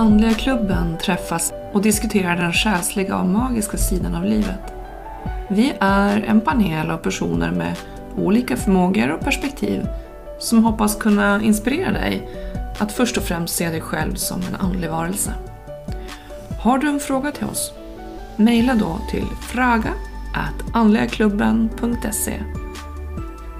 Andliga 0.00 0.34
klubben 0.34 0.98
träffas 0.98 1.52
och 1.72 1.82
diskuterar 1.82 2.36
den 2.36 2.52
själsliga 2.52 3.18
och 3.18 3.26
magiska 3.26 3.76
sidan 3.76 4.14
av 4.14 4.24
livet. 4.24 4.74
Vi 5.50 5.72
är 5.80 6.22
en 6.22 6.40
panel 6.40 6.90
av 6.90 6.96
personer 6.96 7.50
med 7.50 7.76
olika 8.16 8.56
förmågor 8.56 9.10
och 9.10 9.20
perspektiv 9.20 9.86
som 10.38 10.64
hoppas 10.64 10.96
kunna 10.96 11.42
inspirera 11.42 11.92
dig 11.92 12.28
att 12.78 12.92
först 12.92 13.16
och 13.16 13.22
främst 13.22 13.54
se 13.56 13.68
dig 13.68 13.80
själv 13.80 14.14
som 14.14 14.40
en 14.42 14.54
andlig 14.54 14.90
varelse. 14.90 15.34
Har 16.60 16.78
du 16.78 16.88
en 16.88 17.00
fråga 17.00 17.32
till 17.32 17.46
oss? 17.46 17.72
Mejla 18.36 18.74
då 18.74 18.98
till 19.10 19.26
fraga 19.40 19.92
andligaklubben.se 20.72 22.42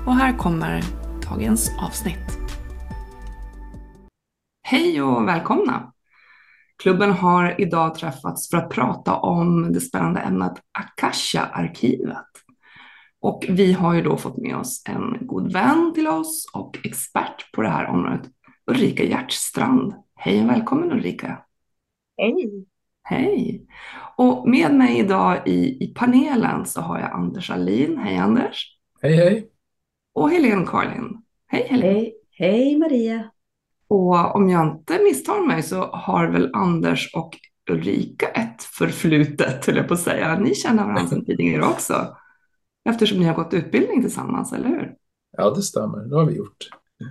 Och 0.06 0.16
här 0.16 0.38
kommer 0.38 0.82
dagens 1.30 1.70
avsnitt. 1.86 2.38
Hej 4.62 5.02
och 5.02 5.28
välkomna! 5.28 5.92
Klubben 6.80 7.10
har 7.10 7.60
idag 7.60 7.94
träffats 7.94 8.50
för 8.50 8.56
att 8.56 8.70
prata 8.70 9.16
om 9.16 9.72
det 9.72 9.80
spännande 9.80 10.20
ämnet 10.20 10.52
Akasha-arkivet. 10.78 12.26
Och 13.20 13.46
vi 13.48 13.72
har 13.72 13.94
ju 13.94 14.02
då 14.02 14.16
fått 14.16 14.36
med 14.36 14.56
oss 14.56 14.82
en 14.88 15.26
god 15.26 15.52
vän 15.52 15.92
till 15.94 16.08
oss 16.08 16.50
och 16.54 16.78
expert 16.84 17.52
på 17.52 17.62
det 17.62 17.68
här 17.68 17.86
området, 17.86 18.30
Ulrika 18.66 19.04
Hjertstrand. 19.04 19.94
Hej 20.14 20.42
och 20.42 20.50
välkommen 20.50 20.92
Ulrika! 20.92 21.42
Hej! 22.16 22.66
Hej! 23.02 23.66
Och 24.16 24.48
med 24.48 24.74
mig 24.74 24.98
idag 24.98 25.48
i, 25.48 25.84
i 25.84 25.94
panelen 25.96 26.66
så 26.66 26.80
har 26.80 26.98
jag 26.98 27.12
Anders 27.12 27.50
Alin. 27.50 27.98
Hej 27.98 28.16
Anders! 28.16 28.78
Hej 29.02 29.16
hej! 29.16 29.50
Och 30.14 30.30
Helene 30.30 30.66
Karlin. 30.66 31.22
Hej 31.46 31.66
Helene! 31.70 31.92
Hej, 31.92 32.14
hej 32.30 32.78
Maria! 32.78 33.30
Och 33.90 34.34
om 34.36 34.50
jag 34.50 34.66
inte 34.66 34.98
misstar 35.04 35.46
mig 35.46 35.62
så 35.62 35.82
har 35.82 36.26
väl 36.26 36.50
Anders 36.54 37.14
och 37.14 37.38
Ulrika 37.70 38.26
ett 38.28 38.62
förflutet, 38.62 39.66
höll 39.66 39.76
jag 39.76 39.88
på 39.88 39.94
att 39.94 40.00
säga. 40.00 40.38
Ni 40.38 40.54
känner 40.54 40.82
varandra 40.84 41.06
sedan 41.06 41.24
tidigare 41.24 41.66
också. 41.66 42.16
Eftersom 42.88 43.18
ni 43.18 43.24
har 43.24 43.34
gått 43.34 43.54
utbildning 43.54 44.02
tillsammans, 44.02 44.52
eller 44.52 44.68
hur? 44.68 44.94
Ja, 45.36 45.50
det 45.50 45.62
stämmer. 45.62 45.98
Det 45.98 46.16
har 46.16 46.24
vi 46.26 46.36
gjort. 46.36 46.56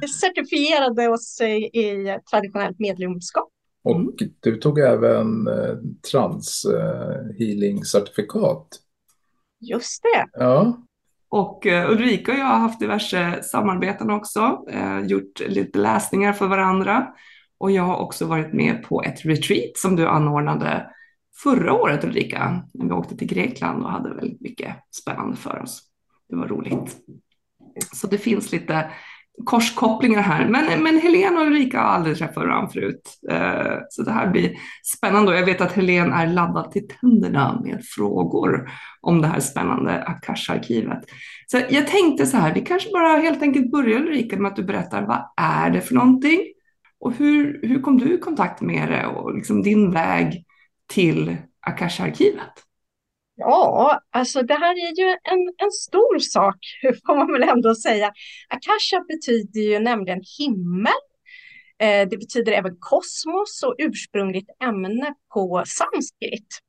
Vi 0.02 0.08
certifierade 0.08 1.08
oss 1.08 1.42
i 1.42 2.18
traditionellt 2.32 2.80
medlemskap. 2.80 3.50
Och 3.84 3.96
Mm. 3.96 4.14
du 4.40 4.58
tog 4.58 4.80
även 4.80 5.48
eh, 5.48 5.76
trans 6.12 6.66
eh. 6.66 7.26
Just 9.60 10.04
det. 10.04 10.40
Ja, 10.40 10.78
och 11.30 11.68
eh, 11.68 11.92
Ulrika 11.92 12.32
och 12.32 12.38
jag 12.38 12.46
har 12.46 12.60
haft 12.60 12.80
diverse 12.80 13.44
samarbeten 13.44 14.10
också, 14.10 14.66
eh, 14.70 15.00
gjort 15.00 15.40
lite 15.48 15.80
läsningar 15.80 16.34
för 16.34 16.48
varandra. 16.48 17.08
Och 17.58 17.72
jag 17.72 17.84
har 17.84 17.98
också 17.98 18.26
varit 18.26 18.54
med 18.54 18.84
på 18.84 19.04
ett 19.04 19.26
retreat 19.26 19.78
som 19.78 19.96
du 19.96 20.08
anordnade 20.08 20.90
förra 21.44 21.74
året 21.74 22.04
Ulrika, 22.04 22.64
när 22.74 22.86
vi 22.86 22.92
åkte 22.92 23.18
till 23.18 23.28
Grekland 23.28 23.84
och 23.84 23.92
hade 23.92 24.14
väldigt 24.14 24.42
mycket 24.42 24.76
spännande 24.92 25.38
för 25.38 25.62
oss. 25.62 25.84
Det 26.30 26.36
var 26.36 26.48
roligt. 26.48 26.98
Så 27.94 28.08
det 28.08 28.18
finns 28.18 28.52
lite 28.52 28.92
korskopplingar 29.46 30.22
här. 30.22 30.48
Men, 30.48 30.84
men 30.84 30.98
Helene 30.98 31.40
och 31.40 31.48
Ulrika 31.48 31.80
har 31.80 31.86
aldrig 31.86 32.18
träffat 32.18 32.36
varandra 32.36 32.70
förut. 32.70 33.20
Eh, 33.30 33.78
så 33.90 34.04
det 34.04 34.12
här 34.12 34.28
blir 34.28 34.52
spännande 34.84 35.32
och 35.32 35.38
jag 35.38 35.46
vet 35.46 35.62
att 35.62 35.72
Helene 35.72 36.16
är 36.16 36.28
laddad 36.28 36.72
till 36.72 36.88
tänderna 36.88 37.62
med 37.64 37.86
frågor 37.86 38.72
om 39.02 39.22
det 39.22 39.28
här 39.28 39.40
spännande 39.40 40.04
Akasha-arkivet. 40.04 41.00
Så 41.48 41.62
jag 41.70 41.88
tänkte 41.88 42.26
så 42.26 42.38
här, 42.38 42.54
vi 42.54 42.62
kanske 42.62 42.90
bara 42.94 43.18
helt 43.18 43.42
enkelt 43.42 43.72
börjar 43.72 44.00
Ulrika 44.00 44.38
med 44.38 44.50
att 44.50 44.56
du 44.56 44.64
berättar 44.64 45.02
vad 45.02 45.26
är 45.38 45.70
det 45.70 45.82
för 45.82 45.96
någonting? 45.96 46.40
Och 47.00 47.14
hur, 47.14 47.60
hur 47.64 47.82
kom 47.82 47.98
du 47.98 48.14
i 48.14 48.18
kontakt 48.18 48.62
med 48.62 48.90
det 48.90 49.06
och 49.06 49.36
liksom 49.36 49.64
din 49.64 49.92
väg 49.92 50.46
till 50.88 51.38
Akasha-arkivet? 51.68 52.69
Ja, 53.40 54.00
alltså 54.12 54.42
det 54.42 54.54
här 54.54 54.72
är 54.72 55.00
ju 55.00 55.10
en, 55.10 55.54
en 55.58 55.72
stor 55.72 56.20
sak, 56.20 56.56
får 57.06 57.16
man 57.16 57.32
väl 57.34 57.50
ändå 57.50 57.76
säga. 57.76 58.12
Akasha 58.50 59.06
betyder 59.08 59.62
ju 59.62 59.80
nämligen 59.80 60.22
himmel. 60.40 61.02
Eh, 61.80 62.10
det 62.10 62.18
betyder 62.18 62.52
även 62.52 62.76
kosmos 62.80 63.64
och 63.64 63.76
ursprungligt 63.78 64.50
ämne 64.64 65.14
på 65.34 65.64
sanskrit. 65.66 66.60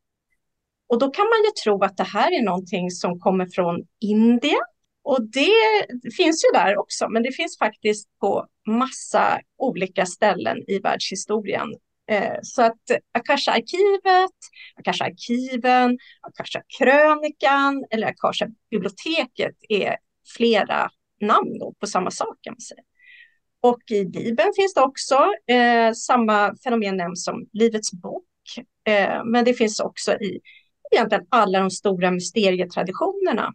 Och 0.89 0.99
då 0.99 1.11
kan 1.11 1.25
man 1.25 1.39
ju 1.45 1.51
tro 1.65 1.85
att 1.85 1.97
det 1.97 2.05
här 2.05 2.39
är 2.39 2.43
någonting 2.43 2.91
som 2.91 3.21
kommer 3.21 3.47
från 3.47 3.87
Indien. 4.01 4.61
Och 5.03 5.23
det 5.23 5.87
finns 6.17 6.45
ju 6.45 6.59
där 6.59 6.79
också, 6.79 7.09
men 7.09 7.23
det 7.23 7.33
finns 7.33 7.59
faktiskt 7.59 8.09
på 8.21 8.47
massa 8.67 9.41
olika 9.59 10.07
ställen 10.07 10.59
i 10.67 10.79
världshistorien. 10.79 11.75
Eh, 12.11 12.39
så 12.43 12.63
att 12.63 12.81
Akasha-arkivet, 13.13 14.37
Akasha-arkiven, 14.77 15.99
Akasha-krönikan 16.21 17.85
eller 17.91 18.07
Akasha-biblioteket 18.07 19.57
är 19.69 19.97
flera 20.37 20.91
namn 21.21 21.59
då 21.59 21.75
på 21.81 21.87
samma 21.87 22.11
sak 22.11 22.39
kan 22.41 22.53
man 22.53 22.61
säga. 22.61 22.83
Och 23.63 23.91
i 23.91 24.05
Bibeln 24.05 24.53
finns 24.57 24.75
det 24.75 24.81
också 24.81 25.19
eh, 25.47 25.93
samma 25.93 26.55
fenomen 26.65 26.97
nämns 26.97 27.25
som 27.25 27.47
Livets 27.53 27.93
bok. 27.93 28.25
Eh, 28.85 29.25
men 29.25 29.45
det 29.45 29.55
finns 29.55 29.81
också 29.81 30.13
i 30.13 30.41
egentligen 30.91 31.27
alla 31.29 31.61
de 31.61 31.71
stora 31.71 32.11
mysterietraditionerna. 32.11 33.55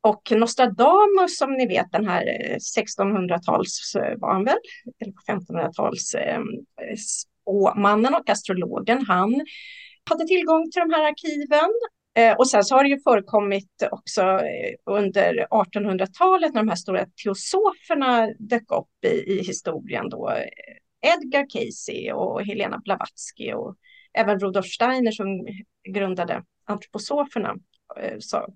Och 0.00 0.32
Nostradamus, 0.36 1.38
som 1.38 1.52
ni 1.52 1.66
vet, 1.66 1.92
den 1.92 2.06
här 2.06 2.26
eh, 2.26 2.56
1600-tals 2.56 3.94
eh, 3.94 4.18
var 4.18 4.32
han 4.32 4.44
väl, 4.44 4.58
eller 5.00 5.12
1500-tals 5.12 6.14
eh, 6.14 6.40
Mannen 7.76 8.14
och 8.14 8.30
astrologen, 8.30 9.04
han 9.06 9.46
hade 10.10 10.26
tillgång 10.26 10.70
till 10.70 10.80
de 10.80 10.90
här 10.90 11.08
arkiven. 11.08 11.70
Eh, 12.14 12.36
och 12.36 12.48
sen 12.48 12.64
så 12.64 12.74
har 12.74 12.84
det 12.84 12.90
ju 12.90 13.00
förekommit 13.00 13.82
också 13.90 14.22
eh, 14.22 14.74
under 14.86 15.46
1800-talet 15.50 16.54
när 16.54 16.60
de 16.60 16.68
här 16.68 16.76
stora 16.76 17.06
teosoferna 17.24 18.28
dök 18.38 18.72
upp 18.72 19.04
i, 19.04 19.32
i 19.32 19.42
historien 19.42 20.08
då. 20.08 20.30
Eh, 20.30 20.44
Edgar 21.12 21.46
Casey 21.50 22.12
och 22.12 22.42
Helena 22.42 22.78
Blavatsky 22.78 23.52
och 23.52 23.76
även 24.12 24.40
Rudolf 24.40 24.66
Steiner 24.66 25.10
som 25.10 25.46
grundade 25.88 26.42
antroposoferna 26.64 27.54
så 28.18 28.46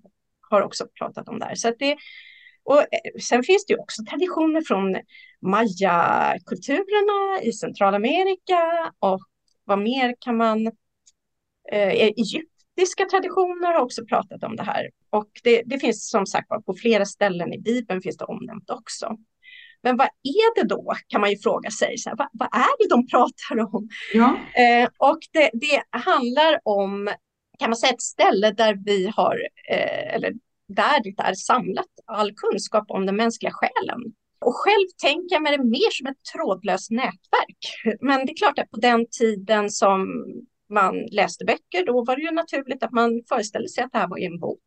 har 0.49 0.61
också 0.61 0.87
pratat 0.99 1.29
om 1.29 1.39
det 1.39 1.45
här. 1.45 1.55
Så 1.55 1.69
att 1.69 1.79
det, 1.79 1.97
och 2.65 2.79
eh, 2.79 2.85
sen 3.21 3.43
finns 3.43 3.65
det 3.65 3.73
ju 3.73 3.79
också 3.79 4.03
traditioner 4.09 4.61
från 4.61 4.95
maya-kulturerna 5.41 7.41
i 7.41 7.53
Centralamerika 7.53 8.91
och 8.99 9.21
vad 9.63 9.79
mer 9.79 10.15
kan 10.19 10.37
man... 10.37 10.67
Eh, 11.71 11.93
egyptiska 11.93 13.05
traditioner 13.11 13.73
har 13.73 13.81
också 13.81 14.05
pratat 14.05 14.43
om 14.43 14.55
det 14.55 14.63
här. 14.63 14.89
Och 15.09 15.29
det, 15.43 15.61
det 15.65 15.79
finns 15.79 16.09
som 16.09 16.25
sagt 16.25 16.47
på 16.65 16.73
flera 16.81 17.05
ställen 17.05 17.53
i 17.53 17.59
Bibeln 17.59 18.01
finns 18.01 18.17
det 18.17 18.25
omnämnt 18.25 18.69
också. 18.69 19.17
Men 19.83 19.97
vad 19.97 20.07
är 20.07 20.55
det 20.55 20.67
då, 20.67 20.93
kan 21.07 21.21
man 21.21 21.31
ju 21.31 21.37
fråga 21.37 21.71
sig. 21.71 21.97
Så 21.97 22.09
här, 22.09 22.17
vad, 22.17 22.27
vad 22.33 22.49
är 22.53 22.77
det 22.79 22.89
de 22.89 23.07
pratar 23.07 23.75
om? 23.75 23.89
Ja, 24.13 24.37
Eh, 24.55 24.89
och 24.97 25.19
det, 25.31 25.49
det 25.53 25.83
handlar 25.89 26.59
om, 26.63 27.09
kan 27.59 27.69
man 27.69 27.77
säga, 27.77 27.93
ett 27.93 28.01
ställe 28.01 28.51
där 28.51 28.77
vi 28.85 29.11
har, 29.15 29.41
eh, 29.69 30.15
eller 30.15 30.33
där 30.73 31.03
det 31.03 31.23
är 31.23 31.33
samlat 31.33 31.89
all 32.05 32.31
kunskap 32.33 32.85
om 32.87 33.05
den 33.05 33.15
mänskliga 33.15 33.51
själen. 33.51 33.99
Och 34.45 34.55
själv 34.55 34.87
tänker 35.01 35.35
jag 35.35 35.43
mig 35.43 35.57
det 35.57 35.63
mer 35.63 35.91
som 35.91 36.07
ett 36.07 36.23
trådlöst 36.33 36.91
nätverk. 36.91 37.61
Men 38.01 38.25
det 38.25 38.31
är 38.31 38.37
klart 38.37 38.59
att 38.59 38.71
på 38.71 38.79
den 38.79 39.05
tiden 39.19 39.69
som 39.69 40.07
man 40.69 40.95
läste 41.11 41.45
böcker, 41.45 41.85
då 41.85 42.03
var 42.03 42.15
det 42.15 42.21
ju 42.21 42.31
naturligt 42.31 42.83
att 42.83 42.91
man 42.91 43.23
föreställde 43.29 43.69
sig 43.69 43.83
att 43.83 43.91
det 43.91 43.97
här 43.97 44.07
var 44.07 44.19
en 44.19 44.39
bok. 44.39 44.59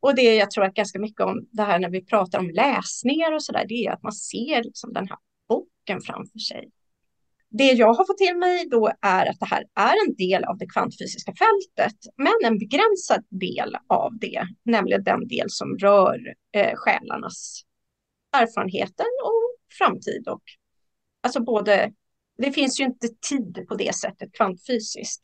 Och 0.00 0.14
det 0.14 0.34
jag 0.34 0.50
tror 0.50 0.64
att 0.64 0.74
ganska 0.74 0.98
mycket 0.98 1.20
om 1.20 1.46
det 1.50 1.62
här 1.62 1.78
när 1.78 1.90
vi 1.90 2.04
pratar 2.04 2.38
om 2.38 2.50
läsningar 2.50 3.32
och 3.32 3.42
så 3.42 3.52
där, 3.52 3.64
det 3.68 3.74
är 3.74 3.92
att 3.92 4.02
man 4.02 4.12
ser 4.12 4.62
liksom 4.62 4.92
den 4.92 5.08
här 5.08 5.18
boken 5.48 6.00
framför 6.00 6.38
sig. 6.38 6.70
Det 7.50 7.72
jag 7.72 7.94
har 7.94 8.06
fått 8.06 8.18
till 8.18 8.36
mig 8.36 8.68
då 8.68 8.92
är 9.02 9.26
att 9.26 9.40
det 9.40 9.46
här 9.46 9.64
är 9.74 10.06
en 10.06 10.14
del 10.14 10.44
av 10.44 10.58
det 10.58 10.66
kvantfysiska 10.66 11.32
fältet, 11.32 11.96
men 12.16 12.34
en 12.44 12.58
begränsad 12.58 13.24
del 13.30 13.76
av 13.86 14.18
det, 14.18 14.42
nämligen 14.62 15.04
den 15.04 15.28
del 15.28 15.50
som 15.50 15.78
rör 15.78 16.34
eh, 16.52 16.74
själarnas 16.74 17.62
erfarenheter 18.32 19.06
och 19.24 19.56
framtid. 19.78 20.28
Och, 20.28 20.42
alltså 21.20 21.40
både, 21.40 21.92
det 22.38 22.52
finns 22.52 22.80
ju 22.80 22.84
inte 22.84 23.08
tid 23.28 23.64
på 23.68 23.74
det 23.74 23.94
sättet 23.94 24.32
kvantfysiskt. 24.32 25.22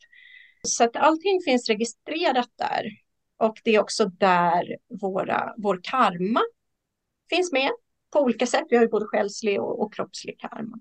Så 0.67 0.83
att 0.83 0.95
allting 0.95 1.41
finns 1.45 1.69
registrerat 1.69 2.49
där. 2.57 2.85
Och 3.37 3.61
det 3.63 3.75
är 3.75 3.79
också 3.79 4.05
där 4.05 4.77
våra, 5.01 5.53
vår 5.57 5.79
karma 5.83 6.41
finns 7.29 7.51
med 7.51 7.71
på 8.13 8.19
olika 8.19 8.45
sätt. 8.45 8.63
Vi 8.69 8.75
har 8.75 8.83
ju 8.83 8.89
både 8.89 9.05
själslig 9.05 9.61
och, 9.61 9.81
och 9.81 9.93
kroppslig 9.93 10.39
karma 10.39 10.79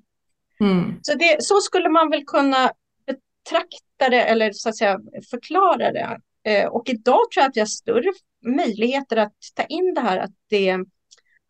mm. 0.61 0.99
Så, 1.03 1.15
det, 1.15 1.37
så 1.43 1.61
skulle 1.61 1.89
man 1.89 2.11
väl 2.11 2.25
kunna 2.27 2.71
betrakta 3.07 4.09
det 4.11 4.23
eller 4.23 4.53
så 4.53 4.69
att 4.69 4.77
säga 4.77 5.01
förklara 5.31 5.93
det. 5.93 6.19
Eh, 6.45 6.67
och 6.67 6.89
idag 6.89 7.21
tror 7.35 7.43
jag 7.43 7.49
att 7.49 7.57
vi 7.57 7.61
har 7.61 7.67
större 7.67 8.13
möjligheter 8.47 9.17
att 9.17 9.37
ta 9.55 9.63
in 9.63 9.95
det 9.95 10.01
här 10.01 10.19
att 10.19 10.33
det 10.51 10.69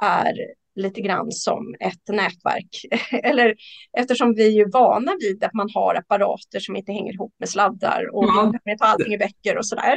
är 0.03 0.35
lite 0.77 1.01
grann 1.01 1.33
som 1.33 1.75
ett 1.81 2.09
nätverk. 2.09 2.85
Eller 3.25 3.55
eftersom 3.99 4.35
vi 4.35 4.61
är 4.61 4.73
vana 4.73 5.12
vid 5.21 5.45
att 5.45 5.55
man 5.55 5.69
har 5.75 5.95
apparater 5.95 6.61
som 6.61 6.77
inte 6.77 6.93
hänger 6.93 7.12
ihop 7.12 7.35
med 7.39 7.49
sladdar 7.49 8.15
och 8.15 8.25
ja. 8.25 8.53
vi 8.65 8.79
ta 8.79 8.85
allting 8.85 9.15
i 9.15 9.19
böcker 9.19 9.59
och 9.59 9.67
sådär. 9.67 9.97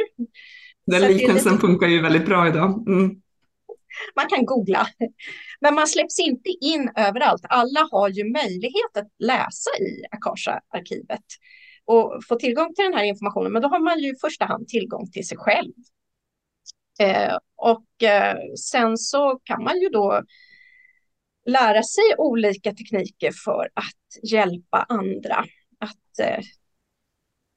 Den 0.87 1.01
så 1.01 1.07
liknelsen 1.07 1.51
lite... 1.51 1.61
funkar 1.61 1.87
ju 1.87 2.01
väldigt 2.01 2.25
bra 2.25 2.47
idag. 2.47 2.87
Mm. 2.87 3.21
Man 4.15 4.27
kan 4.27 4.45
googla. 4.45 4.87
Men 5.61 5.75
man 5.75 5.87
släpps 5.87 6.19
inte 6.19 6.49
in 6.49 6.91
överallt. 6.95 7.41
Alla 7.49 7.87
har 7.91 8.09
ju 8.09 8.23
möjlighet 8.23 8.97
att 8.97 9.07
läsa 9.19 9.69
i 9.79 10.03
Akasha-arkivet 10.11 11.25
och 11.85 12.23
få 12.27 12.35
tillgång 12.35 12.73
till 12.73 12.85
den 12.85 12.93
här 12.93 13.03
informationen. 13.03 13.51
Men 13.51 13.61
då 13.61 13.67
har 13.67 13.79
man 13.79 13.99
ju 13.99 14.09
i 14.09 14.15
första 14.21 14.45
hand 14.45 14.67
tillgång 14.67 15.11
till 15.11 15.27
sig 15.27 15.37
själv. 15.37 15.73
Eh, 16.99 17.37
och 17.55 18.03
eh, 18.03 18.37
sen 18.59 18.97
så 18.97 19.39
kan 19.43 19.63
man 19.63 19.81
ju 19.81 19.89
då 19.89 20.23
lära 21.45 21.83
sig 21.83 22.03
olika 22.17 22.73
tekniker 22.73 23.31
för 23.45 23.69
att 23.73 24.31
hjälpa 24.31 24.85
andra 24.89 25.45
att 25.79 26.19
eh, 26.21 26.43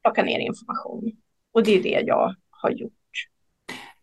plocka 0.02 0.22
ner 0.22 0.38
information. 0.38 1.12
Och 1.52 1.64
det 1.64 1.78
är 1.78 1.82
det 1.82 2.02
jag 2.06 2.34
har 2.50 2.70
gjort. 2.70 2.92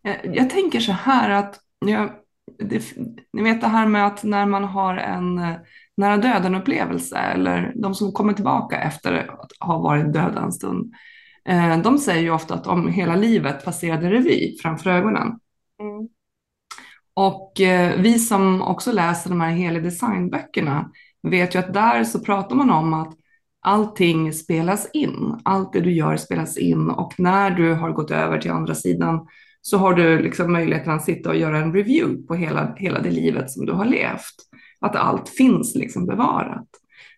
Eh, 0.03 0.31
jag 0.33 0.49
tänker 0.49 0.79
så 0.79 0.91
här 0.91 1.29
att, 1.29 1.59
jag, 1.79 2.11
det, 2.59 2.83
ni 3.33 3.43
vet 3.43 3.61
det 3.61 3.67
här 3.67 3.87
med 3.87 4.07
att 4.07 4.23
när 4.23 4.45
man 4.45 4.63
har 4.63 4.97
en 4.97 5.37
eh, 5.37 5.55
nära 5.97 6.17
döden-upplevelse 6.17 7.17
eller 7.17 7.73
de 7.75 7.95
som 7.95 8.11
kommer 8.11 8.33
tillbaka 8.33 8.79
efter 8.79 9.13
att 9.13 9.51
ha 9.59 9.79
varit 9.79 10.13
döda 10.13 10.41
en 10.41 10.51
stund, 10.51 10.93
eh, 11.45 11.77
de 11.77 11.97
säger 11.97 12.21
ju 12.21 12.31
ofta 12.31 12.53
att 12.53 12.67
om 12.67 12.87
hela 12.87 13.15
livet 13.15 13.65
passerade 13.65 14.09
revy 14.09 14.57
framför 14.61 14.89
ögonen. 14.89 15.27
Mm. 15.81 16.07
Och 17.13 17.61
eh, 17.61 18.01
vi 18.01 18.19
som 18.19 18.61
också 18.61 18.91
läser 18.91 19.29
de 19.29 19.41
här 19.41 19.51
heliga 19.51 19.83
designböckerna 19.83 20.91
vet 21.23 21.55
ju 21.55 21.59
att 21.59 21.73
där 21.73 22.03
så 22.03 22.19
pratar 22.19 22.55
man 22.55 22.69
om 22.69 22.93
att 22.93 23.13
allting 23.61 24.33
spelas 24.33 24.89
in. 24.93 25.39
Allt 25.43 25.73
det 25.73 25.81
du 25.81 25.91
gör 25.91 26.17
spelas 26.17 26.57
in 26.57 26.89
och 26.89 27.13
när 27.17 27.51
du 27.51 27.73
har 27.73 27.91
gått 27.91 28.11
över 28.11 28.37
till 28.37 28.51
andra 28.51 28.75
sidan 28.75 29.27
så 29.61 29.77
har 29.77 29.93
du 29.93 30.21
liksom 30.21 30.53
möjligheten 30.53 30.93
att 30.93 31.05
sitta 31.05 31.29
och 31.29 31.37
göra 31.37 31.57
en 31.57 31.73
review 31.73 32.27
på 32.27 32.35
hela, 32.35 32.75
hela 32.75 33.01
det 33.01 33.11
livet 33.11 33.51
som 33.51 33.65
du 33.65 33.71
har 33.71 33.85
levt. 33.85 34.35
Att 34.79 34.95
allt 34.95 35.29
finns 35.29 35.75
liksom 35.75 36.05
bevarat. 36.05 36.67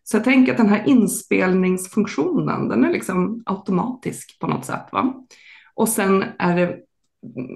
Så 0.04 0.18
jag 0.18 0.24
tänker 0.24 0.52
att 0.52 0.58
den 0.58 0.70
här 0.70 0.84
inspelningsfunktionen, 0.88 2.68
den 2.68 2.84
är 2.84 2.92
liksom 2.92 3.44
automatisk 3.46 4.40
på 4.40 4.48
något 4.48 4.66
sätt. 4.66 4.86
Va? 4.92 5.14
Och 5.74 5.90
sen 5.90 6.24
är 6.40 6.56
det 6.56 6.78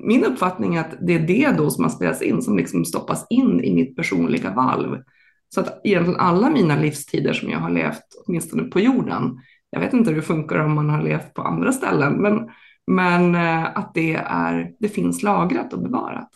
min 0.03 0.25
uppfattning 0.25 0.77
att 0.77 0.95
det 1.01 1.13
är 1.13 1.19
det 1.19 1.57
då 1.57 1.69
som 1.69 1.83
har 1.83 1.91
spelats 1.91 2.21
in 2.21 2.41
som 2.41 2.57
liksom 2.57 2.85
stoppas 2.85 3.25
in 3.29 3.63
i 3.63 3.73
mitt 3.73 3.95
personliga 3.95 4.51
valv. 4.51 4.97
Så 5.49 5.59
att 5.59 5.81
egentligen 5.83 6.19
alla 6.19 6.49
mina 6.49 6.75
livstider 6.75 7.33
som 7.33 7.49
jag 7.49 7.59
har 7.59 7.69
levt, 7.69 8.03
åtminstone 8.25 8.63
på 8.63 8.79
jorden, 8.79 9.39
jag 9.69 9.79
vet 9.79 9.93
inte 9.93 10.09
hur 10.09 10.17
det 10.17 10.21
funkar 10.21 10.59
om 10.59 10.73
man 10.73 10.89
har 10.89 11.03
levt 11.03 11.33
på 11.33 11.41
andra 11.41 11.71
ställen, 11.71 12.13
men, 12.13 12.49
men 12.87 13.35
eh, 13.35 13.77
att 13.77 13.93
det, 13.93 14.13
är, 14.15 14.73
det 14.79 14.89
finns 14.89 15.23
lagrat 15.23 15.73
och 15.73 15.83
bevarat. 15.83 16.29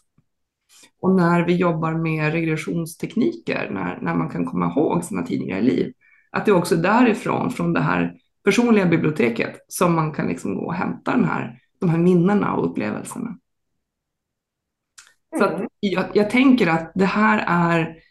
Och 1.01 1.15
när 1.15 1.45
vi 1.45 1.55
jobbar 1.55 1.93
med 1.93 2.31
regressionstekniker, 2.31 3.69
när, 3.71 4.01
när 4.01 4.15
man 4.15 4.29
kan 4.29 4.45
komma 4.45 4.65
ihåg 4.65 5.03
sina 5.03 5.23
tidigare 5.23 5.61
liv, 5.61 5.93
att 6.31 6.45
det 6.45 6.51
är 6.51 6.55
också 6.55 6.75
därifrån, 6.75 7.51
från 7.51 7.73
det 7.73 7.81
här 7.81 8.15
personliga 8.43 8.85
biblioteket, 8.85 9.65
som 9.67 9.95
man 9.95 10.13
kan 10.13 10.27
liksom 10.27 10.55
gå 10.55 10.65
och 10.65 10.73
hämta 10.73 11.11
den 11.11 11.25
här 11.25 11.59
de 11.79 11.89
här 11.89 11.97
minnena 11.97 12.53
och 12.53 12.71
upplevelserna. 12.71 13.37
Så 15.37 15.43
att 15.43 15.53
mm. 15.53 15.67
jag, 15.79 16.05
jag, 16.13 16.29
tänker 16.29 16.67
att 16.67 16.91
det 16.95 17.05
här 17.05 17.37
är 17.47 18.01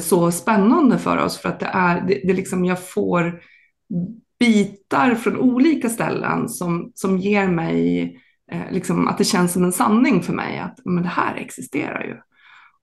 så 0.00 0.32
spännande 0.32 0.98
för 0.98 1.24
oss 1.24 1.38
för 1.38 1.48
att 1.48 1.60
det 1.60 1.66
är, 1.66 2.00
det, 2.00 2.20
det 2.24 2.32
liksom 2.32 2.64
jag 2.64 2.88
får 2.88 3.42
bitar 4.38 5.14
från 5.14 5.36
olika 5.36 5.88
ställen 5.88 6.48
som, 6.48 6.92
som 6.94 7.18
ger 7.18 7.48
mig, 7.48 8.02
eh, 8.52 8.70
liksom, 8.70 9.08
att 9.08 9.18
det 9.18 9.24
känns 9.24 9.52
som 9.52 9.64
en 9.64 9.72
sanning 9.72 10.22
för 10.22 10.32
mig 10.32 10.58
att 10.58 10.78
men 10.84 11.02
det 11.02 11.08
här 11.08 11.34
existerar 11.34 12.02
ju. 12.02 12.16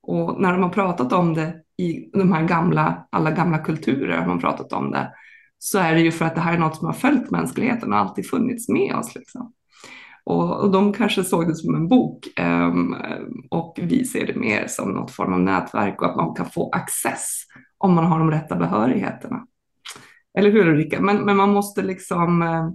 Och 0.02 0.40
när 0.40 0.52
de 0.52 0.62
har 0.62 0.70
pratat 0.70 1.12
om 1.12 1.34
det 1.34 1.54
i 1.76 2.10
de 2.12 2.32
här 2.32 2.48
gamla, 2.48 3.06
alla 3.10 3.30
gamla 3.30 3.58
kulturer 3.58 4.18
har 4.18 4.26
man 4.26 4.40
pratat 4.40 4.72
om 4.72 4.90
det, 4.90 5.12
så 5.58 5.78
är 5.78 5.94
det 5.94 6.00
ju 6.00 6.12
för 6.12 6.24
att 6.24 6.34
det 6.34 6.40
här 6.40 6.54
är 6.54 6.58
något 6.58 6.76
som 6.76 6.86
har 6.86 6.94
följt 6.94 7.30
mänskligheten 7.30 7.92
och 7.92 7.98
alltid 7.98 8.30
funnits 8.30 8.68
med 8.68 8.94
oss. 8.94 9.14
Liksom. 9.14 9.52
Och, 10.24 10.60
och 10.60 10.70
de 10.70 10.92
kanske 10.92 11.24
såg 11.24 11.48
det 11.48 11.56
som 11.56 11.74
en 11.74 11.88
bok 11.88 12.26
um, 12.40 12.96
och 13.50 13.78
vi 13.82 14.04
ser 14.04 14.26
det 14.26 14.34
mer 14.34 14.66
som 14.66 14.90
något 14.90 15.10
form 15.10 15.32
av 15.32 15.40
nätverk 15.40 16.02
och 16.02 16.10
att 16.10 16.16
man 16.16 16.34
kan 16.34 16.46
få 16.46 16.70
access 16.70 17.42
om 17.78 17.94
man 17.94 18.04
har 18.04 18.18
de 18.18 18.30
rätta 18.30 18.56
behörigheterna. 18.56 19.46
Eller 20.38 20.50
hur 20.50 20.68
Ulrika? 20.68 21.00
Men, 21.00 21.24
men 21.24 21.36
man 21.36 21.50
måste 21.50 21.82
liksom 21.82 22.42
eh, 22.42 22.70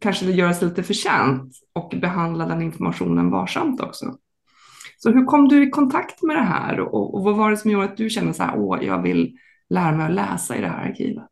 kanske 0.00 0.26
göra 0.26 0.54
sig 0.54 0.68
lite 0.68 0.82
förtjänt 0.82 1.52
och 1.72 1.94
behandla 2.00 2.46
den 2.46 2.62
informationen 2.62 3.30
varsamt 3.30 3.80
också. 3.80 4.16
Så 4.98 5.10
hur 5.10 5.24
kom 5.24 5.48
du 5.48 5.66
i 5.66 5.70
kontakt 5.70 6.22
med 6.22 6.36
det 6.36 6.42
här 6.42 6.80
och, 6.80 7.14
och 7.14 7.24
vad 7.24 7.36
var 7.36 7.50
det 7.50 7.56
som 7.56 7.70
gjorde 7.70 7.84
att 7.84 7.96
du 7.96 8.10
kände 8.10 8.34
så 8.34 8.42
här, 8.42 8.58
åh, 8.58 8.84
jag 8.84 9.02
vill 9.02 9.36
lära 9.70 9.92
mig 9.92 10.06
att 10.06 10.14
läsa 10.14 10.56
i 10.56 10.60
det 10.60 10.68
här 10.68 10.88
arkivet? 10.88 11.26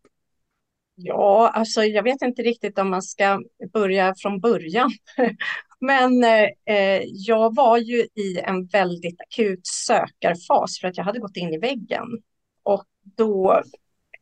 Ja, 0.94 1.50
alltså 1.54 1.84
jag 1.84 2.02
vet 2.02 2.22
inte 2.22 2.42
riktigt 2.42 2.78
om 2.78 2.90
man 2.90 3.02
ska 3.02 3.40
börja 3.72 4.14
från 4.18 4.40
början. 4.40 4.90
Men 5.80 6.24
eh, 6.24 6.76
eh, 6.76 7.02
jag 7.06 7.54
var 7.54 7.78
ju 7.78 7.96
i 8.14 8.38
en 8.44 8.66
väldigt 8.66 9.20
akut 9.20 9.66
sökarfas 9.66 10.78
för 10.80 10.88
att 10.88 10.96
jag 10.96 11.04
hade 11.04 11.18
gått 11.18 11.36
in 11.36 11.54
i 11.54 11.58
väggen. 11.58 12.06
Och 12.62 12.84
då 13.16 13.62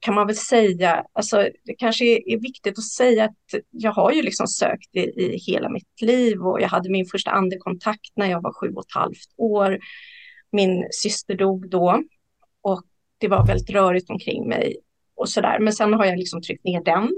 kan 0.06 0.14
man 0.14 0.26
väl 0.26 0.36
säga, 0.36 1.04
alltså 1.12 1.48
det 1.64 1.74
kanske 1.74 2.04
är 2.04 2.40
viktigt 2.40 2.78
att 2.78 2.84
säga 2.84 3.24
att 3.24 3.60
jag 3.70 3.92
har 3.92 4.12
ju 4.12 4.22
liksom 4.22 4.46
sökt 4.46 4.96
i, 4.96 5.00
i 5.00 5.38
hela 5.46 5.68
mitt 5.68 6.00
liv 6.00 6.40
och 6.40 6.60
jag 6.60 6.68
hade 6.68 6.90
min 6.90 7.06
första 7.06 7.30
andekontakt 7.30 8.16
när 8.16 8.26
jag 8.30 8.42
var 8.42 8.52
sju 8.52 8.72
och 8.74 8.84
ett 8.86 8.94
halvt 8.94 9.28
år. 9.36 9.78
Min 10.52 10.86
syster 10.90 11.34
dog 11.34 11.70
då 11.70 12.02
och 12.62 12.82
det 13.18 13.28
var 13.28 13.46
väldigt 13.46 13.70
rörigt 13.70 14.10
omkring 14.10 14.48
mig 14.48 14.76
och 15.16 15.28
sådär. 15.28 15.58
Men 15.58 15.72
sen 15.72 15.92
har 15.92 16.04
jag 16.04 16.18
liksom 16.18 16.42
tryckt 16.42 16.64
ner 16.64 16.84
den 16.84 17.10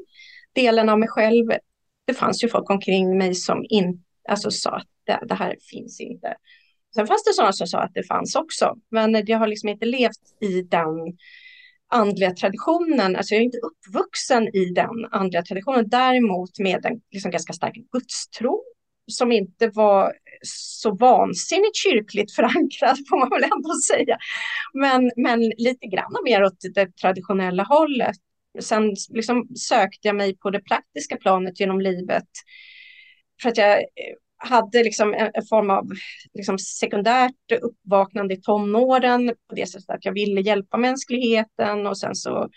delen 0.52 0.88
av 0.88 0.98
mig 0.98 1.08
själv. 1.08 1.50
Det 2.04 2.14
fanns 2.14 2.44
ju 2.44 2.48
folk 2.48 2.70
omkring 2.70 3.18
mig 3.18 3.34
som 3.34 3.66
in, 3.68 4.04
alltså 4.28 4.50
sa 4.50 4.70
att 4.70 4.88
det, 5.04 5.20
det 5.28 5.34
här 5.34 5.56
finns 5.70 6.00
inte. 6.00 6.36
Sen 6.94 7.06
fanns 7.06 7.24
det 7.24 7.32
sådana 7.32 7.52
som 7.52 7.66
sa 7.66 7.78
att 7.78 7.94
det 7.94 8.06
fanns 8.06 8.34
också, 8.34 8.76
men 8.90 9.26
jag 9.26 9.38
har 9.38 9.46
liksom 9.46 9.68
inte 9.68 9.86
levt 9.86 10.42
i 10.42 10.62
den 10.62 11.16
andliga 11.88 12.30
traditionen. 12.30 13.16
Alltså 13.16 13.34
jag 13.34 13.40
är 13.40 13.44
inte 13.44 13.58
uppvuxen 13.58 14.56
i 14.56 14.64
den 14.64 15.04
andliga 15.10 15.42
traditionen, 15.42 15.88
däremot 15.88 16.58
med 16.58 16.86
en 16.86 17.00
liksom 17.10 17.30
ganska 17.30 17.52
stark 17.52 17.74
gudstro 17.92 18.62
som 19.06 19.32
inte 19.32 19.68
var 19.68 20.12
så 20.42 20.94
vansinnigt 20.94 21.76
kyrkligt 21.76 22.34
förankrad 22.34 22.96
får 23.08 23.18
man 23.18 23.30
väl 23.30 23.50
ändå 23.52 23.74
säga. 23.88 24.18
Men, 24.74 25.10
men 25.16 25.40
lite 25.40 25.86
grann 25.86 26.16
mer 26.24 26.44
åt 26.44 26.58
det 26.74 26.96
traditionella 26.96 27.62
hållet. 27.62 28.16
Sen 28.60 28.94
liksom 29.10 29.48
sökte 29.56 30.08
jag 30.08 30.16
mig 30.16 30.36
på 30.36 30.50
det 30.50 30.60
praktiska 30.60 31.16
planet 31.16 31.60
genom 31.60 31.80
livet 31.80 32.28
för 33.42 33.48
att 33.48 33.56
jag 33.56 33.78
eh, 33.78 33.84
hade 34.38 34.82
liksom 34.82 35.14
en, 35.14 35.30
en 35.34 35.46
form 35.48 35.70
av 35.70 35.84
liksom 36.34 36.58
sekundärt 36.58 37.52
uppvaknande 37.62 38.34
i 38.34 38.40
tonåren 38.40 39.32
på 39.48 39.54
det 39.54 39.66
sättet 39.66 39.90
att 39.90 40.04
jag 40.04 40.12
ville 40.12 40.40
hjälpa 40.40 40.76
mänskligheten 40.76 41.86
och 41.86 41.98
sen 41.98 42.14
så 42.14 42.48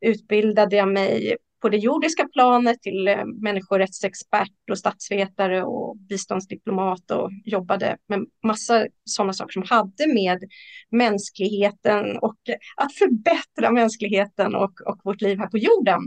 utbildade 0.00 0.76
jag 0.76 0.88
mig 0.88 1.36
på 1.60 1.68
det 1.68 1.76
jordiska 1.76 2.28
planet 2.32 2.82
till 2.82 3.08
eh, 3.08 3.24
människorättsexpert 3.24 4.70
och 4.70 4.78
statsvetare 4.78 5.62
och 5.62 5.96
biståndsdiplomat 5.96 7.10
och 7.10 7.30
jobbade 7.44 7.96
med 8.08 8.26
massa 8.46 8.86
sådana 9.04 9.32
saker 9.32 9.52
som 9.52 9.64
hade 9.68 10.14
med 10.14 10.38
mänskligheten 10.90 12.16
och 12.16 12.38
att 12.76 12.94
förbättra 12.94 13.70
mänskligheten 13.70 14.54
och, 14.54 14.80
och 14.86 15.00
vårt 15.04 15.20
liv 15.20 15.38
här 15.38 15.46
på 15.46 15.58
jorden 15.58 16.00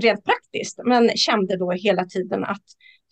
rent 0.00 0.24
praktiskt, 0.24 0.80
men 0.84 1.16
kände 1.16 1.56
då 1.56 1.70
hela 1.70 2.04
tiden 2.04 2.44
att 2.44 2.64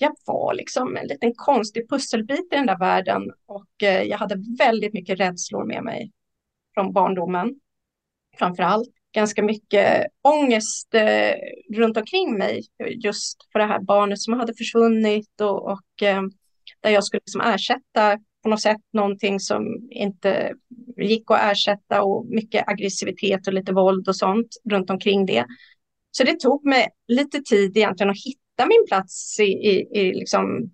jag 0.03 0.15
var 0.27 0.55
liksom 0.55 0.97
en 0.97 1.07
liten 1.07 1.35
konstig 1.35 1.91
pusselbit 1.91 2.53
i 2.53 2.57
den 2.57 2.67
där 2.67 2.79
världen 2.79 3.23
och 3.47 3.83
eh, 3.83 4.03
jag 4.03 4.19
hade 4.19 4.43
väldigt 4.59 4.93
mycket 4.93 5.21
rädslor 5.21 5.65
med 5.65 5.85
mig 5.85 6.13
från 6.75 6.93
barndomen 6.93 7.55
framför 8.39 8.63
allt 8.63 8.89
ganska 9.15 9.43
mycket 9.43 10.07
ångest 10.23 10.95
eh, 10.95 11.35
runt 11.75 11.97
omkring 11.97 12.39
mig 12.39 12.63
just 13.05 13.37
för 13.53 13.59
det 13.59 13.67
här 13.67 13.81
barnet 13.81 14.21
som 14.21 14.35
hade 14.35 14.55
försvunnit 14.55 15.41
och, 15.41 15.65
och 15.73 16.03
eh, 16.03 16.23
där 16.81 16.91
jag 16.91 17.05
skulle 17.05 17.21
liksom 17.27 17.41
ersätta 17.41 18.19
på 18.43 18.49
något 18.49 18.63
sätt 18.63 18.81
någonting 18.93 19.41
som 19.41 19.89
inte 19.91 20.55
gick 20.97 21.31
att 21.31 21.53
ersätta 21.53 22.03
och 22.03 22.27
mycket 22.27 22.69
aggressivitet 22.69 23.47
och 23.47 23.53
lite 23.53 23.73
våld 23.73 24.09
och 24.09 24.17
sånt 24.17 24.49
runt 24.71 24.91
omkring 24.91 25.27
det. 25.27 25.47
Så 26.11 26.25
det 26.25 26.41
tog 26.41 26.65
mig 26.65 26.89
lite 27.09 27.41
tid 27.41 27.77
egentligen 27.77 28.11
att 28.11 28.25
hitta 28.27 28.42
min 28.67 28.87
plats 28.89 29.41
i, 29.41 29.43
i, 29.43 30.01
i 30.01 30.15
liksom 30.15 30.71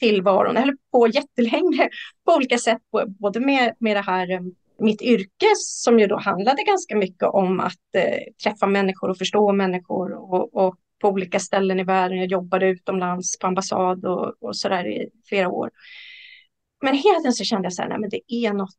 tillvaron, 0.00 0.56
eller 0.56 0.76
på 0.92 1.08
jättelänge 1.08 1.88
på 2.24 2.34
olika 2.34 2.58
sätt, 2.58 2.82
både 3.18 3.40
med, 3.40 3.74
med 3.78 3.96
det 3.96 4.00
här 4.00 4.30
eh, 4.30 4.40
mitt 4.78 5.02
yrke 5.02 5.46
som 5.56 6.00
ju 6.00 6.06
då 6.06 6.16
handlade 6.18 6.62
ganska 6.62 6.96
mycket 6.96 7.28
om 7.28 7.60
att 7.60 7.94
eh, 7.96 8.32
träffa 8.44 8.66
människor 8.66 9.10
och 9.10 9.18
förstå 9.18 9.52
människor 9.52 10.12
och, 10.12 10.56
och, 10.56 10.76
på 11.00 11.08
olika 11.08 11.40
ställen 11.40 11.80
i 11.80 11.84
världen. 11.84 12.18
Jag 12.18 12.26
jobbade 12.26 12.66
utomlands 12.66 13.38
på 13.38 13.46
ambassad 13.46 14.04
och, 14.04 14.42
och 14.42 14.52
där 14.62 14.86
i 14.86 15.10
flera 15.28 15.48
år. 15.48 15.70
Men 16.82 16.94
hela 16.94 17.18
tiden 17.18 17.32
så 17.32 17.44
kände 17.44 17.66
jag 17.66 17.72
så 17.72 17.82
här, 17.82 17.88
nej 17.88 17.98
men 17.98 18.10
det 18.10 18.20
är 18.28 18.52
något, 18.52 18.74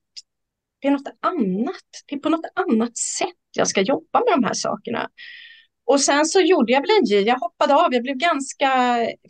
det 0.79 0.87
är 0.87 0.91
något 0.91 1.17
annat. 1.19 1.89
Det 2.07 2.15
är 2.15 2.19
på 2.19 2.29
något 2.29 2.45
annat 2.53 2.97
sätt 2.97 3.35
jag 3.55 3.67
ska 3.67 3.81
jobba 3.81 4.19
med 4.19 4.33
de 4.33 4.43
här 4.43 4.53
sakerna. 4.53 5.09
Och 5.87 6.01
sen 6.01 6.25
så 6.25 6.39
gjorde 6.39 6.71
jag 6.71 6.81
väl 6.81 6.89
en 6.99 7.05
J, 7.05 7.21
jag 7.21 7.39
hoppade 7.39 7.75
av, 7.75 7.93
jag 7.93 8.03
blev 8.03 8.15
ganska 8.15 8.69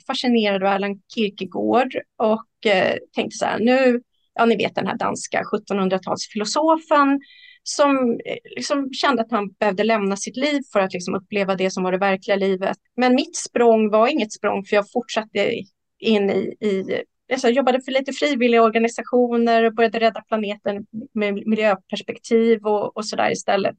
fascinerad 0.07 0.63
av 0.63 0.69
Allan 0.69 1.01
Kierkegaard 1.15 1.95
och 2.17 2.71
eh, 2.71 2.95
tänkte 3.15 3.37
så 3.37 3.45
här, 3.45 3.59
nu, 3.59 4.01
ja 4.33 4.45
ni 4.45 4.55
vet 4.55 4.75
den 4.75 4.87
här 4.87 4.97
danska 4.97 5.41
1700-talsfilosofen 5.41 7.19
som 7.63 8.19
eh, 8.25 8.37
liksom 8.55 8.93
kände 8.93 9.21
att 9.21 9.31
han 9.31 9.49
behövde 9.59 9.83
lämna 9.83 10.15
sitt 10.15 10.37
liv 10.37 10.61
för 10.73 10.79
att 10.79 10.93
liksom 10.93 11.15
uppleva 11.15 11.55
det 11.55 11.71
som 11.71 11.83
var 11.83 11.91
det 11.91 11.97
verkliga 11.97 12.37
livet. 12.37 12.77
Men 12.95 13.15
mitt 13.15 13.35
språng 13.35 13.89
var 13.89 14.07
inget 14.07 14.33
språng 14.33 14.65
för 14.65 14.75
jag 14.75 14.91
fortsatte 14.91 15.53
in 15.99 16.29
i, 16.29 16.55
i 16.61 17.03
alltså 17.31 17.47
jag 17.47 17.55
jobbade 17.55 17.81
för 17.81 17.91
lite 17.91 18.13
frivilliga 18.13 18.63
organisationer 18.63 19.63
och 19.63 19.73
började 19.73 19.99
rädda 19.99 20.21
planeten 20.21 20.85
med 21.13 21.33
miljöperspektiv 21.33 22.65
och, 22.65 22.97
och 22.97 23.03
där 23.17 23.31
istället. 23.31 23.75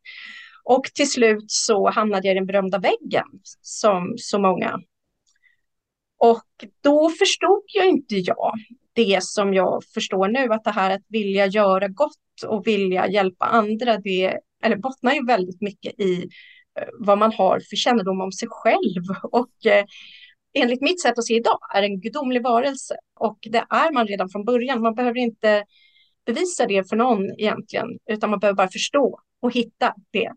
Och 0.68 0.84
till 0.94 1.10
slut 1.10 1.44
så 1.46 1.90
hamnade 1.90 2.28
jag 2.28 2.34
i 2.34 2.38
den 2.38 2.46
berömda 2.46 2.78
väggen 2.78 3.26
som 3.60 4.14
så 4.16 4.38
många. 4.38 4.80
Och 6.18 6.44
då 6.80 7.10
förstod 7.10 7.62
jag 7.74 7.88
inte 7.88 8.14
jag 8.14 8.52
det 8.92 9.24
som 9.24 9.54
jag 9.54 9.84
förstår 9.94 10.28
nu, 10.28 10.52
att 10.52 10.64
det 10.64 10.70
här 10.70 10.90
att 10.90 11.02
vilja 11.08 11.46
göra 11.46 11.88
gott 11.88 12.42
och 12.46 12.66
vilja 12.66 13.08
hjälpa 13.08 13.44
andra, 13.44 13.98
det 13.98 14.38
eller 14.62 14.76
bottnar 14.76 15.12
ju 15.12 15.26
väldigt 15.26 15.60
mycket 15.60 16.00
i 16.00 16.22
eh, 16.80 16.88
vad 16.98 17.18
man 17.18 17.32
har 17.32 17.60
för 17.70 17.76
kännedom 17.76 18.20
om 18.20 18.32
sig 18.32 18.48
själv. 18.50 19.02
Och 19.22 19.66
eh, 19.66 19.84
enligt 20.54 20.82
mitt 20.82 21.02
sätt 21.02 21.18
att 21.18 21.26
se 21.26 21.34
idag 21.34 21.58
är 21.74 21.82
en 21.82 22.00
gudomlig 22.00 22.42
varelse 22.42 22.96
och 23.20 23.38
det 23.42 23.64
är 23.70 23.92
man 23.92 24.06
redan 24.06 24.28
från 24.28 24.44
början. 24.44 24.82
Man 24.82 24.94
behöver 24.94 25.18
inte 25.18 25.64
bevisa 26.26 26.66
det 26.66 26.88
för 26.88 26.96
någon 26.96 27.40
egentligen, 27.40 27.88
utan 28.10 28.30
man 28.30 28.38
behöver 28.38 28.56
bara 28.56 28.68
förstå 28.68 29.20
och 29.40 29.52
hitta 29.52 29.94
det. 30.10 30.32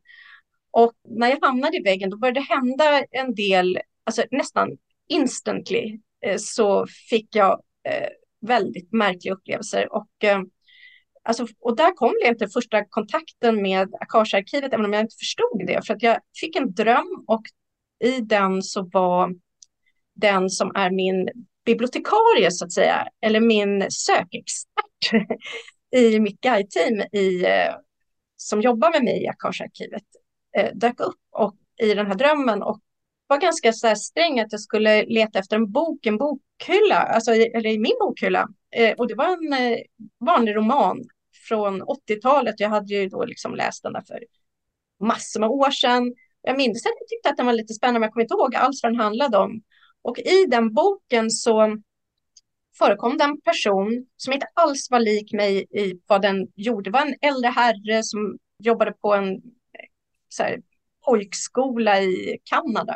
Och 0.71 0.93
när 1.09 1.29
jag 1.29 1.39
hamnade 1.41 1.77
i 1.77 1.83
väggen, 1.83 2.09
då 2.09 2.17
började 2.17 2.39
det 2.39 2.55
hända 2.55 3.03
en 3.11 3.35
del, 3.35 3.79
alltså 4.03 4.23
nästan 4.31 4.77
instantly, 5.09 5.99
eh, 6.25 6.37
så 6.37 6.85
fick 7.09 7.35
jag 7.35 7.61
eh, 7.89 8.09
väldigt 8.41 8.93
märkliga 8.93 9.33
upplevelser. 9.33 9.93
Och, 9.93 10.23
eh, 10.23 10.41
alltså, 11.23 11.47
och 11.59 11.75
där 11.75 11.91
kom 11.91 12.13
det 12.23 12.29
inte 12.29 12.47
första 12.47 12.85
kontakten 12.85 13.61
med 13.61 13.89
Akasha-arkivet, 13.99 14.73
även 14.73 14.85
om 14.85 14.93
jag 14.93 15.01
inte 15.01 15.17
förstod 15.19 15.67
det, 15.67 15.85
för 15.87 15.93
att 15.93 16.03
jag 16.03 16.19
fick 16.39 16.55
en 16.55 16.73
dröm 16.73 17.23
och 17.27 17.43
i 18.03 18.21
den 18.21 18.61
så 18.61 18.89
var 18.93 19.33
den 20.15 20.49
som 20.49 20.71
är 20.75 20.91
min 20.91 21.29
bibliotekarie, 21.65 22.51
så 22.51 22.65
att 22.65 22.73
säga, 22.73 23.07
eller 23.21 23.39
min 23.39 23.85
sökexpert 23.91 25.27
i 25.95 26.19
mitt 26.19 26.41
guide-team 26.41 27.01
i, 27.11 27.45
eh, 27.45 27.75
som 28.41 28.61
jobbar 28.61 28.91
med 28.91 29.03
mig 29.03 29.23
i 29.23 29.27
Akasha-arkivet, 29.27 30.03
eh, 30.57 30.69
dök 30.73 30.99
upp 30.99 31.19
och, 31.31 31.55
i 31.81 31.93
den 31.93 32.07
här 32.07 32.15
drömmen 32.15 32.63
och 32.63 32.79
var 33.27 33.37
ganska 33.37 33.73
så 33.73 33.95
sträng 33.95 34.39
att 34.39 34.51
jag 34.51 34.61
skulle 34.61 35.05
leta 35.05 35.39
efter 35.39 35.55
en 35.55 35.71
bok, 35.71 36.05
en 36.05 36.17
bokhylla, 36.17 36.95
alltså, 36.95 37.31
eller 37.31 37.69
i 37.69 37.79
min 37.79 37.95
bokhylla. 37.99 38.47
Eh, 38.75 38.93
och 38.97 39.07
det 39.07 39.15
var 39.15 39.25
en 39.25 39.53
eh, 39.53 39.77
vanlig 40.19 40.55
roman 40.55 41.03
från 41.47 41.83
80-talet. 41.83 42.59
Jag 42.59 42.69
hade 42.69 42.93
ju 42.93 43.09
då 43.09 43.25
liksom 43.25 43.55
läst 43.55 43.83
den 43.83 43.93
där 43.93 44.03
för 44.07 44.23
massor 44.99 45.39
med 45.39 45.49
år 45.49 45.71
sedan. 45.71 46.13
Jag 46.41 46.57
minns 46.57 46.85
att 46.85 46.91
jag 46.99 47.07
tyckte 47.07 47.29
att 47.29 47.37
den 47.37 47.45
var 47.45 47.53
lite 47.53 47.73
spännande, 47.73 47.99
men 47.99 48.07
jag 48.07 48.13
kommer 48.13 48.23
inte 48.23 48.33
ihåg 48.33 48.55
alls 48.55 48.83
vad 48.83 48.91
den 48.91 48.99
handlade 48.99 49.37
om. 49.37 49.61
Och 50.01 50.19
i 50.19 50.45
den 50.47 50.73
boken 50.73 51.29
så 51.29 51.77
förekom 52.83 53.17
det 53.17 53.23
en 53.23 53.41
person 53.41 54.05
som 54.17 54.33
inte 54.33 54.47
alls 54.53 54.87
var 54.91 54.99
lik 54.99 55.33
mig 55.33 55.65
i 55.71 55.93
vad 56.07 56.21
den 56.21 56.47
gjorde. 56.55 56.89
Det 56.89 56.93
var 56.93 57.05
en 57.05 57.15
äldre 57.21 57.49
herre 57.49 58.03
som 58.03 58.37
jobbade 58.59 58.91
på 58.91 59.13
en 59.13 59.33
eh, 59.33 59.39
så 60.29 60.43
här, 60.43 60.61
pojkskola 61.05 62.01
i 62.01 62.37
Kanada. 62.43 62.95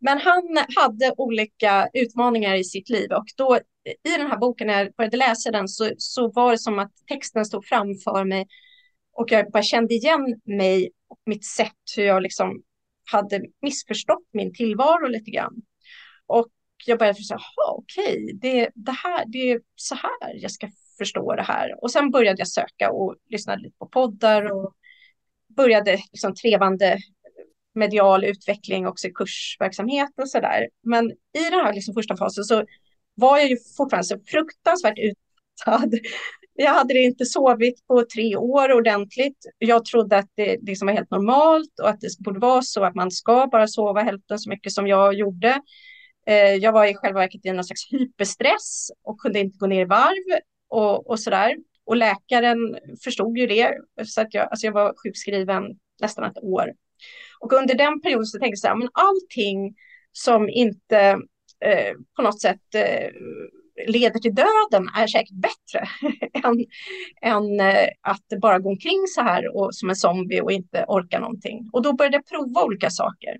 Men 0.00 0.18
han 0.18 0.58
hade 0.76 1.14
olika 1.16 1.88
utmaningar 1.92 2.54
i 2.54 2.64
sitt 2.64 2.88
liv 2.88 3.12
och 3.12 3.26
då 3.36 3.58
i 4.04 4.16
den 4.18 4.26
här 4.26 4.38
boken 4.38 4.66
när 4.66 4.78
jag 4.78 4.92
började 4.96 5.16
läsa 5.16 5.50
den 5.50 5.68
så, 5.68 5.90
så 5.98 6.30
var 6.32 6.50
det 6.50 6.58
som 6.58 6.78
att 6.78 6.92
texten 7.08 7.44
stod 7.44 7.66
framför 7.66 8.24
mig 8.24 8.46
och 9.12 9.30
jag 9.30 9.50
bara 9.50 9.62
kände 9.62 9.94
igen 9.94 10.40
mig 10.44 10.90
och 11.08 11.18
mitt 11.26 11.44
sätt 11.44 11.76
hur 11.96 12.04
jag 12.04 12.22
liksom 12.22 12.62
hade 13.12 13.42
missförstått 13.62 14.28
min 14.32 14.54
tillvaro 14.54 15.06
lite 15.06 15.30
grann. 15.30 15.54
Och 16.26 16.48
jag 16.86 16.98
började 16.98 17.22
säga, 17.22 17.40
okej, 17.68 18.24
okay, 18.24 18.32
det, 18.32 18.70
det, 18.74 18.92
här, 18.92 19.24
det 19.26 19.50
är 19.50 19.60
så 19.76 19.94
här 19.94 20.34
jag 20.34 20.50
ska 20.50 20.68
förstå 20.98 21.34
det 21.34 21.42
här. 21.42 21.82
Och 21.82 21.90
sen 21.90 22.10
började 22.10 22.38
jag 22.38 22.48
söka 22.48 22.90
och 22.90 23.16
lyssnade 23.28 23.62
lite 23.62 23.76
på 23.78 23.86
poddar 23.86 24.52
och 24.52 24.74
började 25.56 25.92
liksom 26.12 26.34
trevande 26.34 26.98
medial 27.74 28.24
utveckling 28.24 28.86
också 28.86 29.08
i 29.08 29.12
kursverksamhet 29.12 30.10
och 30.22 30.30
sådär. 30.30 30.68
Men 30.82 31.10
i 31.10 31.50
den 31.50 31.52
här 31.52 31.72
liksom 31.72 31.94
första 31.94 32.16
fasen 32.16 32.44
så 32.44 32.64
var 33.14 33.38
jag 33.38 33.48
ju 33.48 33.56
fortfarande 33.76 34.04
så 34.06 34.18
fruktansvärt 34.26 34.98
utmattad. 34.98 35.94
Jag 36.60 36.74
hade 36.74 36.98
inte 36.98 37.24
sovit 37.24 37.86
på 37.86 38.04
tre 38.14 38.36
år 38.36 38.72
ordentligt. 38.72 39.38
Jag 39.58 39.84
trodde 39.84 40.18
att 40.18 40.30
det 40.34 40.58
liksom 40.62 40.86
var 40.86 40.94
helt 40.94 41.10
normalt 41.10 41.80
och 41.82 41.88
att 41.88 42.00
det 42.00 42.08
borde 42.18 42.40
vara 42.40 42.62
så 42.62 42.84
att 42.84 42.94
man 42.94 43.10
ska 43.10 43.46
bara 43.46 43.66
sova 43.66 44.02
hälften 44.02 44.38
så 44.38 44.50
mycket 44.50 44.72
som 44.72 44.86
jag 44.86 45.14
gjorde. 45.14 45.62
Eh, 46.28 46.54
jag 46.54 46.72
var 46.72 46.86
i 46.86 46.94
själva 46.94 47.20
verket 47.20 47.46
i 47.46 47.52
någon 47.52 47.64
slags 47.64 47.92
hyperstress 47.92 48.90
och 49.02 49.20
kunde 49.20 49.38
inte 49.38 49.58
gå 49.58 49.66
ner 49.66 49.80
i 49.80 49.84
varv 49.84 50.40
och, 50.68 51.10
och 51.10 51.20
så 51.20 51.30
där. 51.30 51.56
Och 51.86 51.96
läkaren 51.96 52.78
förstod 53.04 53.38
ju 53.38 53.46
det, 53.46 53.74
så 54.04 54.20
att 54.20 54.34
jag, 54.34 54.48
alltså 54.50 54.66
jag 54.66 54.72
var 54.72 54.94
sjukskriven 55.02 55.64
nästan 56.00 56.24
ett 56.24 56.42
år. 56.42 56.72
Och 57.40 57.52
under 57.52 57.74
den 57.74 58.00
perioden 58.00 58.26
så 58.26 58.38
tänkte 58.38 58.52
jag 58.52 58.58
så 58.58 58.68
här, 58.68 58.76
men 58.76 58.88
allting 58.92 59.74
som 60.12 60.48
inte 60.48 60.98
eh, 61.64 61.92
på 62.16 62.22
något 62.22 62.40
sätt 62.40 62.74
eh, 62.74 63.10
leder 63.86 64.20
till 64.20 64.34
döden 64.34 64.88
är 64.96 65.06
säkert 65.06 65.36
bättre 65.36 65.88
än, 66.44 66.66
än 67.22 67.60
eh, 67.60 67.88
att 68.00 68.40
bara 68.40 68.58
gå 68.58 68.68
omkring 68.68 69.06
så 69.08 69.20
här 69.20 69.56
och, 69.56 69.74
som 69.74 69.90
en 69.90 69.96
zombie 69.96 70.40
och 70.40 70.52
inte 70.52 70.84
orka 70.88 71.20
någonting. 71.20 71.70
Och 71.72 71.82
då 71.82 71.92
började 71.92 72.16
jag 72.16 72.26
prova 72.26 72.64
olika 72.64 72.90
saker. 72.90 73.36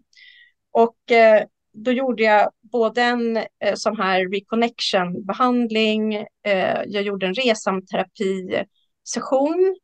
Och 0.72 1.12
eh, 1.12 1.44
då 1.72 1.92
gjorde 1.92 2.22
jag 2.22 2.50
både 2.60 3.02
en 3.02 3.36
eh, 3.36 3.74
sån 3.74 3.96
här 3.96 4.28
reconnection-behandling, 4.28 6.14
eh, 6.46 6.82
jag 6.86 7.02
gjorde 7.02 7.26
en 7.26 7.34
resamterapi-session 7.34 9.76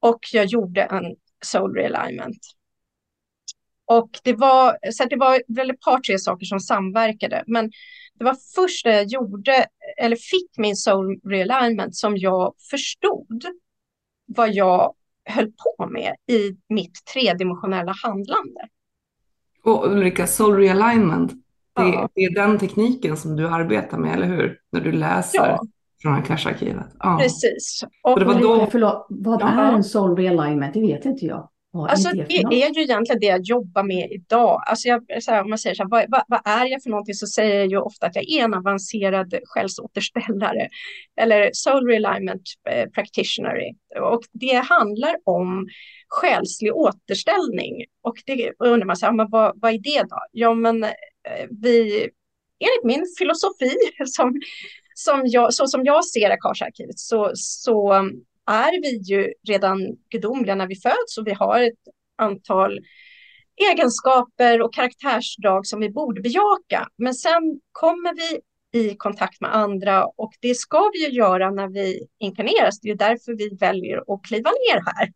och 0.00 0.20
jag 0.32 0.46
gjorde 0.46 0.82
en 0.82 1.16
soul 1.44 1.74
realignment. 1.74 2.38
Och 3.84 4.10
det 4.24 4.32
var, 4.32 4.78
så 4.92 5.04
det 5.04 5.16
var 5.16 5.42
väl 5.48 5.70
ett 5.70 5.80
par, 5.80 6.00
tre 6.00 6.18
saker 6.18 6.46
som 6.46 6.60
samverkade, 6.60 7.44
men 7.46 7.70
det 8.14 8.24
var 8.24 8.36
först 8.54 8.86
när 8.86 8.92
jag 8.92 9.06
gjorde, 9.06 9.66
eller 9.96 10.16
fick 10.16 10.58
min 10.58 10.76
soul 10.76 11.20
realignment 11.24 11.96
som 11.96 12.16
jag 12.16 12.54
förstod 12.70 13.44
vad 14.26 14.54
jag 14.54 14.94
höll 15.24 15.52
på 15.52 15.86
med 15.86 16.14
i 16.26 16.56
mitt 16.68 17.04
tredimensionella 17.12 17.94
handlande. 18.02 18.68
Och 19.68 19.86
Ulrika, 19.86 20.26
soul 20.26 20.56
realignment, 20.56 21.32
det, 21.76 21.82
ja. 21.82 22.08
det, 22.14 22.20
är 22.20 22.34
den 22.34 22.58
tekniken 22.58 23.16
som 23.16 23.36
du 23.36 23.48
arbetar 23.48 23.98
med, 23.98 24.14
eller 24.14 24.26
hur? 24.26 24.58
När 24.72 24.80
du 24.80 24.92
läser 24.92 25.46
ja. 25.46 25.62
från 26.02 26.14
Akasha-arkivet. 26.14 26.86
Ja. 26.98 27.18
Precis. 27.20 27.84
Och, 28.02 28.18
det 28.18 28.24
var 28.24 28.40
då... 28.40 28.68
Förlåt, 28.70 29.06
vad 29.08 29.42
är 29.42 29.72
en 29.72 29.84
soul 29.84 30.16
realignment? 30.16 30.74
Det 30.74 30.80
vet 30.80 31.04
inte 31.04 31.26
jag. 31.26 31.48
Alltså, 31.72 32.10
det, 32.12 32.36
är 32.38 32.74
ju 32.74 32.82
egentligen 32.82 33.20
det 33.20 33.26
jag 33.26 33.40
jobbar 33.42 33.82
med 33.82 34.10
idag. 34.10 34.62
Alltså 34.66 34.88
jag, 34.88 35.22
så 35.22 35.30
här, 35.30 35.42
om 35.42 35.48
man 35.50 35.58
säger 35.58 35.74
så 35.74 35.82
här, 35.82 36.06
vad, 36.08 36.22
vad, 36.28 36.40
är 36.44 36.66
jag 36.66 36.82
för 36.82 36.90
någonting 36.90 37.14
så 37.14 37.26
säger 37.26 37.54
jag 37.54 37.66
ju 37.66 37.78
ofta 37.78 38.06
att 38.06 38.16
jag 38.16 38.30
är 38.30 38.44
en 38.44 38.54
avancerad 38.54 39.34
själsåterställare 39.44 40.68
eller 41.20 41.50
soul 41.52 41.86
realignment 41.86 42.42
eh, 42.70 42.88
practitioner. 42.90 43.58
Och 44.00 44.22
det 44.32 44.54
handlar 44.54 45.16
om 45.24 45.68
själslig 46.08 46.76
återställning. 46.76 47.84
Och 48.02 48.16
det 48.26 48.52
undrar 48.58 48.86
man, 48.86 49.16
men 49.16 49.30
vad, 49.30 49.60
vad 49.60 49.74
är 49.74 49.78
det 49.78 50.02
då? 50.02 50.18
Ja, 50.32 50.54
men 50.54 50.84
eh, 50.84 50.90
vi, 51.62 52.08
enligt 52.58 52.84
min 52.84 53.06
filosofi, 53.18 53.76
som, 54.06 54.40
som 54.94 55.22
jag, 55.24 55.54
så 55.54 55.66
som 55.66 55.84
jag 55.84 56.04
ser 56.04 56.30
Akasha-arkivet, 56.30 56.98
så, 56.98 57.30
så 57.34 58.10
är 58.48 58.82
vi 58.82 58.96
ju 58.96 59.32
redan 59.48 59.78
gudomliga 60.10 60.54
när 60.54 60.66
vi 60.66 60.76
föds 60.76 61.18
och 61.18 61.26
vi 61.26 61.32
har 61.32 61.62
ett 61.62 61.82
antal 62.16 62.80
egenskaper 63.72 64.62
och 64.62 64.74
karaktärsdrag 64.74 65.66
som 65.66 65.80
vi 65.80 65.90
borde 65.90 66.20
bejaka. 66.20 66.88
Men 66.96 67.14
sen 67.14 67.60
kommer 67.72 68.14
vi 68.14 68.40
i 68.80 68.96
kontakt 68.96 69.40
med 69.40 69.56
andra 69.56 70.06
och 70.06 70.32
det 70.40 70.54
ska 70.54 70.90
vi 70.92 71.06
ju 71.06 71.12
göra 71.16 71.50
när 71.50 71.68
vi 71.68 72.06
inkarneras. 72.18 72.80
Det 72.80 72.90
är 72.90 72.96
därför 72.96 73.36
vi 73.36 73.56
väljer 73.56 74.14
att 74.14 74.24
kliva 74.24 74.50
ner 74.50 74.82
här. 74.86 75.12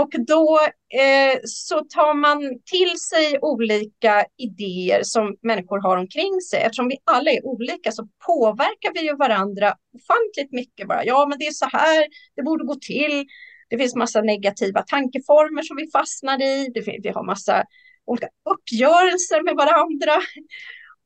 Och 0.00 0.10
då 0.26 0.60
eh, 1.00 1.38
så 1.44 1.80
tar 1.80 2.14
man 2.14 2.38
till 2.64 2.98
sig 3.10 3.38
olika 3.42 4.24
idéer 4.36 5.00
som 5.02 5.36
människor 5.42 5.78
har 5.78 5.96
omkring 5.96 6.40
sig. 6.50 6.62
Eftersom 6.62 6.88
vi 6.88 6.96
alla 7.04 7.30
är 7.30 7.46
olika 7.46 7.92
så 7.92 8.08
påverkar 8.26 8.92
vi 8.94 9.06
ju 9.06 9.16
varandra 9.16 9.74
ofantligt 9.96 10.52
mycket. 10.52 10.88
Bara. 10.88 11.04
Ja, 11.04 11.26
men 11.28 11.38
det 11.38 11.46
är 11.46 11.52
så 11.52 11.68
här 11.72 12.06
det 12.36 12.42
borde 12.42 12.64
gå 12.64 12.74
till. 12.74 13.26
Det 13.68 13.78
finns 13.78 13.94
massa 13.94 14.20
negativa 14.20 14.82
tankeformer 14.82 15.62
som 15.62 15.76
vi 15.76 15.90
fastnar 15.90 16.42
i. 16.42 16.70
Det 16.74 16.82
finns, 16.82 17.06
vi 17.06 17.08
har 17.08 17.24
massa 17.24 17.64
olika 18.06 18.28
uppgörelser 18.50 19.42
med 19.42 19.54
varandra. 19.54 20.22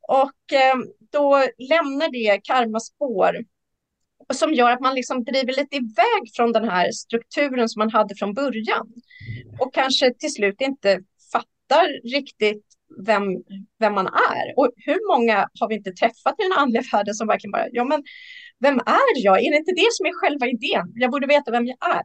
Och 0.09 0.53
eh, 0.53 0.77
då 1.13 1.45
lämnar 1.59 2.11
det 2.13 2.41
karmaspår 2.45 3.37
som 4.35 4.55
gör 4.55 4.71
att 4.71 4.81
man 4.81 4.95
liksom 4.95 5.25
driver 5.25 5.53
lite 5.53 5.77
iväg 5.77 6.23
från 6.37 6.53
den 6.53 6.69
här 6.69 6.91
strukturen 6.93 7.69
som 7.69 7.81
man 7.81 7.91
hade 7.91 8.15
från 8.15 8.35
början. 8.35 8.87
Och 9.59 9.75
kanske 9.75 10.15
till 10.15 10.33
slut 10.33 10.61
inte 10.61 11.01
fattar 11.33 12.11
riktigt 12.15 12.65
vem, 13.07 13.23
vem 13.79 13.95
man 13.95 14.07
är. 14.07 14.59
Och 14.59 14.71
hur 14.77 15.09
många 15.13 15.49
har 15.61 15.69
vi 15.69 15.75
inte 15.75 15.93
träffat 15.93 16.35
i 16.39 16.43
den 16.43 16.59
andliga 16.59 16.83
världen 16.93 17.15
som 17.15 17.27
verkligen 17.29 17.53
bara, 17.53 17.67
ja 17.73 17.85
men 17.85 18.03
vem 18.61 18.79
är 18.79 19.25
jag? 19.25 19.45
Är 19.45 19.51
det 19.51 19.57
inte 19.57 19.73
det 19.73 19.89
som 19.93 20.07
är 20.07 20.13
själva 20.13 20.47
idén? 20.47 20.93
Jag 20.95 21.11
borde 21.11 21.27
veta 21.27 21.51
vem 21.51 21.67
jag 21.67 21.77
är. 21.97 22.03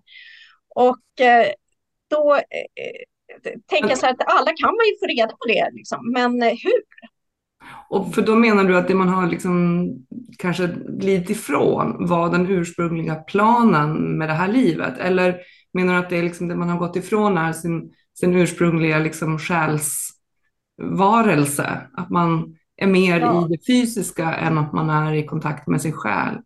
Och 0.76 1.22
eh, 1.22 1.48
då 2.10 2.36
eh, 2.36 2.86
eh 2.86 3.02
tänker 3.68 3.90
jag 3.90 3.98
så 3.98 4.06
här 4.06 4.14
att 4.14 4.34
alla 4.38 4.52
kan 4.62 4.76
man 4.78 4.86
ju 4.90 4.98
få 5.00 5.06
reda 5.06 5.34
på 5.42 5.46
det, 5.48 5.70
liksom. 5.72 6.12
men 6.14 6.44
eh, 6.44 6.50
hur? 6.64 6.82
Och 7.90 8.14
för 8.14 8.22
då 8.22 8.36
menar 8.36 8.64
du 8.64 8.78
att 8.78 8.88
det 8.88 8.96
man 8.96 9.10
har 9.10 9.28
liksom 9.28 9.88
kanske 10.38 10.68
glidit 10.88 11.30
ifrån 11.30 12.08
var 12.08 12.30
den 12.30 12.50
ursprungliga 12.50 13.16
planen 13.16 14.18
med 14.18 14.30
det 14.30 14.34
här 14.34 14.48
livet? 14.48 14.98
Eller 14.98 15.38
menar 15.74 15.94
du 15.94 16.00
att 16.00 16.10
det 16.10 16.18
är 16.18 16.24
liksom 16.24 16.48
det 16.48 16.56
man 16.56 16.70
har 16.70 16.80
gått 16.80 16.96
ifrån 16.96 17.38
är 17.38 17.54
sin, 17.54 17.94
sin 18.14 18.36
ursprungliga 18.36 19.00
liksom 19.00 19.40
själsvarelse? 19.40 21.82
Att 21.94 22.10
man 22.10 22.58
är 22.78 22.88
mer 22.88 23.20
ja. 23.20 23.46
i 23.46 23.50
det 23.50 23.66
fysiska 23.66 24.34
än 24.34 24.58
att 24.58 24.74
man 24.74 24.90
är 24.90 25.14
i 25.14 25.26
kontakt 25.26 25.68
med 25.68 25.82
sin 25.82 25.94
själ? 25.94 26.38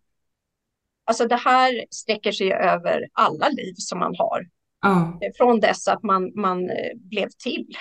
Alltså 1.04 1.28
det 1.28 1.36
här 1.36 1.84
sträcker 1.90 2.32
sig 2.32 2.52
över 2.52 3.08
alla 3.12 3.48
liv 3.48 3.74
som 3.76 3.98
man 3.98 4.14
har. 4.18 4.46
Ja. 4.80 5.20
Från 5.36 5.60
dess 5.60 5.88
att 5.88 6.02
man, 6.02 6.32
man 6.34 6.70
blev 6.94 7.28
till. 7.42 7.76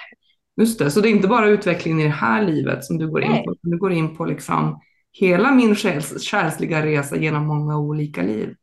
Just 0.57 0.79
det, 0.79 0.91
så 0.91 1.01
det 1.01 1.09
är 1.09 1.11
inte 1.11 1.27
bara 1.27 1.47
utvecklingen 1.47 1.99
i 1.99 2.03
det 2.03 2.09
här 2.09 2.45
livet 2.45 2.85
som 2.85 2.97
du 2.97 3.11
går 3.11 3.23
in 3.23 3.43
på, 3.43 3.55
du 3.61 3.77
går 3.77 3.91
in 3.91 4.15
på 4.15 4.25
liksom 4.25 4.81
hela 5.11 5.51
min 5.51 5.75
själs, 5.75 6.27
själsliga 6.27 6.85
resa 6.85 7.17
genom 7.17 7.47
många 7.47 7.77
olika 7.77 8.21
liv. 8.21 8.55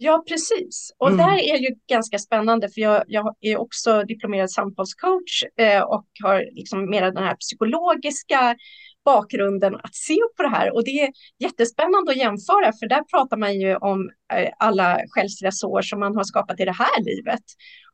Ja, 0.00 0.24
precis. 0.28 0.92
Och 0.98 1.08
mm. 1.08 1.18
där 1.18 1.38
är 1.38 1.58
ju 1.58 1.68
ganska 1.88 2.18
spännande, 2.18 2.68
för 2.68 2.80
jag, 2.80 3.04
jag 3.06 3.36
är 3.40 3.56
också 3.56 4.02
diplomerad 4.02 4.50
samtalscoach 4.50 5.44
eh, 5.56 5.82
och 5.82 6.06
har 6.22 6.44
liksom 6.52 6.90
mera 6.90 7.10
den 7.10 7.24
här 7.24 7.34
psykologiska 7.34 8.56
bakgrunden 9.12 9.74
att 9.74 9.94
se 9.94 10.18
på 10.36 10.42
det 10.42 10.48
här. 10.48 10.74
Och 10.74 10.84
det 10.84 11.00
är 11.00 11.10
jättespännande 11.38 12.10
att 12.10 12.16
jämföra, 12.16 12.72
för 12.78 12.86
där 12.88 13.02
pratar 13.12 13.36
man 13.36 13.60
ju 13.60 13.76
om 13.76 14.10
eh, 14.34 14.50
alla 14.58 15.00
själsliga 15.10 15.52
sår 15.52 15.82
som 15.82 16.00
man 16.00 16.16
har 16.16 16.24
skapat 16.24 16.60
i 16.60 16.64
det 16.64 16.78
här 16.82 16.98
livet. 17.10 17.44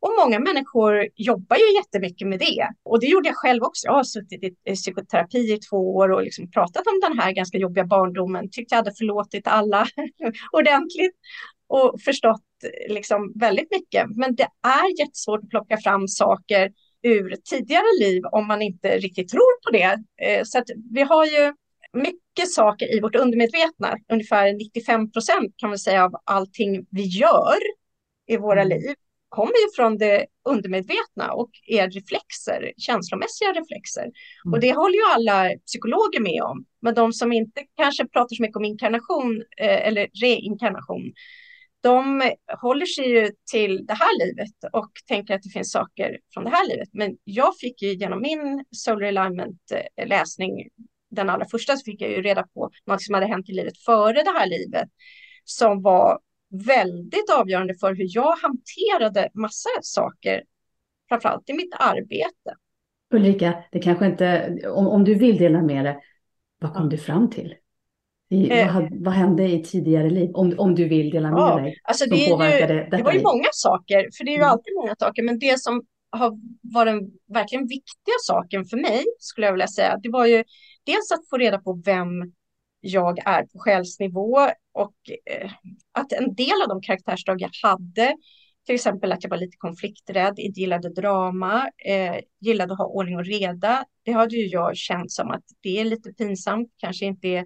Och 0.01 0.11
många 0.21 0.39
människor 0.39 1.09
jobbar 1.17 1.57
ju 1.57 1.75
jättemycket 1.75 2.29
med 2.29 2.39
det. 2.39 2.69
Och 2.85 3.01
det 3.01 3.07
gjorde 3.07 3.29
jag 3.29 3.37
själv 3.37 3.63
också. 3.63 3.87
Jag 3.87 3.95
har 3.95 4.05
suttit 4.05 4.45
i 4.71 4.75
psykoterapi 4.75 5.53
i 5.53 5.59
två 5.59 5.97
år 5.97 6.09
och 6.13 6.23
liksom 6.23 6.51
pratat 6.51 6.87
om 6.87 7.01
den 7.03 7.19
här 7.19 7.33
ganska 7.33 7.59
jobbiga 7.59 7.85
barndomen. 7.85 8.51
Tyckte 8.51 8.75
jag 8.75 8.79
hade 8.83 8.95
förlåtit 8.99 9.47
alla 9.47 9.87
ordentligt 10.53 11.17
och 11.69 12.01
förstått 12.05 12.43
liksom 12.89 13.33
väldigt 13.35 13.71
mycket. 13.71 14.07
Men 14.17 14.35
det 14.35 14.49
är 14.67 15.01
jättesvårt 15.01 15.43
att 15.43 15.51
plocka 15.51 15.77
fram 15.77 16.09
saker 16.09 16.71
ur 17.05 17.37
tidigare 17.51 17.99
liv 18.01 18.23
om 18.33 18.47
man 18.47 18.63
inte 18.63 18.99
riktigt 18.99 19.29
tror 19.29 19.65
på 19.65 19.71
det. 19.71 19.99
Eh, 20.23 20.43
så 20.45 20.59
att 20.59 20.71
vi 20.93 21.03
har 21.03 21.27
ju 21.27 21.53
mycket 21.93 22.53
saker 22.53 22.97
i 22.97 23.01
vårt 23.01 23.17
undermedvetna, 23.17 23.97
ungefär 24.13 24.53
95 24.53 25.13
procent 25.13 25.55
kan 25.57 25.69
man 25.69 25.79
säga 25.79 26.05
av 26.05 26.13
allting 26.25 26.87
vi 26.91 27.03
gör 27.03 27.59
i 28.27 28.37
våra 28.37 28.63
mm. 28.63 28.79
liv 28.79 28.95
kommer 29.35 29.59
ju 29.65 29.69
från 29.77 29.99
det 29.99 30.27
undermedvetna 30.49 31.33
och 31.33 31.51
är 31.67 31.91
reflexer, 31.91 32.73
känslomässiga 32.77 33.49
reflexer. 33.53 34.03
Mm. 34.03 34.53
Och 34.53 34.61
det 34.61 34.73
håller 34.73 34.95
ju 34.95 35.05
alla 35.15 35.51
psykologer 35.67 36.21
med 36.21 36.43
om. 36.43 36.65
Men 36.83 36.95
de 36.95 37.13
som 37.13 37.33
inte 37.33 37.61
kanske 37.77 38.07
pratar 38.07 38.37
så 38.37 38.43
mycket 38.43 38.57
om 38.57 38.65
inkarnation 38.65 39.43
eh, 39.61 39.87
eller 39.89 40.09
reinkarnation, 40.23 41.13
de 41.85 42.33
håller 42.61 42.87
sig 42.87 43.11
ju 43.11 43.31
till 43.51 43.87
det 43.87 43.95
här 43.95 44.27
livet 44.27 44.55
och 44.73 44.91
tänker 45.09 45.35
att 45.35 45.43
det 45.43 45.49
finns 45.49 45.73
saker 45.73 46.19
från 46.35 46.45
det 46.45 46.51
här 46.51 46.69
livet. 46.69 46.89
Men 46.93 47.17
jag 47.25 47.59
fick 47.59 47.83
ju 47.83 47.95
genom 47.95 48.23
min 48.23 48.65
Solar 48.71 49.09
Alignment-läsning, 49.09 50.61
eh, 50.61 50.67
den 51.11 51.31
allra 51.31 51.45
första, 51.51 51.77
så 51.77 51.85
fick 51.85 52.03
jag 52.03 52.11
ju 52.11 52.23
reda 52.23 52.47
på 52.55 52.71
något 52.87 53.03
som 53.03 53.15
hade 53.15 53.27
hänt 53.27 53.49
i 53.49 53.53
livet 53.53 53.79
före 53.79 54.23
det 54.23 54.31
här 54.31 54.47
livet 54.47 54.89
som 55.45 55.83
var 55.83 56.19
väldigt 56.67 57.31
avgörande 57.41 57.75
för 57.81 57.95
hur 57.95 58.07
jag 58.09 58.37
hanterade 58.37 59.31
massa 59.35 59.71
saker, 59.83 60.43
framförallt 61.09 61.51
i 61.51 61.53
mitt 61.53 61.75
arbete. 61.79 62.57
Ulrika, 63.15 63.65
det 63.73 63.79
kanske 63.79 64.07
inte, 64.07 64.59
om, 64.69 64.87
om 64.87 65.05
du 65.05 65.15
vill 65.15 65.37
dela 65.37 65.63
med 65.63 65.85
dig, 65.85 65.99
vad 66.61 66.75
kom 66.75 66.89
du 66.89 66.99
fram 66.99 67.31
till? 67.31 67.55
I, 68.31 68.51
eh, 68.51 68.75
vad, 68.75 69.05
vad, 69.05 69.15
hände 69.15 69.49
i 69.49 69.63
tidigare 69.63 70.11
liv? 70.11 70.31
Om, 70.35 70.55
om 70.59 70.75
du 70.75 70.89
vill 70.89 71.11
dela 71.11 71.31
med 71.31 71.41
ja, 71.41 71.57
dig. 71.57 71.81
Alltså 71.83 72.07
det, 72.07 72.17
ju, 72.17 72.27
det 72.27 73.03
var 73.03 73.13
ju 73.13 73.19
liv. 73.19 73.23
många 73.23 73.49
saker, 73.53 74.09
för 74.19 74.25
det 74.25 74.31
är 74.31 74.37
ju 74.37 74.39
mm. 74.39 74.51
alltid 74.51 74.75
många 74.75 74.95
saker, 74.99 75.23
men 75.23 75.39
det 75.39 75.61
som 75.61 75.83
har 76.11 76.39
varit 76.63 76.93
den 76.93 77.11
verkligen 77.35 77.67
viktiga 77.67 78.15
saken 78.23 78.65
för 78.65 78.77
mig, 78.77 79.05
skulle 79.19 79.47
jag 79.47 79.53
vilja 79.53 79.69
säga, 79.69 79.99
det 80.03 80.11
var 80.11 80.27
ju 80.27 80.45
dels 80.87 81.13
att 81.13 81.29
få 81.31 81.37
reda 81.37 81.59
på 81.59 81.83
vem 81.85 82.09
jag 82.81 83.19
är 83.27 83.43
på 83.43 83.59
själsnivå 83.59 84.39
och 84.73 84.95
eh, 85.31 85.51
att 85.93 86.13
en 86.13 86.35
del 86.35 86.63
av 86.63 86.69
de 86.69 86.81
karaktärsdrag 86.81 87.41
jag 87.41 87.51
hade, 87.63 88.17
till 88.67 88.75
exempel 88.75 89.13
att 89.13 89.23
jag 89.23 89.31
var 89.31 89.37
lite 89.37 89.57
konflikträdd, 89.57 90.39
inte 90.39 90.61
gillade 90.61 90.89
drama, 90.89 91.71
eh, 91.87 92.17
gillade 92.41 92.73
att 92.73 92.79
ha 92.79 92.87
ordning 92.87 93.17
och 93.17 93.25
reda. 93.25 93.85
Det 94.03 94.13
hade 94.13 94.37
ju 94.37 94.47
jag 94.47 94.77
känt 94.77 95.13
som 95.13 95.31
att 95.31 95.45
det 95.63 95.81
är 95.81 95.85
lite 95.85 96.13
pinsamt, 96.13 96.69
kanske 96.79 97.05
inte 97.05 97.29
är, 97.29 97.45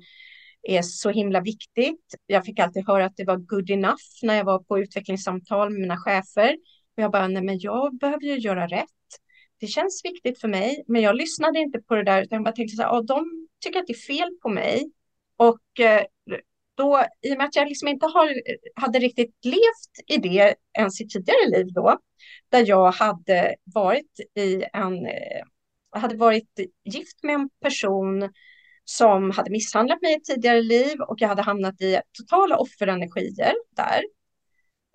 är 0.77 0.83
så 0.83 1.11
himla 1.11 1.41
viktigt. 1.41 2.15
Jag 2.27 2.45
fick 2.45 2.59
alltid 2.59 2.87
höra 2.87 3.05
att 3.05 3.17
det 3.17 3.25
var 3.25 3.37
good 3.37 3.71
enough 3.71 4.03
när 4.23 4.35
jag 4.35 4.45
var 4.45 4.59
på 4.59 4.79
utvecklingssamtal 4.79 5.71
med 5.71 5.81
mina 5.81 5.97
chefer. 5.97 6.57
Och 6.97 7.03
jag 7.03 7.13
bara, 7.13 7.29
nej 7.29 7.43
men 7.43 7.59
jag 7.59 7.99
behöver 7.99 8.23
ju 8.25 8.39
göra 8.39 8.67
rätt. 8.67 8.89
Det 9.61 9.67
känns 9.67 10.05
viktigt 10.05 10.41
för 10.41 10.49
mig, 10.49 10.85
men 10.87 11.03
jag 11.03 11.17
lyssnade 11.17 11.59
inte 11.59 11.79
på 11.81 11.95
det 11.95 12.05
där, 12.05 12.23
utan 12.23 12.37
jag 12.37 12.45
bara 12.45 12.55
tänkte 12.55 12.77
så 12.77 12.83
här, 12.83 13.03
de 13.03 13.49
tycker 13.65 13.81
att 13.81 13.87
det 13.87 13.93
är 13.93 14.15
fel 14.15 14.29
på 14.43 14.49
mig. 14.49 14.91
Och 15.37 15.81
eh, 15.81 16.03
då, 16.77 17.05
i 17.23 17.33
och 17.33 17.39
med 17.39 17.47
att 17.47 17.57
jag 17.57 17.69
liksom 17.69 17.89
inte 17.89 18.07
har, 18.07 18.29
eh, 18.29 18.57
hade 18.75 18.99
riktigt 18.99 19.35
levt 19.45 20.07
i 20.07 20.17
det 20.17 20.55
ens 20.79 21.01
i 21.01 21.09
tidigare 21.09 21.51
liv 21.51 21.67
då, 21.73 21.99
där 22.49 22.65
jag 22.69 22.93
hade 22.93 23.55
varit 23.65 24.21
i 24.35 24.65
en, 24.73 25.07
eh, 25.07 25.43
hade 25.91 26.17
varit 26.17 26.61
gift 26.85 27.23
med 27.23 27.35
en 27.35 27.49
person 27.63 28.31
som 28.91 29.31
hade 29.31 29.51
misshandlat 29.51 30.03
mig 30.03 30.13
i 30.13 30.17
ett 30.17 30.25
tidigare 30.25 30.63
liv 30.63 31.01
och 31.01 31.21
jag 31.21 31.29
hade 31.29 31.43
hamnat 31.43 31.81
i 31.81 32.01
totala 32.19 32.57
offerenergier 32.57 33.55
där. 33.77 34.03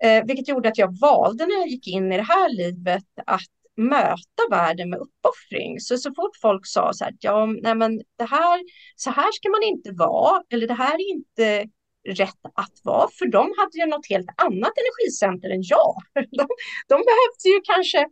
Eh, 0.04 0.24
vilket 0.26 0.48
gjorde 0.48 0.68
att 0.68 0.78
jag 0.78 1.00
valde 1.00 1.46
när 1.46 1.54
jag 1.54 1.68
gick 1.68 1.88
in 1.88 2.12
i 2.12 2.16
det 2.16 2.22
här 2.22 2.48
livet 2.48 3.04
att 3.26 3.40
möta 3.76 4.42
världen 4.50 4.90
med 4.90 4.98
uppoffring. 4.98 5.80
Så, 5.80 5.98
så 5.98 6.14
fort 6.14 6.36
folk 6.42 6.66
sa 6.66 6.92
så 6.92 7.04
här, 7.04 7.14
ja, 7.20 7.46
nej 7.46 7.74
men 7.74 8.02
det 8.18 8.24
här, 8.24 8.60
så 8.96 9.10
här 9.10 9.32
ska 9.32 9.48
man 9.48 9.62
inte 9.62 9.92
vara, 9.92 10.42
eller 10.50 10.66
det 10.66 10.74
här 10.74 10.94
är 10.94 11.10
inte 11.10 11.70
rätt 12.08 12.40
att 12.54 12.80
vara, 12.82 13.08
för 13.18 13.26
de 13.26 13.52
hade 13.58 13.78
ju 13.78 13.86
något 13.86 14.08
helt 14.08 14.30
annat 14.36 14.72
energicenter 14.82 15.50
än 15.50 15.62
jag. 15.62 15.94
De, 16.14 16.46
de 16.88 16.94
behövde 16.94 17.48
ju 17.54 17.60
kanske 17.64 18.08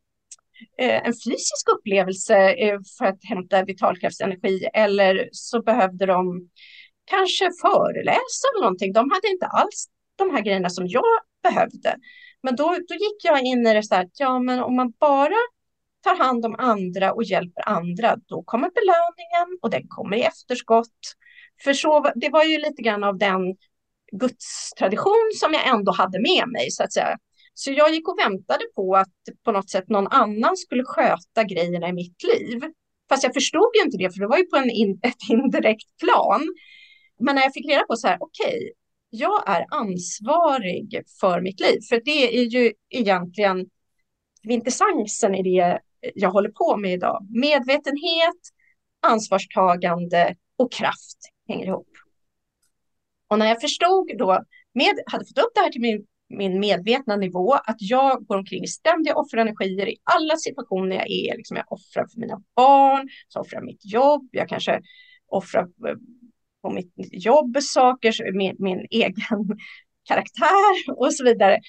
Eh, 0.79 1.07
en 1.07 1.13
fysisk 1.25 1.69
upplevelse 1.77 2.37
eh, 2.53 2.79
för 2.99 3.05
att 3.05 3.25
hämta 3.25 3.65
vitalkraftsenergi, 3.65 4.69
eller 4.75 5.29
så 5.33 5.63
behövde 5.63 6.07
de 6.07 6.49
kanske 7.05 7.51
föreläsa 7.63 8.49
eller 8.55 8.63
någonting. 8.63 8.93
De 8.93 9.11
hade 9.11 9.29
inte 9.29 9.47
alls 9.47 9.87
de 10.17 10.31
här 10.31 10.41
grejerna 10.41 10.71
som 10.71 10.87
jag 10.87 11.05
behövde. 11.43 11.97
Men 12.43 12.57
då, 12.57 12.65
då 12.89 12.95
gick 12.95 13.25
jag 13.25 13.43
in 13.43 13.67
i 13.67 13.75
det 13.75 13.83
så 13.83 13.95
här, 13.95 14.09
ja 14.19 14.39
men 14.39 14.63
om 14.63 14.77
man 14.77 14.93
bara 15.01 15.37
tar 16.03 16.17
hand 16.17 16.47
om 16.47 16.55
andra 16.59 17.13
och 17.13 17.25
hjälper 17.25 17.69
andra, 17.69 18.17
då 18.27 18.43
kommer 18.43 18.71
belöningen 18.71 19.59
och 19.63 19.71
den 19.71 19.89
kommer 19.89 20.17
i 20.17 20.23
efterskott. 20.23 20.99
För 21.65 21.73
så, 21.73 22.13
det 22.15 22.29
var 22.29 22.45
ju 22.45 22.59
lite 22.59 22.83
grann 22.83 23.05
av 23.05 23.19
den 23.19 23.57
gudstradition 24.13 25.31
som 25.35 25.53
jag 25.53 25.67
ändå 25.67 25.93
hade 25.93 26.19
med 26.21 26.49
mig 26.49 26.71
så 26.71 26.83
att 26.83 26.93
säga. 26.93 27.19
Så 27.55 27.73
jag 27.73 27.95
gick 27.95 28.09
och 28.09 28.19
väntade 28.19 28.65
på 28.75 28.97
att 28.97 29.09
på 29.45 29.53
något 29.53 29.71
sätt 29.71 29.89
någon 29.89 30.07
annan 30.07 30.57
skulle 30.57 30.85
sköta 30.85 31.45
grejerna 31.45 31.89
i 31.89 31.93
mitt 31.93 32.23
liv. 32.23 32.63
Fast 33.09 33.23
jag 33.23 33.35
förstod 33.35 33.71
ju 33.75 33.83
inte 33.85 33.97
det, 33.97 34.11
för 34.11 34.21
det 34.21 34.27
var 34.27 34.39
ju 34.39 34.45
på 34.45 34.57
en 34.57 34.71
in, 34.71 35.01
ett 35.03 35.31
indirekt 35.31 35.99
plan. 36.01 36.55
men 37.21 37.35
när 37.35 37.43
jag 37.43 37.55
fick 37.55 37.71
reda 37.71 37.85
på 37.87 37.97
så 37.97 38.07
här, 38.09 38.17
okej, 38.21 38.57
okay, 38.57 38.71
jag 39.11 39.49
är 39.49 39.67
ansvarig 39.71 41.03
för 41.21 41.41
mitt 41.41 41.61
liv, 41.61 41.81
för 41.89 42.01
det 42.05 42.39
är 42.39 42.45
ju 42.45 42.73
egentligen 42.91 43.67
kvintessensen 44.43 45.35
i 45.35 45.43
det 45.43 45.79
jag 46.15 46.31
håller 46.31 46.51
på 46.51 46.77
med 46.77 46.93
idag. 46.93 47.27
Medvetenhet, 47.31 48.41
ansvarstagande 49.01 50.35
och 50.57 50.73
kraft 50.73 51.19
hänger 51.49 51.67
ihop. 51.67 51.89
Och 53.29 53.39
när 53.39 53.47
jag 53.47 53.61
förstod 53.61 54.19
då, 54.19 54.45
med, 54.75 54.95
hade 55.07 55.25
fått 55.25 55.39
upp 55.39 55.53
det 55.55 55.61
här 55.61 55.71
till 55.71 55.81
min, 55.81 56.07
min 56.33 56.61
medvetna 56.61 57.17
nivå, 57.17 57.53
att 57.53 57.77
jag 57.79 58.27
går 58.27 58.37
omkring 58.37 58.65
i 58.65 58.67
ständiga 58.67 59.15
offerenergier 59.15 59.89
i 59.89 59.97
alla 60.05 60.37
situationer 60.37 60.97
jag 60.97 61.11
är. 61.11 61.37
Liksom 61.37 61.57
jag 61.57 61.73
offrar 61.73 62.07
för 62.13 62.21
mina 62.21 62.43
barn, 62.57 63.09
så 63.29 63.41
offrar 63.41 63.63
mitt 63.63 63.81
jobb, 63.85 64.29
jag 64.33 64.49
kanske 64.49 64.81
offrar 65.27 65.63
eh, 65.63 65.97
på 66.63 66.71
mitt 66.71 66.95
jobb 66.97 67.57
saker, 67.63 68.33
min, 68.33 68.57
min 68.59 68.87
egen 68.91 69.15
karaktär 70.09 70.93
och 70.97 71.15
så 71.15 71.25
vidare. 71.25 71.61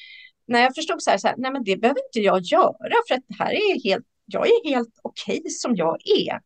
När 0.47 0.59
jag 0.61 0.75
förstod 0.75 1.01
så 1.01 1.09
här, 1.09 1.17
så 1.17 1.27
här, 1.27 1.35
nej 1.37 1.51
men 1.51 1.63
det 1.63 1.77
behöver 1.77 2.01
inte 2.07 2.19
jag 2.19 2.41
göra 2.41 2.95
för 3.07 3.15
att 3.15 3.23
det 3.27 3.43
här 3.43 3.51
är 3.51 3.83
helt, 3.83 4.05
jag 4.25 4.47
är 4.47 4.69
helt 4.69 4.99
okej 5.01 5.39
okay 5.39 5.49
som 5.49 5.75
jag 5.75 5.97
är. 6.27 6.39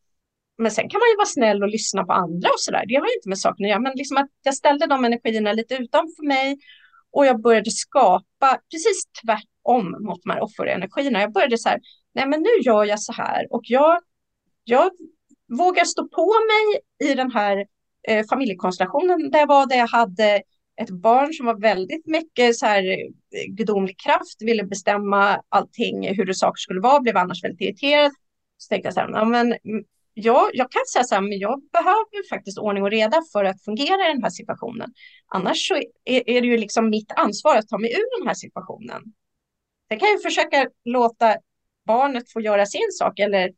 Men 0.58 0.70
sen 0.70 0.88
kan 0.88 0.98
man 0.98 1.08
ju 1.08 1.16
vara 1.16 1.26
snäll 1.26 1.62
och 1.62 1.68
lyssna 1.68 2.04
på 2.04 2.12
andra 2.12 2.48
och 2.48 2.60
så 2.60 2.70
där. 2.70 2.84
Det 2.86 2.94
har 2.94 3.06
ju 3.06 3.14
inte 3.14 3.28
med 3.28 3.38
saken 3.38 3.64
att 3.64 3.70
göra, 3.70 3.80
men 3.80 3.92
liksom 3.96 4.16
att 4.16 4.30
jag 4.42 4.54
ställde 4.54 4.86
de 4.86 5.04
energierna 5.04 5.52
lite 5.52 5.74
utanför 5.74 6.26
mig 6.26 6.58
och 7.12 7.26
jag 7.26 7.42
började 7.42 7.70
skapa 7.70 8.60
precis 8.72 9.04
tvärtom 9.24 9.96
mot 10.00 10.22
de 10.22 10.30
här 10.30 10.40
offerenergierna. 10.40 11.20
Jag 11.20 11.32
började 11.32 11.58
så 11.58 11.68
här, 11.68 11.80
nej 12.14 12.28
men 12.28 12.40
nu 12.42 12.48
gör 12.62 12.84
jag 12.84 13.00
så 13.00 13.12
här 13.12 13.46
och 13.50 13.62
jag, 13.64 14.00
jag 14.64 14.90
vågar 15.58 15.84
stå 15.84 16.08
på 16.08 16.26
mig 16.26 16.80
i 17.10 17.14
den 17.14 17.30
här 17.30 17.66
eh, 18.08 18.26
familjekonstellationen 18.30 19.30
där 19.30 19.38
jag 19.38 19.46
var, 19.46 19.66
där 19.66 19.76
jag 19.76 19.88
hade 19.88 20.42
ett 20.80 20.90
barn 20.90 21.32
som 21.32 21.46
var 21.46 21.60
väldigt 21.60 22.06
mycket 22.06 22.56
så 22.56 22.66
här 22.66 22.82
eh, 22.88 23.46
gudomlig 23.48 23.98
kraft, 23.98 24.42
ville 24.42 24.64
bestämma 24.64 25.42
allting, 25.48 26.14
hur 26.14 26.24
det 26.24 26.34
saker 26.34 26.58
skulle 26.58 26.80
vara, 26.80 27.00
blev 27.00 27.16
annars 27.16 27.44
väldigt 27.44 27.60
irriterad. 27.60 28.12
Så 28.56 28.68
tänkte 28.68 28.86
jag 28.86 28.94
så 28.94 29.00
här, 29.00 29.10
ja, 29.10 29.24
men 29.24 29.46
mm, 29.46 29.84
ja, 30.20 30.50
jag 30.52 30.70
kan 30.70 30.82
säga 30.92 31.04
så 31.04 31.14
här, 31.14 31.22
men 31.22 31.38
jag 31.38 31.62
behöver 31.72 32.28
faktiskt 32.28 32.58
ordning 32.58 32.82
och 32.82 32.90
reda 32.90 33.22
för 33.32 33.44
att 33.44 33.64
fungera 33.64 34.10
i 34.10 34.12
den 34.12 34.22
här 34.22 34.30
situationen. 34.30 34.92
Annars 35.26 35.68
så 35.68 35.74
är, 36.04 36.30
är 36.30 36.40
det 36.40 36.46
ju 36.46 36.56
liksom 36.56 36.90
mitt 36.90 37.12
ansvar 37.12 37.56
att 37.56 37.68
ta 37.68 37.78
mig 37.78 37.92
ur 37.92 38.18
den 38.18 38.26
här 38.26 38.34
situationen. 38.34 39.02
Sen 39.88 39.98
kan 39.98 40.08
jag 40.08 40.22
försöka 40.22 40.68
låta 40.84 41.36
barnet 41.86 42.32
få 42.32 42.40
göra 42.40 42.66
sin 42.66 42.88
sak 42.92 43.18
eller 43.18 43.52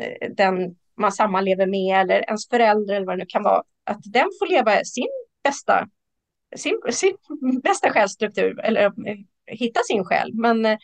eh, 0.00 0.30
den 0.36 0.76
man 0.96 1.12
sammanlever 1.12 1.66
med 1.66 2.00
eller 2.00 2.24
ens 2.24 2.48
förälder 2.48 2.94
eller 2.94 3.06
vad 3.06 3.18
det 3.18 3.22
nu 3.22 3.26
kan 3.28 3.42
vara, 3.42 3.62
att 3.84 4.00
den 4.04 4.28
får 4.38 4.46
leva 4.46 4.84
sin 4.84 5.08
bästa, 5.44 5.88
sin, 6.56 6.80
sin 6.90 7.16
bästa 7.62 7.90
självstruktur 7.90 8.60
eller 8.60 8.82
eh, 8.84 9.16
hitta 9.46 9.80
sin 9.82 10.04
själ. 10.04 10.30
Men 10.34 10.66
eh, 10.66 10.78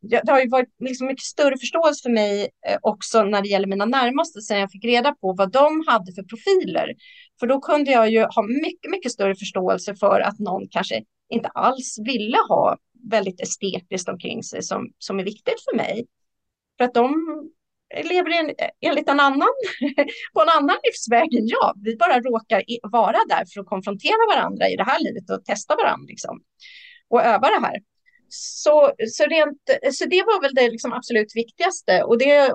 det 0.00 0.30
har 0.30 0.40
ju 0.40 0.48
varit 0.48 0.68
liksom 0.78 1.06
mycket 1.06 1.24
större 1.24 1.58
förståelse 1.58 2.02
för 2.02 2.10
mig 2.10 2.48
eh, 2.66 2.78
också 2.82 3.22
när 3.22 3.42
det 3.42 3.48
gäller 3.48 3.66
mina 3.66 3.84
närmaste 3.84 4.40
sen 4.40 4.58
jag 4.58 4.70
fick 4.70 4.84
reda 4.84 5.14
på 5.14 5.32
vad 5.32 5.52
de 5.52 5.84
hade 5.86 6.12
för 6.12 6.22
profiler. 6.22 6.94
För 7.40 7.46
då 7.46 7.60
kunde 7.60 7.90
jag 7.90 8.10
ju 8.10 8.20
ha 8.20 8.42
mycket, 8.42 8.90
mycket 8.90 9.12
större 9.12 9.34
förståelse 9.34 9.94
för 9.94 10.20
att 10.20 10.38
någon 10.38 10.68
kanske 10.68 11.02
inte 11.28 11.48
alls 11.48 11.98
ville 12.06 12.38
ha 12.48 12.76
väldigt 13.10 13.40
estetiskt 13.40 14.08
omkring 14.08 14.42
sig 14.42 14.62
som, 14.62 14.92
som 14.98 15.18
är 15.20 15.24
viktigt 15.24 15.64
för 15.70 15.76
mig. 15.76 16.06
För 16.78 16.84
att 16.84 16.94
de 16.94 17.14
lever 18.04 18.30
en, 18.40 18.54
enligt 18.80 19.08
en 19.08 19.20
annan, 19.20 19.48
på 20.34 20.42
en 20.42 20.48
annan 20.48 20.76
livsväg 20.84 21.34
än 21.34 21.46
jag. 21.46 21.72
Vi 21.84 21.96
bara 21.96 22.20
råkar 22.20 22.62
vara 22.82 23.18
där 23.28 23.44
för 23.54 23.60
att 23.60 23.66
konfrontera 23.66 24.36
varandra 24.36 24.68
i 24.68 24.76
det 24.76 24.84
här 24.84 25.04
livet 25.04 25.30
och 25.30 25.44
testa 25.44 25.76
varandra 25.76 26.06
liksom. 26.08 26.40
och 27.08 27.22
öva 27.22 27.48
det 27.48 27.66
här. 27.66 27.76
Så, 28.30 28.92
så, 29.08 29.24
rent, 29.24 29.62
så 29.92 30.04
det 30.04 30.22
var 30.22 30.42
väl 30.42 30.54
det 30.54 30.70
liksom 30.70 30.92
absolut 30.92 31.36
viktigaste 31.36 32.02
och 32.02 32.18
det 32.18 32.52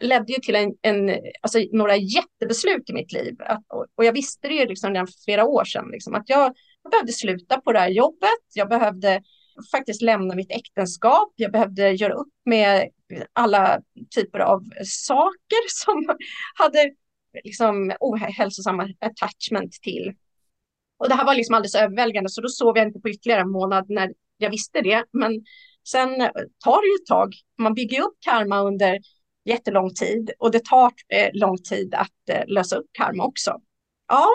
ledde 0.00 0.32
ju 0.32 0.38
till 0.38 0.54
en, 0.54 0.74
en, 0.82 1.20
alltså 1.40 1.58
några 1.72 1.96
jättebeslut 1.96 2.90
i 2.90 2.92
mitt 2.92 3.12
liv. 3.12 3.36
Att, 3.38 3.62
och 3.94 4.04
jag 4.04 4.12
visste 4.12 4.48
det 4.48 4.54
ju 4.54 4.66
liksom 4.66 4.90
redan 4.90 5.06
för 5.06 5.24
flera 5.24 5.44
år 5.44 5.64
sedan, 5.64 5.88
liksom, 5.92 6.14
att 6.14 6.28
jag, 6.28 6.54
jag 6.82 6.90
behövde 6.90 7.12
sluta 7.12 7.60
på 7.60 7.72
det 7.72 7.78
här 7.78 7.88
jobbet. 7.88 8.44
Jag 8.54 8.68
behövde 8.68 9.22
faktiskt 9.70 10.02
lämna 10.02 10.34
mitt 10.34 10.50
äktenskap. 10.50 11.32
Jag 11.36 11.52
behövde 11.52 11.90
göra 11.90 12.12
upp 12.12 12.32
med 12.44 12.88
alla 13.32 13.80
typer 14.14 14.38
av 14.38 14.62
saker 14.84 15.68
som 15.68 16.16
hade 16.54 16.94
liksom 17.44 17.92
ohälsosamma 18.00 18.88
attachment 19.00 19.72
till. 19.72 20.14
Och 20.96 21.08
det 21.08 21.14
här 21.14 21.24
var 21.24 21.34
liksom 21.34 21.54
alldeles 21.54 21.74
överväldigande, 21.74 22.30
så 22.30 22.40
då 22.40 22.48
sov 22.48 22.76
jag 22.76 22.86
inte 22.86 23.00
på 23.00 23.08
ytterligare 23.08 23.40
en 23.40 23.50
månad 23.50 23.84
när 23.88 24.12
jag 24.44 24.50
visste 24.50 24.80
det. 24.80 25.04
Men 25.12 25.32
sen 25.88 26.08
tar 26.64 26.82
det 26.82 26.88
ju 26.88 27.02
ett 27.02 27.06
tag. 27.06 27.34
Man 27.58 27.74
bygger 27.74 28.02
upp 28.02 28.14
karma 28.20 28.60
under 28.60 28.98
jättelång 29.44 29.90
tid 29.90 30.30
och 30.38 30.50
det 30.50 30.64
tar 30.64 30.92
eh, 31.08 31.30
lång 31.32 31.58
tid 31.58 31.94
att 31.94 32.28
eh, 32.30 32.42
lösa 32.46 32.76
upp 32.76 32.86
karma 32.92 33.24
också. 33.24 33.60
Ja. 34.08 34.26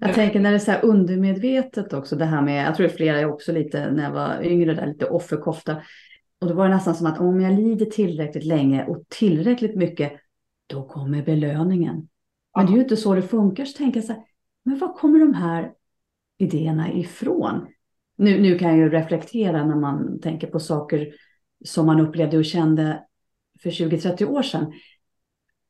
Jag 0.00 0.14
tänker 0.14 0.40
när 0.40 0.50
det 0.50 0.56
är 0.56 0.58
så 0.58 0.70
här 0.70 0.84
undermedvetet 0.84 1.92
också, 1.92 2.16
det 2.16 2.24
här 2.24 2.42
med, 2.42 2.66
jag 2.66 2.76
tror 2.76 2.86
det 2.86 2.92
är 2.92 2.96
flera 2.96 3.28
också 3.28 3.52
lite 3.52 3.90
när 3.90 4.02
jag 4.02 4.10
var 4.10 4.42
yngre, 4.42 4.74
där, 4.74 4.86
lite 4.86 5.06
offerkofta. 5.06 5.82
Och 6.40 6.48
då 6.48 6.54
var 6.54 6.68
det 6.68 6.74
nästan 6.74 6.94
som 6.94 7.06
att 7.06 7.20
om 7.20 7.40
jag 7.40 7.52
lider 7.52 7.86
tillräckligt 7.86 8.44
länge 8.44 8.86
och 8.86 9.04
tillräckligt 9.08 9.76
mycket, 9.76 10.12
då 10.66 10.88
kommer 10.88 11.22
belöningen. 11.22 12.08
Men 12.56 12.66
det 12.66 12.72
är 12.72 12.74
ju 12.74 12.82
inte 12.82 12.96
så 12.96 13.14
det 13.14 13.22
funkar. 13.22 13.64
Så 13.64 13.78
tänker 13.78 14.00
jag 14.00 14.06
så 14.06 14.12
här, 14.12 14.22
men 14.64 14.78
var 14.78 14.92
kommer 14.94 15.18
de 15.18 15.34
här 15.34 15.72
idéerna 16.38 16.92
ifrån? 16.92 17.66
Nu, 18.18 18.40
nu 18.40 18.58
kan 18.58 18.68
jag 18.68 18.78
ju 18.78 18.90
reflektera 18.90 19.64
när 19.64 19.76
man 19.76 20.20
tänker 20.20 20.46
på 20.46 20.60
saker 20.60 21.12
som 21.64 21.86
man 21.86 22.00
upplevde 22.00 22.38
och 22.38 22.44
kände 22.44 23.04
för 23.62 23.70
20-30 23.70 24.24
år 24.24 24.42
sedan. 24.42 24.72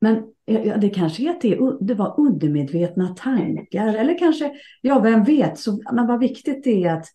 Men 0.01 0.23
ja, 0.45 0.77
det 0.77 0.89
kanske 0.89 1.23
är 1.23 1.29
att 1.29 1.41
det, 1.41 1.59
det 1.81 1.93
var 1.93 2.19
undermedvetna 2.19 3.07
tankar 3.07 3.93
eller 3.93 4.19
kanske, 4.19 4.51
ja 4.81 4.99
vem 4.99 5.23
vet, 5.23 5.59
så, 5.59 5.81
men 5.93 6.07
vad 6.07 6.19
viktigt 6.19 6.63
det 6.63 6.83
är 6.83 6.93
att 6.93 7.05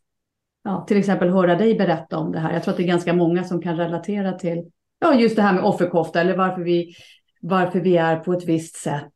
ja, 0.65 0.85
till 0.89 0.97
exempel 0.97 1.29
höra 1.29 1.55
dig 1.55 1.75
berätta 1.75 2.19
om 2.19 2.33
det 2.33 2.39
här. 2.39 2.53
Jag 2.53 2.63
tror 2.63 2.73
att 2.73 2.77
det 2.77 2.85
är 2.85 2.89
ganska 2.89 3.13
många 3.13 3.45
som 3.45 3.63
kan 3.63 3.77
relatera 3.77 4.33
till 4.33 4.71
ja, 4.99 5.15
just 5.15 5.37
det 5.37 5.43
här 5.43 5.55
med 5.55 5.65
offerkofta 5.65 6.21
eller 6.21 6.37
varför 6.37 6.63
vi, 6.63 6.95
varför 7.41 7.81
vi 7.81 7.97
är 7.97 8.17
på 8.17 8.33
ett 8.33 8.45
visst 8.45 8.77
sätt. 8.77 9.13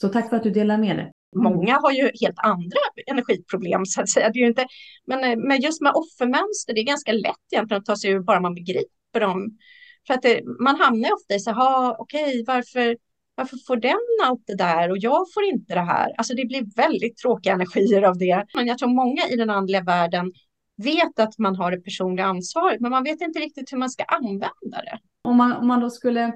Så 0.00 0.08
tack 0.08 0.28
för 0.28 0.36
att 0.36 0.42
du 0.42 0.50
delar 0.50 0.78
med 0.78 0.96
dig. 0.96 1.12
Många 1.36 1.78
har 1.80 1.92
ju 1.92 2.10
helt 2.20 2.38
andra 2.38 2.78
energiproblem 3.06 3.86
så 3.86 4.00
att 4.00 4.08
säga. 4.08 4.30
Det 4.30 4.38
är 4.38 4.46
inte, 4.46 4.66
men, 5.06 5.24
eh, 5.24 5.36
men 5.36 5.60
just 5.60 5.80
med 5.80 5.92
offermönster, 5.94 6.74
det 6.74 6.80
är 6.80 6.84
ganska 6.84 7.12
lätt 7.12 7.52
egentligen 7.52 7.80
att 7.80 7.86
ta 7.86 7.96
sig 7.96 8.10
ur 8.10 8.20
bara 8.20 8.40
man 8.40 8.54
begriper 8.54 9.20
dem. 9.20 9.58
För 10.06 10.14
att 10.14 10.22
det, 10.22 10.42
man 10.60 10.76
hamnar 10.76 11.14
ofta 11.14 11.34
i 11.34 11.40
så 11.40 11.50
här, 11.50 12.00
okej, 12.00 12.22
okay, 12.22 12.44
varför, 12.46 12.96
varför 13.34 13.56
får 13.66 13.76
den 13.76 13.98
allt 14.24 14.42
det 14.46 14.56
där 14.56 14.90
och 14.90 14.98
jag 14.98 15.32
får 15.34 15.44
inte 15.44 15.74
det 15.74 15.80
här? 15.80 16.14
Alltså 16.18 16.34
det 16.34 16.44
blir 16.44 16.76
väldigt 16.76 17.16
tråkiga 17.16 17.52
energier 17.52 18.02
av 18.02 18.18
det. 18.18 18.44
Men 18.54 18.66
jag 18.66 18.78
tror 18.78 18.94
många 18.94 19.28
i 19.28 19.36
den 19.36 19.50
andliga 19.50 19.82
världen 19.82 20.32
vet 20.76 21.18
att 21.18 21.38
man 21.38 21.56
har 21.56 21.70
det 21.70 21.80
personliga 21.80 22.26
ansvaret, 22.26 22.80
men 22.80 22.90
man 22.90 23.04
vet 23.04 23.20
inte 23.20 23.38
riktigt 23.38 23.72
hur 23.72 23.78
man 23.78 23.90
ska 23.90 24.04
använda 24.04 24.50
det. 24.84 24.98
Om 25.22 25.36
man, 25.36 25.52
om 25.52 25.66
man 25.66 25.80
då 25.80 25.90
skulle 25.90 26.32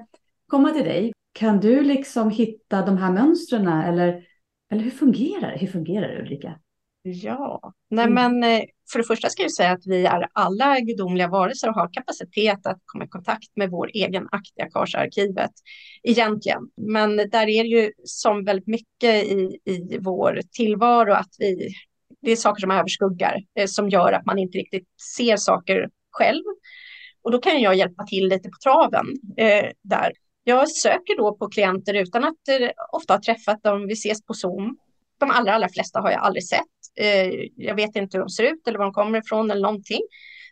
komma 0.47 0.69
till 0.69 0.83
dig, 0.83 1.11
kan 1.33 1.59
du 1.59 1.83
liksom 1.83 2.29
hitta 2.29 2.85
de 2.85 2.97
här 2.97 3.11
mönstren 3.11 3.67
eller 3.67 4.23
eller 4.73 4.83
hur 4.83 4.91
fungerar 4.91 5.51
det? 5.51 5.57
Hur 5.57 5.67
fungerar 5.67 6.07
det 6.07 6.21
Ulrika? 6.21 6.59
Ja, 7.01 7.73
nej 7.89 8.05
mm. 8.05 8.13
men 8.13 8.53
eh, 8.53 8.65
för 8.91 8.99
det 8.99 9.05
första 9.05 9.29
ska 9.29 9.41
jag 9.41 9.53
säga 9.53 9.71
att 9.71 9.85
vi 9.85 10.05
är 10.05 10.27
alla 10.33 10.79
gudomliga 10.79 11.27
varelser 11.27 11.69
och 11.69 11.75
har 11.75 11.93
kapacitet 11.93 12.67
att 12.67 12.79
komma 12.85 13.05
i 13.05 13.07
kontakt 13.07 13.55
med 13.55 13.69
vår 13.69 13.89
egen 13.93 14.27
Aktiakarsarkivet 14.31 15.51
egentligen. 16.03 16.61
Men 16.77 17.17
där 17.17 17.47
är 17.49 17.63
det 17.63 17.69
ju 17.69 17.91
som 18.03 18.45
väldigt 18.45 18.67
mycket 18.67 19.23
i, 19.25 19.59
i 19.65 19.97
vår 20.01 20.39
tillvaro 20.51 21.13
att 21.13 21.35
vi, 21.39 21.69
det 22.21 22.31
är 22.31 22.35
saker 22.35 22.61
som 22.61 22.71
överskuggar 22.71 23.43
eh, 23.59 23.65
som 23.65 23.89
gör 23.89 24.13
att 24.13 24.25
man 24.25 24.39
inte 24.39 24.57
riktigt 24.57 24.87
ser 25.17 25.37
saker 25.37 25.89
själv. 26.11 26.43
Och 27.21 27.31
då 27.31 27.37
kan 27.37 27.61
jag 27.61 27.75
hjälpa 27.75 28.03
till 28.03 28.27
lite 28.27 28.49
på 28.49 28.57
traven 28.63 29.05
eh, 29.37 29.69
där. 29.81 30.11
Jag 30.43 30.69
söker 30.69 31.17
då 31.17 31.35
på 31.35 31.49
klienter 31.49 31.93
utan 31.93 32.23
att 32.23 32.47
eh, 32.49 32.69
ofta 32.91 33.13
ha 33.13 33.21
träffat 33.21 33.63
dem. 33.63 33.87
Vi 33.87 33.93
ses 33.93 34.25
på 34.25 34.33
Zoom. 34.33 34.77
De 35.19 35.31
allra, 35.31 35.53
allra 35.53 35.69
flesta 35.69 35.99
har 35.99 36.11
jag 36.11 36.21
aldrig 36.21 36.47
sett. 36.47 36.61
Eh, 36.95 37.29
jag 37.55 37.75
vet 37.75 37.95
inte 37.95 38.17
hur 38.17 38.23
de 38.23 38.29
ser 38.29 38.43
ut 38.43 38.67
eller 38.67 38.77
var 38.77 38.85
de 38.85 38.93
kommer 38.93 39.19
ifrån 39.19 39.51
eller 39.51 39.61
någonting. 39.61 40.01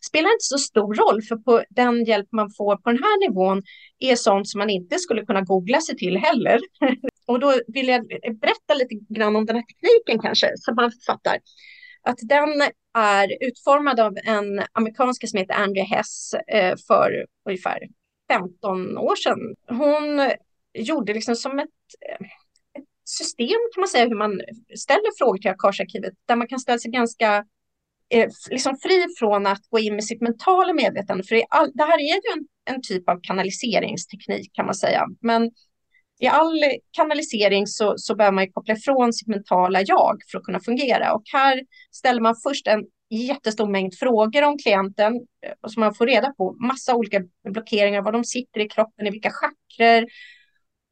Spelar 0.05 0.29
inte 0.29 0.43
så 0.43 0.57
stor 0.57 0.95
roll, 0.95 1.21
för 1.21 1.35
på 1.35 1.63
den 1.69 2.05
hjälp 2.05 2.27
man 2.31 2.51
får 2.57 2.77
på 2.77 2.89
den 2.89 3.03
här 3.03 3.29
nivån 3.29 3.61
är 3.99 4.15
sånt 4.15 4.49
som 4.49 4.59
man 4.59 4.69
inte 4.69 4.99
skulle 4.99 5.25
kunna 5.25 5.41
googla 5.41 5.81
sig 5.81 5.97
till 5.97 6.17
heller. 6.17 6.59
Och 7.27 7.39
då 7.39 7.53
vill 7.67 7.87
jag 7.87 8.07
berätta 8.41 8.73
lite 8.73 8.95
grann 9.09 9.35
om 9.35 9.45
den 9.45 9.55
här 9.55 9.63
tekniken 9.63 10.21
kanske, 10.21 10.51
så 10.55 10.73
man 10.73 10.91
fattar. 11.07 11.37
Att 12.03 12.17
den 12.21 12.49
är 12.97 13.43
utformad 13.47 13.99
av 13.99 14.17
en 14.23 14.63
amerikanska 14.71 15.27
som 15.27 15.39
heter 15.39 15.53
Andrea 15.53 15.83
Hess 15.83 16.33
eh, 16.33 16.75
för 16.87 17.25
ungefär 17.45 17.79
15 18.33 18.97
år 18.97 19.15
sedan. 19.15 19.39
Hon 19.67 20.31
gjorde 20.73 21.13
liksom 21.13 21.35
som 21.35 21.59
ett, 21.59 21.69
system 23.05 23.59
kan 23.73 23.81
man 23.81 23.87
säga 23.87 24.07
hur 24.07 24.15
man 24.15 24.41
ställer 24.77 25.17
frågor 25.17 25.37
till 25.37 25.51
Akasharkivet 25.51 26.13
där 26.25 26.35
man 26.35 26.47
kan 26.47 26.59
ställa 26.59 26.79
sig 26.79 26.91
ganska 26.91 27.45
eh, 28.09 28.29
liksom 28.49 28.77
fri 28.77 29.05
från 29.19 29.47
att 29.47 29.61
gå 29.69 29.79
in 29.79 29.95
med 29.95 30.03
sitt 30.03 30.21
mentala 30.21 30.73
medvetande. 30.73 31.23
För 31.23 31.35
det, 31.35 31.45
all, 31.49 31.71
det 31.73 31.83
här 31.83 31.97
är 31.99 32.03
ju 32.03 32.21
en, 32.33 32.75
en 32.75 32.81
typ 32.81 33.09
av 33.09 33.19
kanaliseringsteknik 33.21 34.53
kan 34.53 34.65
man 34.65 34.75
säga. 34.75 35.05
Men 35.21 35.51
i 36.19 36.27
all 36.27 36.63
kanalisering 36.91 37.67
så, 37.67 37.93
så 37.97 38.15
behöver 38.15 38.35
man 38.35 38.51
koppla 38.51 38.73
ifrån 38.73 39.13
sitt 39.13 39.27
mentala 39.27 39.81
jag 39.81 40.17
för 40.31 40.37
att 40.37 40.43
kunna 40.43 40.59
fungera. 40.59 41.13
Och 41.13 41.23
här 41.33 41.61
ställer 41.91 42.21
man 42.21 42.35
först 42.43 42.67
en 42.67 42.83
jättestor 43.15 43.67
mängd 43.67 43.93
frågor 43.99 44.43
om 44.43 44.57
klienten 44.57 45.13
eh, 45.15 45.69
som 45.69 45.81
man 45.81 45.93
får 45.93 46.05
reda 46.05 46.33
på 46.33 46.53
massa 46.53 46.95
olika 46.95 47.21
blockeringar, 47.49 48.01
var 48.01 48.11
de 48.11 48.23
sitter 48.23 48.59
i 48.59 48.69
kroppen, 48.69 49.07
i 49.07 49.09
vilka 49.09 49.31
chakrer. 49.31 50.05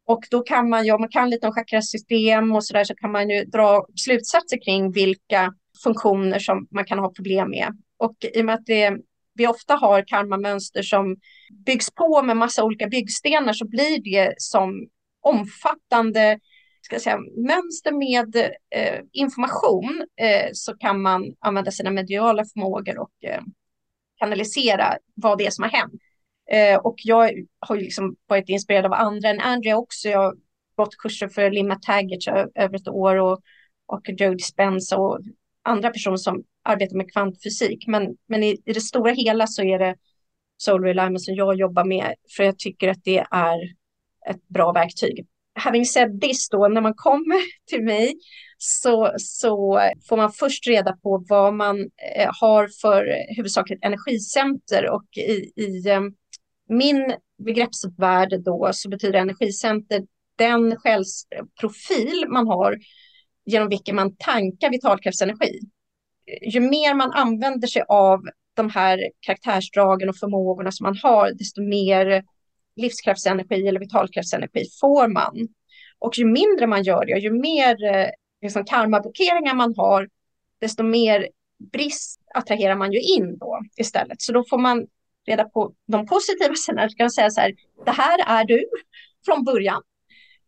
Och 0.06 0.24
då 0.32 0.42
kan 0.42 0.70
man 0.70 0.86
ju, 0.86 0.92
om 0.92 1.02
man 1.02 1.10
kan 1.10 1.30
lite 1.30 1.48
om 1.48 1.54
chakrasystem 1.54 2.56
och 2.56 2.66
så 2.66 2.74
där, 2.74 2.84
så 2.84 2.96
kan 2.96 3.12
man 3.12 3.30
ju 3.30 3.44
dra 3.44 3.86
slutsatser 3.96 4.58
kring 4.66 4.92
vilka 4.92 5.54
funktioner 5.84 6.40
som 6.40 6.68
man 6.72 6.86
kan 6.86 7.00
ha 7.00 7.14
problem 7.14 7.50
med. 7.50 7.78
Och 7.98 8.16
i 8.36 8.42
och 8.42 8.46
med 8.46 8.56
att 8.56 8.66
det, 8.66 8.98
vi 9.34 9.48
ofta 9.48 9.76
har 9.76 10.04
karmamönster 10.08 10.82
som 10.82 11.18
byggs 11.66 11.92
på 11.92 12.22
med 12.22 12.38
massa 12.38 12.64
olika 12.64 12.88
byggstenar 12.88 13.54
så 13.54 13.68
blir 13.68 14.04
det 14.04 14.34
som 14.38 14.88
omfattande 15.22 16.40
ska 16.90 16.96
jag 16.96 17.02
säga, 17.02 17.20
mönster 17.48 17.92
med 17.92 18.36
eh, 18.76 19.02
information 19.12 20.06
eh, 20.16 20.50
så 20.54 20.78
kan 20.78 21.02
man 21.02 21.36
använda 21.40 21.72
sina 21.72 21.92
mediala 21.92 22.46
förmågor 22.46 23.00
och 23.00 23.24
eh, 23.24 23.42
kanalisera 24.18 24.98
vad 25.16 25.38
det 25.38 25.46
är 25.46 25.52
som 25.52 25.64
har 25.64 25.72
hänt. 25.72 25.94
Eh, 26.52 26.80
och 26.80 26.96
jag 26.98 27.32
har 27.60 27.76
ju 27.76 27.82
liksom 27.82 28.16
varit 28.28 28.50
inspirerad 28.50 28.86
av 28.86 28.94
andra 28.94 29.30
än 29.30 29.40
Andrea 29.40 29.78
också. 29.78 30.10
Jag 30.10 30.20
har 30.20 30.36
gått 30.76 30.98
kurser 30.98 31.28
för 31.28 31.52
Limma 31.52 31.76
Taggart 31.76 32.50
över 32.56 32.76
ett 32.76 32.88
år 32.88 33.16
och, 33.16 33.40
och 33.86 34.02
Joe 34.06 34.34
Dispenza 34.34 34.98
och 34.98 35.20
andra 35.64 35.90
personer 35.90 36.18
som 36.18 36.44
arbetar 36.64 36.96
med 36.96 37.12
kvantfysik. 37.12 37.88
Men, 37.88 38.18
men 38.28 38.44
i, 38.44 38.62
i 38.66 38.74
det 38.74 38.82
stora 38.82 39.12
hela 39.12 39.48
så 39.48 39.64
är 39.64 39.80
det 39.80 39.96
Soul 40.58 40.84
Alignment 40.86 41.22
som 41.22 41.36
jag 41.36 41.56
jobbar 41.56 41.86
med 41.86 42.16
för 42.38 42.44
jag 42.44 42.60
tycker 42.60 42.88
att 42.88 43.04
det 43.04 43.26
är 43.32 43.60
ett 44.30 44.48
bra 44.48 44.72
verktyg 44.72 45.28
having 45.56 45.86
said 45.86 46.22
this 46.22 46.50
då, 46.50 46.68
när 46.68 46.82
man 46.82 46.94
kommer 46.94 47.42
till 47.70 47.84
mig 47.84 48.16
så, 48.58 49.14
så 49.18 49.82
får 50.10 50.18
man 50.18 50.32
först 50.32 50.68
reda 50.68 50.98
på 51.04 51.26
vad 51.30 51.54
man 51.54 51.80
eh, 52.16 52.30
har 52.42 52.70
för 52.82 53.08
huvudsakligt 53.36 53.86
energicenter 53.86 54.90
och 54.90 55.18
i, 55.18 55.52
i 55.56 55.90
eh, 55.90 56.02
min 56.70 57.14
begreppsvärld 57.46 58.44
då 58.46 58.70
så 58.74 58.90
betyder 58.90 59.20
energicenter 59.20 60.02
den 60.36 60.76
själsprofil 60.76 62.26
man 62.30 62.48
har 62.48 62.78
genom 63.46 63.70
vilken 63.70 63.96
man 63.96 64.16
tankar 64.16 64.70
vitalkraftsenergi. 64.70 65.60
Ju 66.42 66.60
mer 66.60 66.94
man 66.94 67.12
använder 67.12 67.68
sig 67.68 67.84
av 67.88 68.22
de 68.54 68.70
här 68.70 69.00
karaktärsdragen 69.20 70.10
och 70.10 70.18
förmågorna 70.18 70.72
som 70.72 70.84
man 70.84 70.98
har, 71.04 71.32
desto 71.32 71.62
mer 71.62 72.24
livskraftsenergi 72.82 73.68
eller 73.68 73.80
vitalkraftsenergi 73.80 74.66
får 74.82 75.08
man. 75.08 75.48
Och 76.00 76.18
ju 76.18 76.26
mindre 76.26 76.68
man 76.68 76.84
gör 76.84 77.06
det, 77.06 77.20
ju 77.20 77.32
mer 77.32 77.84
eh, 77.84 78.10
liksom, 78.42 78.66
karmablockeringar 78.66 79.54
man 79.54 79.74
har, 79.78 80.10
desto 80.62 80.84
mer 80.84 81.30
brist 81.72 82.22
attraherar 82.34 82.76
man 82.76 82.92
ju 82.92 83.00
in 83.00 83.38
då 83.38 83.60
istället. 83.78 84.22
Så 84.22 84.34
då 84.34 84.44
får 84.50 84.58
man 84.58 84.88
reda 85.28 85.44
på 85.46 85.74
de 85.88 86.06
positiva 86.06 86.56
sidorna. 86.56 86.90
kan 86.90 87.12
säga 87.12 87.30
så 87.30 87.42
här, 87.42 87.54
det 87.86 87.92
här 87.92 88.40
är 88.40 88.46
du 88.46 88.66
från 89.26 89.44
början. 89.44 89.82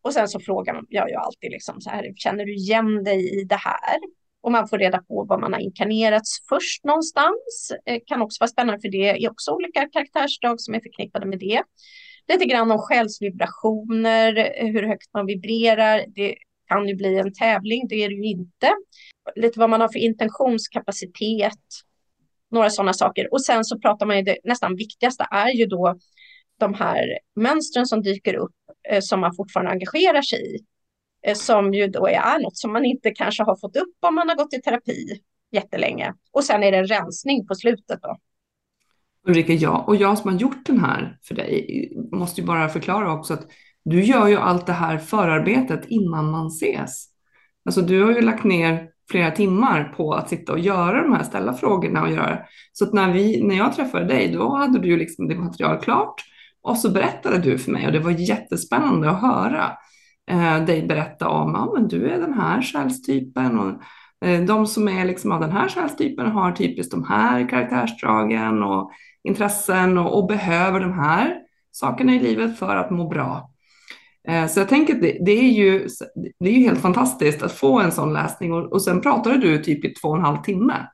Och 0.01 0.13
sen 0.13 0.27
så 0.27 0.39
frågar 0.39 0.81
jag 0.89 1.09
ju 1.09 1.15
alltid 1.15 1.51
liksom 1.51 1.81
så 1.81 1.89
här, 1.89 2.13
känner 2.15 2.45
du 2.45 2.55
igen 2.55 3.03
dig 3.03 3.41
i 3.41 3.43
det 3.43 3.55
här? 3.55 3.99
Och 4.41 4.51
man 4.51 4.67
får 4.67 4.77
reda 4.77 4.97
på 4.97 5.25
vad 5.29 5.39
man 5.39 5.53
har 5.53 5.59
inkarnerats 5.59 6.37
först 6.49 6.83
någonstans. 6.83 7.71
Det 7.85 7.91
eh, 7.91 7.99
kan 8.05 8.21
också 8.21 8.41
vara 8.41 8.49
spännande 8.49 8.81
för 8.81 8.89
det 8.89 9.23
är 9.23 9.31
också 9.31 9.51
olika 9.51 9.89
karaktärsdrag 9.89 10.61
som 10.61 10.73
är 10.73 10.79
förknippade 10.79 11.25
med 11.25 11.39
det 11.39 11.63
lite 12.27 12.45
grann 12.45 12.71
om 12.71 12.77
själsvibrationer, 12.79 14.53
hur 14.71 14.83
högt 14.83 15.13
man 15.13 15.25
vibrerar. 15.25 16.05
Det 16.07 16.35
kan 16.67 16.87
ju 16.87 16.95
bli 16.95 17.17
en 17.17 17.33
tävling, 17.33 17.87
det 17.87 17.95
är 17.95 18.09
det 18.09 18.15
ju 18.15 18.25
inte. 18.25 18.71
Lite 19.35 19.59
vad 19.59 19.69
man 19.69 19.81
har 19.81 19.87
för 19.87 19.99
intentionskapacitet, 19.99 21.59
några 22.51 22.69
sådana 22.69 22.93
saker. 22.93 23.33
Och 23.33 23.45
sen 23.45 23.65
så 23.65 23.79
pratar 23.79 24.05
man 24.05 24.17
ju, 24.17 24.23
det 24.23 24.37
nästan 24.43 24.75
viktigaste 24.75 25.27
är 25.31 25.49
ju 25.49 25.65
då 25.65 25.95
de 26.59 26.73
här 26.73 27.19
mönstren 27.35 27.85
som 27.85 28.01
dyker 28.01 28.33
upp 28.33 28.55
eh, 28.89 28.99
som 29.01 29.19
man 29.19 29.35
fortfarande 29.35 29.71
engagerar 29.71 30.21
sig 30.21 30.55
i. 30.55 30.59
Eh, 31.27 31.35
som 31.35 31.73
ju 31.73 31.87
då 31.87 32.07
är 32.07 32.39
något 32.39 32.57
som 32.57 32.73
man 32.73 32.85
inte 32.85 33.11
kanske 33.11 33.43
har 33.43 33.55
fått 33.55 33.75
upp 33.75 33.95
om 33.99 34.15
man 34.15 34.29
har 34.29 34.35
gått 34.35 34.53
i 34.53 34.61
terapi 34.61 35.21
jättelänge. 35.51 36.13
Och 36.31 36.43
sen 36.43 36.63
är 36.63 36.71
det 36.71 36.77
en 36.77 36.87
rensning 36.87 37.47
på 37.47 37.55
slutet 37.55 38.01
då. 38.01 38.17
Ulrika, 39.27 39.53
jag 39.53 39.89
och 39.89 39.95
jag 39.95 40.17
som 40.17 40.31
har 40.31 40.39
gjort 40.39 40.65
den 40.65 40.79
här 40.79 41.17
för 41.27 41.35
dig 41.35 41.91
måste 42.11 42.41
ju 42.41 42.47
bara 42.47 42.69
förklara 42.69 43.13
också 43.13 43.33
att 43.33 43.47
du 43.85 44.03
gör 44.03 44.27
ju 44.27 44.35
allt 44.35 44.65
det 44.65 44.73
här 44.73 44.97
förarbetet 44.97 45.85
innan 45.87 46.31
man 46.31 46.47
ses. 46.47 47.05
Alltså 47.65 47.81
du 47.81 48.03
har 48.03 48.11
ju 48.11 48.21
lagt 48.21 48.43
ner 48.43 48.87
flera 49.11 49.31
timmar 49.31 49.93
på 49.97 50.13
att 50.13 50.29
sitta 50.29 50.51
och 50.51 50.59
göra 50.59 51.01
de 51.03 51.13
här, 51.13 51.23
ställa 51.23 51.53
frågorna 51.53 52.01
och 52.01 52.11
göra. 52.11 52.39
Så 52.73 52.85
att 52.85 52.93
när, 52.93 53.13
vi, 53.13 53.43
när 53.43 53.55
jag 53.55 53.75
träffade 53.75 54.05
dig, 54.05 54.31
då 54.31 54.55
hade 54.55 54.79
du 54.79 54.87
ju 54.87 54.97
liksom 54.97 55.27
det 55.27 55.35
material 55.35 55.81
klart 55.81 56.21
och 56.61 56.77
så 56.77 56.89
berättade 56.89 57.37
du 57.37 57.57
för 57.57 57.71
mig 57.71 57.87
och 57.87 57.93
det 57.93 57.99
var 57.99 58.11
jättespännande 58.11 59.09
att 59.09 59.21
höra 59.21 59.71
eh, 60.31 60.65
dig 60.65 60.87
berätta 60.87 61.29
om, 61.29 61.51
ja 61.53 61.71
men 61.73 61.87
du 61.87 62.09
är 62.09 62.19
den 62.19 62.33
här 62.33 62.61
själstypen 62.61 63.59
och 63.59 63.81
eh, 64.27 64.41
de 64.41 64.67
som 64.67 64.87
är 64.87 65.05
liksom 65.05 65.31
av 65.31 65.41
den 65.41 65.51
här 65.51 65.67
själstypen 65.67 66.31
har 66.31 66.51
typiskt 66.51 66.91
de 66.91 67.03
här 67.03 67.49
karaktärsdragen 67.49 68.63
och 68.63 68.91
intressen 69.23 69.97
och, 69.97 70.17
och, 70.17 70.27
behöver 70.27 70.79
de 70.79 70.93
här 70.93 71.37
sakerna 71.71 72.15
i 72.15 72.19
livet 72.19 72.59
för 72.59 72.75
att 72.75 72.91
må 72.91 73.07
bra. 73.07 73.51
Eh, 74.27 74.47
så 74.47 74.59
jag 74.59 74.69
tänker 74.69 74.95
att 74.95 75.01
det, 75.01 75.17
det, 75.25 75.31
är 75.31 75.51
ju, 75.51 75.87
det 76.39 76.49
är 76.49 76.53
ju 76.53 76.59
helt 76.59 76.81
fantastiskt 76.81 77.43
att 77.43 77.51
få 77.51 77.79
en 77.79 77.91
sån 77.91 78.13
läsning 78.13 78.53
och, 78.53 78.73
och 78.73 78.81
sen 78.81 79.01
pratade 79.01 79.37
du 79.37 79.63
typ 79.63 79.85
i 79.85 79.93
två 79.93 80.07
och 80.07 80.17
en 80.17 80.23
halv 80.23 80.41
timme. 80.41 80.87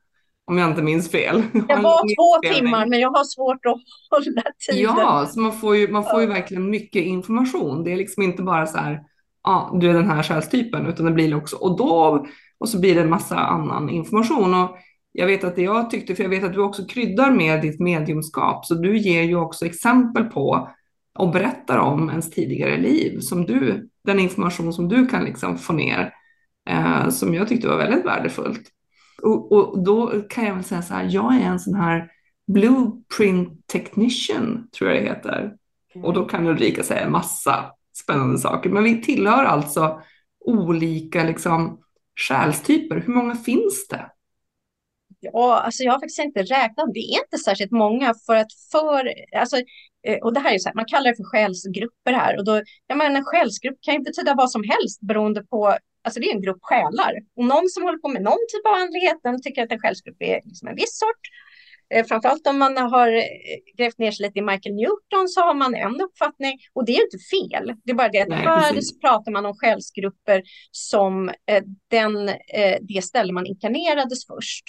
Om 0.46 0.58
jag 0.58 0.70
inte 0.70 0.82
minns 0.82 1.12
fel. 1.12 1.44
Det 1.54 1.76
var 1.76 2.16
två 2.16 2.54
timmar 2.54 2.86
men 2.86 3.00
jag 3.00 3.10
har 3.10 3.24
svårt 3.24 3.66
att 3.66 3.82
hålla 4.10 4.44
tiden. 4.68 4.82
Ja, 4.82 5.26
så 5.30 5.40
man 5.40 5.54
får 5.54 5.76
ju, 5.76 5.88
man 5.88 6.04
får 6.04 6.22
ju 6.22 6.28
verkligen 6.28 6.70
mycket 6.70 7.06
information. 7.06 7.84
Det 7.84 7.92
är 7.92 7.98
liksom 7.98 8.24
inte 8.24 8.44
bara 8.44 8.68
så 8.68 8.78
här, 8.78 9.00
ja, 9.44 9.70
ah, 9.74 9.78
du 9.78 9.90
är 9.90 9.94
den 9.94 10.10
här 10.10 10.24
själstypen, 10.24 10.86
utan 10.88 11.06
det 11.06 11.12
blir 11.12 11.36
också, 11.36 11.56
och 11.56 11.78
då, 11.78 12.26
och 12.58 12.70
så 12.70 12.80
blir 12.80 12.96
det 12.96 13.02
en 13.02 13.10
massa 13.10 13.38
annan 13.38 13.90
information. 13.90 14.54
Och 14.54 14.78
jag 15.20 15.28
vet 15.28 15.44
att 15.44 15.56
det 15.56 15.62
jag 15.62 15.90
tyckte, 15.90 16.16
för 16.16 16.24
jag 16.24 16.30
vet 16.30 16.44
att 16.44 16.54
du 16.54 16.62
också 16.62 16.86
kryddar 16.86 17.32
med 17.32 17.62
ditt 17.62 17.80
mediumskap, 17.80 18.66
så 18.66 18.76
du 18.76 18.98
ger 18.98 19.24
ju 19.24 19.36
också 19.36 19.66
exempel 19.66 20.24
på 20.24 20.70
och 21.20 21.32
berättar 21.32 21.78
om 21.78 22.10
ens 22.10 22.32
tidigare 22.32 22.78
liv, 22.78 23.20
som 23.20 23.46
du, 23.46 23.90
den 24.04 24.20
information 24.20 24.74
som 24.74 24.88
du 24.90 25.08
kan 25.08 25.24
liksom 25.24 25.58
få 25.58 25.74
ner, 25.74 26.14
eh, 26.70 27.10
som 27.10 27.34
jag 27.34 27.48
tyckte 27.48 27.68
var 27.68 27.78
väldigt 27.78 28.06
värdefullt. 28.06 28.62
Och, 29.22 29.52
och, 29.52 29.84
då 29.84 30.22
kan 30.30 30.46
jag 30.46 30.56
väl 30.56 30.64
säga 30.64 30.82
så 30.82 30.94
här, 30.94 31.08
jag 31.12 31.36
är 31.36 31.46
en 31.46 31.60
sån 31.60 31.76
här 31.76 32.12
blueprint 32.48 33.68
technician, 33.68 34.68
tror 34.78 34.90
jag 34.90 35.04
det 35.04 35.10
heter. 35.10 35.54
Och 36.04 36.14
då 36.14 36.26
kan 36.26 36.48
Ulrika 36.48 36.84
säga 36.84 37.10
massa 37.10 37.66
spännande 38.04 38.38
saker, 38.38 38.70
men 38.70 38.84
vi 38.84 39.02
tillhör 39.02 39.44
alltså 39.44 40.02
olika 40.46 41.24
liksom 41.24 41.80
själstyper. 42.28 43.04
Hur 43.06 43.14
många 43.14 43.36
finns 43.36 43.88
det? 43.88 44.12
Ja, 45.34 45.60
alltså 45.60 45.84
jag 45.84 45.92
har 45.92 46.00
faktiskt 46.00 46.20
inte 46.20 46.44
räknat. 46.44 46.94
Det 46.94 47.00
är 47.00 47.20
inte 47.24 47.38
särskilt 47.46 47.72
många 47.72 48.14
för 48.26 48.36
att 48.36 48.54
för, 48.72 49.14
alltså, 49.38 49.58
eh, 50.08 50.18
och 50.24 50.34
det 50.34 50.40
här 50.40 50.54
är 50.54 50.60
så 50.60 50.70
här, 50.70 50.76
man 50.76 50.86
kallar 50.86 51.10
det 51.10 51.16
för 51.16 51.24
själsgrupper 51.24 52.14
här 52.14 52.38
och 52.38 52.46
då, 52.46 52.62
jag 52.88 52.98
menar 52.98 53.16
en 53.16 53.26
själsgrupp 53.26 53.78
kan 53.82 53.94
ju 53.94 54.00
betyda 54.00 54.34
vad 54.34 54.52
som 54.52 54.64
helst 54.64 55.02
beroende 55.02 55.44
på, 55.44 55.78
alltså 56.04 56.20
det 56.20 56.30
är 56.30 56.36
en 56.36 56.42
grupp 56.42 56.60
själar. 56.62 57.14
Och 57.36 57.46
någon 57.46 57.70
som 57.70 57.84
håller 57.84 57.98
på 57.98 58.08
med 58.08 58.22
någon 58.22 58.48
typ 58.52 58.66
av 58.68 58.74
andligheten 58.74 59.42
tycker 59.42 59.64
att 59.64 59.72
en 59.72 59.80
själsgrupp 59.80 60.18
är 60.20 60.42
liksom 60.46 60.68
en 60.68 60.76
viss 60.76 61.00
sort. 61.00 61.24
Eh, 61.94 62.06
framförallt 62.06 62.48
om 62.48 62.58
man 62.58 62.78
har 62.78 63.08
eh, 63.08 63.24
grävt 63.78 63.98
ner 63.98 64.12
sig 64.12 64.26
lite 64.26 64.40
i 64.40 64.42
Michael 64.42 64.76
Newton 64.76 65.28
så 65.28 65.42
har 65.42 65.54
man 65.54 65.76
en 65.76 66.02
uppfattning 66.02 66.60
och 66.74 66.86
det 66.86 66.96
är 66.96 67.04
inte 67.04 67.18
fel. 67.18 67.74
Det 67.84 67.92
är 67.92 67.96
bara 67.96 68.10
det 68.10 68.22
att 68.22 68.28
Nej, 68.28 68.38
här 68.38 68.74
precis. 68.74 69.00
pratar 69.00 69.32
man 69.32 69.46
om 69.46 69.54
själsgrupper 69.58 70.44
som 70.72 71.32
den, 71.90 72.26
det 72.82 73.04
ställe 73.04 73.34
man 73.34 73.46
inkarnerades 73.46 74.28
först. 74.28 74.64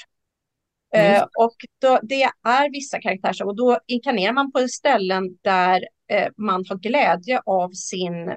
Mm. 0.94 1.22
och 1.22 1.57
då, 1.81 2.01
det 2.03 2.22
är 2.44 2.72
vissa 2.72 3.01
karaktärer 3.01 3.46
och 3.46 3.57
då 3.57 3.79
inkarnerar 3.87 4.33
man 4.33 4.53
på 4.53 4.68
ställen 4.68 5.24
där 5.42 5.88
eh, 6.11 6.29
man 6.37 6.64
har 6.68 6.77
glädje 6.77 7.40
av 7.46 7.70
sin, 7.72 8.29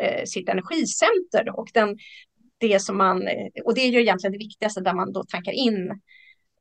eh, 0.00 0.24
sitt 0.24 0.48
energicenter 0.48 1.58
och 1.58 1.68
den, 1.74 1.96
det 2.58 2.80
som 2.80 2.96
man, 2.96 3.28
och 3.64 3.74
det 3.74 3.80
är 3.80 3.90
ju 3.90 4.00
egentligen 4.00 4.32
det 4.32 4.38
viktigaste 4.38 4.80
där 4.80 4.94
man 4.94 5.12
då 5.12 5.24
tankar 5.24 5.52
in 5.52 6.00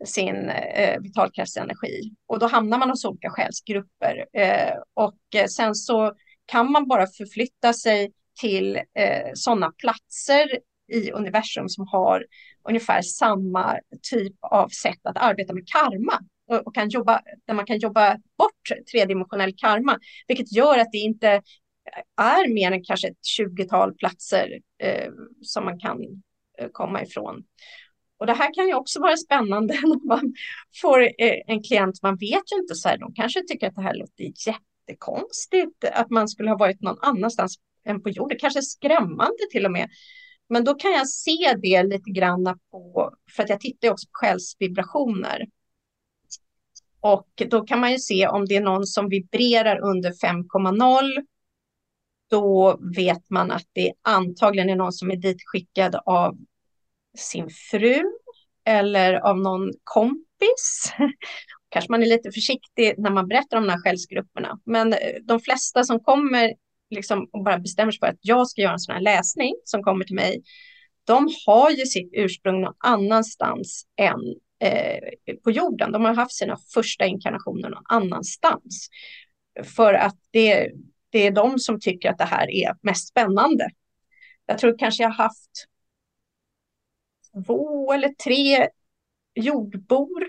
sin 0.05 0.49
eh, 0.49 0.99
vitalkraftsenergi 0.99 2.13
och 2.25 2.39
då 2.39 2.47
hamnar 2.47 2.77
man 2.77 2.89
hos 2.89 3.05
olika 3.05 3.29
själsgrupper 3.29 4.25
eh, 4.33 4.73
och 4.93 5.49
sen 5.49 5.75
så 5.75 6.13
kan 6.45 6.71
man 6.71 6.87
bara 6.87 7.07
förflytta 7.07 7.73
sig 7.73 8.11
till 8.41 8.75
eh, 8.75 9.31
sådana 9.33 9.71
platser 9.71 10.49
i 10.87 11.11
universum 11.11 11.69
som 11.69 11.87
har 11.87 12.25
ungefär 12.69 13.01
samma 13.01 13.79
typ 14.01 14.35
av 14.41 14.69
sätt 14.69 14.99
att 15.03 15.17
arbeta 15.17 15.53
med 15.53 15.63
karma 15.67 16.19
och, 16.47 16.67
och 16.67 16.75
kan 16.75 16.89
jobba, 16.89 17.21
där 17.45 17.53
man 17.53 17.65
kan 17.65 17.79
jobba 17.79 18.17
bort 18.37 18.87
tredimensionell 18.91 19.53
karma, 19.57 19.99
vilket 20.27 20.51
gör 20.51 20.77
att 20.77 20.91
det 20.91 20.97
inte 20.97 21.41
är 22.21 22.53
mer 22.53 22.71
än 22.71 22.83
kanske 22.83 23.07
ett 23.07 23.25
tjugotal 23.25 23.93
platser 23.93 24.59
eh, 24.83 25.11
som 25.41 25.65
man 25.65 25.79
kan 25.79 25.97
eh, 26.57 26.69
komma 26.71 27.03
ifrån. 27.03 27.43
Och 28.19 28.25
det 28.25 28.33
här 28.33 28.53
kan 28.53 28.67
ju 28.67 28.73
också 28.73 28.99
vara 28.99 29.17
spännande 29.17 29.73
när 29.83 30.07
man 30.07 30.33
får 30.81 31.01
eh, 31.01 31.41
en 31.47 31.63
klient, 31.63 32.01
man 32.01 32.17
vet 32.17 32.51
ju 32.51 32.61
inte 32.61 32.75
så 32.75 32.89
här, 32.89 32.97
de 32.97 33.13
kanske 33.13 33.43
tycker 33.47 33.67
att 33.67 33.75
det 33.75 33.81
här 33.81 33.95
låter 33.95 34.31
jättekonstigt, 34.47 35.85
att 35.93 36.09
man 36.09 36.27
skulle 36.27 36.49
ha 36.49 36.57
varit 36.57 36.81
någon 36.81 36.99
annanstans 37.01 37.55
än 37.85 38.03
på 38.03 38.09
jorden, 38.09 38.37
kanske 38.41 38.61
skrämmande 38.61 39.43
till 39.51 39.65
och 39.65 39.71
med. 39.71 39.89
Men 40.49 40.63
då 40.63 40.73
kan 40.73 40.91
jag 40.91 41.09
se 41.09 41.55
det 41.61 41.83
lite 41.83 42.11
grann 42.11 42.59
på, 42.71 43.13
för 43.35 43.43
att 43.43 43.49
jag 43.49 43.59
tittar 43.59 43.91
också 43.91 44.07
på 44.07 44.13
själsvibrationer. 44.13 45.45
Och 46.99 47.27
då 47.49 47.61
kan 47.61 47.79
man 47.79 47.91
ju 47.91 47.99
se 47.99 48.27
om 48.27 48.45
det 48.45 48.55
är 48.55 48.61
någon 48.61 48.85
som 48.85 49.09
vibrerar 49.09 49.79
under 49.79 50.11
5,0 50.11 51.25
då 52.29 52.79
vet 52.95 53.29
man 53.29 53.51
att 53.51 53.65
det 53.73 53.93
antagligen 54.01 54.69
är 54.69 54.75
någon 54.75 54.93
som 54.93 55.11
är 55.11 55.15
ditskickad 55.15 55.95
av 56.05 56.37
sin 57.17 57.49
fru 57.71 58.03
eller 58.65 59.13
av 59.13 59.39
någon 59.39 59.71
kompis. 59.83 60.91
Kanske 61.69 61.91
man 61.91 62.03
är 62.03 62.07
lite 62.07 62.31
försiktig 62.31 62.95
när 62.97 63.09
man 63.09 63.27
berättar 63.27 63.57
om 63.57 63.63
de 63.63 63.69
här 63.69 63.81
själsgrupperna. 63.81 64.59
Men 64.63 64.93
eh, 64.93 64.99
de 65.23 65.39
flesta 65.39 65.83
som 65.83 65.99
kommer 65.99 66.53
liksom 66.89 67.29
och 67.31 67.43
bara 67.43 67.59
bestämmer 67.59 67.91
sig 67.91 67.99
för 67.99 68.07
att 68.07 68.19
jag 68.21 68.47
ska 68.47 68.61
göra 68.61 68.73
en 68.73 68.79
sån 68.79 68.95
här 68.95 69.01
läsning 69.01 69.55
som 69.63 69.83
kommer 69.83 70.05
till 70.05 70.15
mig, 70.15 70.41
de 71.03 71.29
har 71.45 71.71
ju 71.71 71.85
sitt 71.85 72.09
ursprung 72.13 72.61
någon 72.61 72.75
annanstans 72.77 73.87
än 73.95 74.19
eh, 74.59 74.99
på 75.43 75.51
jorden. 75.51 75.91
De 75.91 76.05
har 76.05 76.13
haft 76.13 76.35
sina 76.35 76.57
första 76.73 77.05
inkarnationer 77.05 77.69
någon 77.69 77.83
annanstans. 77.89 78.89
För 79.63 79.93
att 79.93 80.17
det, 80.31 80.71
det 81.09 81.27
är 81.27 81.31
de 81.31 81.59
som 81.59 81.79
tycker 81.79 82.09
att 82.09 82.17
det 82.17 82.23
här 82.23 82.51
är 82.51 82.75
mest 82.81 83.07
spännande. 83.07 83.69
Jag 84.45 84.57
tror 84.57 84.77
kanske 84.77 85.03
jag 85.03 85.09
har 85.09 85.23
haft 85.23 85.67
två 87.45 87.93
eller 87.93 88.09
tre 88.09 88.67
jordbor 89.35 90.23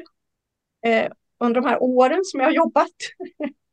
eh, 0.86 1.12
under 1.40 1.60
de 1.60 1.68
här 1.68 1.82
åren 1.82 2.20
som 2.24 2.40
jag 2.40 2.46
har 2.46 2.54
jobbat. 2.54 2.92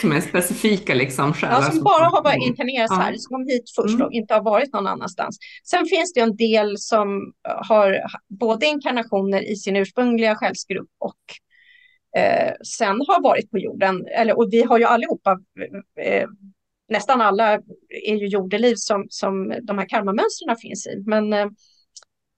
Som 0.00 0.12
är 0.12 0.20
specifika 0.20 0.94
liksom 0.94 1.34
själar? 1.34 1.60
Ja, 1.60 1.70
som 1.70 1.84
bara 1.84 2.04
har 2.04 2.22
varit 2.22 2.46
inkarnerats 2.46 2.92
här, 2.92 3.14
som 3.16 3.36
kom 3.36 3.46
hit 3.46 3.70
först 3.76 3.94
mm. 3.94 4.06
och 4.06 4.12
inte 4.12 4.34
har 4.34 4.42
varit 4.42 4.72
någon 4.72 4.86
annanstans. 4.86 5.38
Sen 5.64 5.86
finns 5.86 6.12
det 6.12 6.20
en 6.20 6.36
del 6.36 6.78
som 6.78 7.32
har 7.44 8.00
både 8.28 8.66
inkarnationer 8.66 9.50
i 9.50 9.56
sin 9.56 9.76
ursprungliga 9.76 10.34
själsgrupp 10.34 10.90
och 10.98 11.16
eh, 12.20 12.52
sen 12.78 13.00
har 13.08 13.22
varit 13.22 13.50
på 13.50 13.58
jorden. 13.58 14.06
Eller, 14.06 14.38
och 14.38 14.48
vi 14.50 14.62
har 14.62 14.78
ju 14.78 14.84
allihopa 14.84 15.40
eh, 16.00 16.26
nästan 16.90 17.20
alla 17.20 17.52
är 18.04 18.14
ju 18.16 18.26
jordeliv 18.26 18.74
som, 18.76 19.06
som 19.10 19.54
de 19.62 19.78
här 19.78 19.88
karmamönstren 19.88 20.56
finns 20.56 20.86
i. 20.86 21.02
Men 21.06 21.32
eh, 21.32 21.46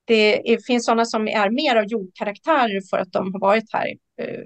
det 0.05 0.53
är, 0.53 0.57
finns 0.67 0.85
sådana 0.85 1.05
som 1.05 1.27
är 1.27 1.49
mer 1.49 1.75
av 1.75 1.85
jordkaraktärer 1.85 2.81
för 2.89 2.97
att 2.97 3.11
de 3.11 3.33
har 3.33 3.39
varit 3.39 3.73
här 3.73 3.87
eh, 4.21 4.43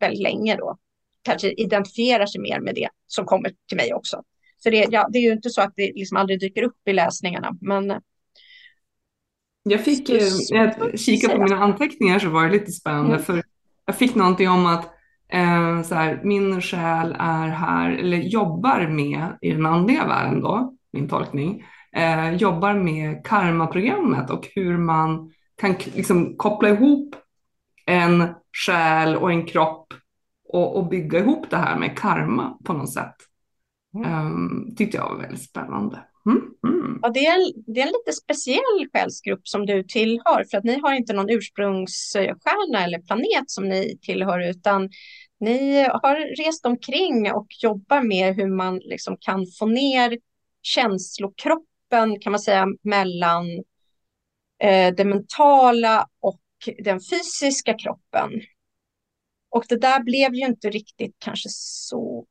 väldigt 0.00 0.22
länge 0.22 0.56
då. 0.56 0.78
Kanske 1.22 1.52
identifierar 1.52 2.26
sig 2.26 2.40
mer 2.40 2.60
med 2.60 2.74
det 2.74 2.88
som 3.06 3.24
kommer 3.24 3.52
till 3.68 3.76
mig 3.76 3.94
också. 3.94 4.22
Så 4.58 4.70
det, 4.70 4.86
ja, 4.90 5.08
det 5.12 5.18
är 5.18 5.22
ju 5.22 5.32
inte 5.32 5.50
så 5.50 5.60
att 5.60 5.72
det 5.76 5.92
liksom 5.94 6.16
aldrig 6.16 6.40
dyker 6.40 6.62
upp 6.62 6.88
i 6.88 6.92
läsningarna. 6.92 7.56
Men 7.60 8.00
jag 9.62 9.84
fick, 9.84 10.10
jag 10.48 10.98
kika 11.00 11.28
på 11.28 11.42
mina 11.42 11.56
anteckningar 11.56 12.18
så 12.18 12.28
var 12.28 12.44
det 12.44 12.52
lite 12.52 12.72
spännande 12.72 13.14
mm. 13.14 13.22
för 13.22 13.42
jag 13.86 13.96
fick 13.96 14.14
någonting 14.14 14.48
om 14.48 14.66
att 14.66 14.84
eh, 15.32 15.82
så 15.82 15.94
här, 15.94 16.20
min 16.24 16.62
själ 16.62 17.16
är 17.18 17.48
här, 17.48 17.90
eller 17.90 18.16
jobbar 18.16 18.88
med 18.88 19.38
i 19.40 19.50
den 19.50 19.66
andliga 19.66 20.06
världen 20.06 20.40
då, 20.40 20.76
min 20.92 21.08
tolkning, 21.08 21.64
eh, 21.96 22.34
jobbar 22.34 22.74
med 22.74 23.24
karmaprogrammet 23.24 24.30
och 24.30 24.48
hur 24.54 24.78
man 24.78 25.32
kan 25.56 25.74
liksom 25.94 26.36
koppla 26.36 26.68
ihop 26.68 27.16
en 27.86 28.28
själ 28.66 29.16
och 29.16 29.30
en 29.30 29.46
kropp 29.46 29.94
och, 30.52 30.76
och 30.76 30.88
bygga 30.88 31.18
ihop 31.18 31.50
det 31.50 31.56
här 31.56 31.78
med 31.78 31.98
karma 31.98 32.58
på 32.64 32.72
något 32.72 32.92
sätt. 32.92 33.14
Mm. 33.94 34.26
Um, 34.26 34.74
tyckte 34.76 34.96
jag 34.96 35.08
var 35.08 35.16
väldigt 35.16 35.42
spännande. 35.42 36.04
Mm. 36.26 36.42
Mm. 36.66 36.98
Ja, 37.02 37.08
det, 37.08 37.26
är, 37.26 37.72
det 37.72 37.80
är 37.80 37.86
en 37.86 37.92
lite 37.92 38.12
speciell 38.12 38.88
själsgrupp 38.92 39.48
som 39.48 39.66
du 39.66 39.84
tillhör 39.84 40.44
för 40.50 40.58
att 40.58 40.64
ni 40.64 40.80
har 40.80 40.94
inte 40.94 41.12
någon 41.12 41.30
ursprungsstjärna 41.30 42.84
eller 42.84 42.98
planet 42.98 43.50
som 43.50 43.68
ni 43.68 43.98
tillhör 44.02 44.50
utan 44.50 44.90
ni 45.40 45.82
har 45.82 46.44
rest 46.44 46.66
omkring 46.66 47.32
och 47.32 47.46
jobbar 47.62 48.02
med 48.02 48.34
hur 48.36 48.56
man 48.56 48.78
liksom 48.78 49.16
kan 49.20 49.46
få 49.58 49.66
ner 49.66 50.18
känslokroppen 50.62 52.20
kan 52.20 52.32
man 52.32 52.40
säga 52.40 52.66
mellan 52.82 53.44
eh, 54.62 54.94
det 54.96 55.04
mentala 55.04 56.06
och 56.20 56.40
den 56.84 57.00
fysiska 57.10 57.74
kroppen. 57.74 58.30
Och 59.52 59.64
det 59.68 59.76
där 59.76 60.02
blev 60.02 60.34
ju 60.34 60.46
inte 60.46 60.70
riktigt 60.70 61.16
kanske 61.18 61.48
så 61.50 62.26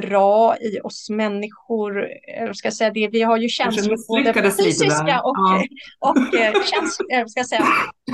bra 0.00 0.56
i 0.56 0.80
oss 0.80 1.10
människor. 1.10 2.08
Jag 2.26 2.56
ska 2.56 2.70
säga 2.70 2.90
det, 2.90 3.08
vi 3.08 3.22
har 3.22 3.36
ju 3.36 3.48
känslor, 3.48 3.96
både 4.08 4.50
fysiska 4.50 5.20
och, 5.22 5.34
ja. 5.36 5.62
och, 6.00 6.10
och 6.10 6.34
eh, 6.34 6.52
käns 6.52 6.98
jag 7.08 7.30
ska 7.30 7.44
säga, 7.44 7.64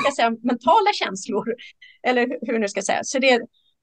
ska 0.01 0.13
säga, 0.17 0.31
mentala 0.31 0.93
känslor. 0.95 1.55
Eller 2.03 2.39
hur 2.47 2.59
nu 2.59 2.69
ska 2.69 2.83
säga. 2.83 3.01
Så 3.05 3.19
det, 3.19 3.41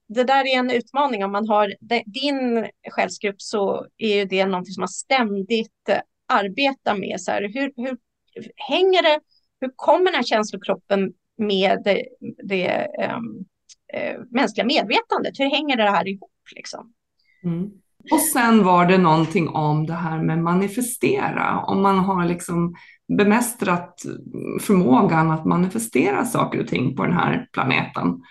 det 0.08 0.24
där 0.24 0.46
är 0.46 0.58
en 0.58 0.70
utmaning. 0.70 1.24
Om 1.24 1.32
man 1.32 1.48
har 1.48 1.74
din 2.06 2.68
själsgrupp 2.90 3.42
så 3.42 3.86
är 3.96 4.26
det 4.26 4.46
någonting 4.46 4.72
som 4.72 4.80
man 4.80 4.88
ständigt 4.88 5.88
eh, 5.88 6.00
arbetar 6.28 6.96
med. 6.96 7.20
Så 7.20 7.30
här, 7.30 7.42
hur, 7.42 7.72
hur 7.76 7.98
hänger 8.56 9.02
det? 9.02 9.20
Hur 9.60 9.72
kommer 9.76 10.04
den 10.04 10.14
här 10.14 10.22
känslokroppen 10.22 11.12
med 11.38 11.82
det, 11.84 12.04
det 12.44 12.88
um, 13.16 13.46
eh, 13.92 14.20
mänskliga 14.30 14.66
medvetandet? 14.66 15.40
Hur 15.40 15.50
hänger 15.50 15.76
det 15.76 15.90
här 15.90 16.08
ihop? 16.08 16.30
Liksom? 16.56 16.92
Mm. 17.44 17.70
Och 18.10 18.20
sen 18.20 18.64
var 18.64 18.86
det 18.86 18.98
någonting 18.98 19.48
om 19.48 19.86
det 19.86 19.94
här 19.94 20.22
med 20.22 20.38
manifestera. 20.38 21.60
Om 21.60 21.82
man 21.82 21.98
har 21.98 22.24
liksom 22.24 22.74
bemästrat 23.18 24.02
förmågan 24.60 25.30
att 25.30 25.44
manifestera 25.44 26.24
saker 26.24 26.60
och 26.60 26.68
ting 26.68 26.96
på 26.96 27.04
den 27.04 27.12
här 27.12 27.48
planeten 27.52 28.22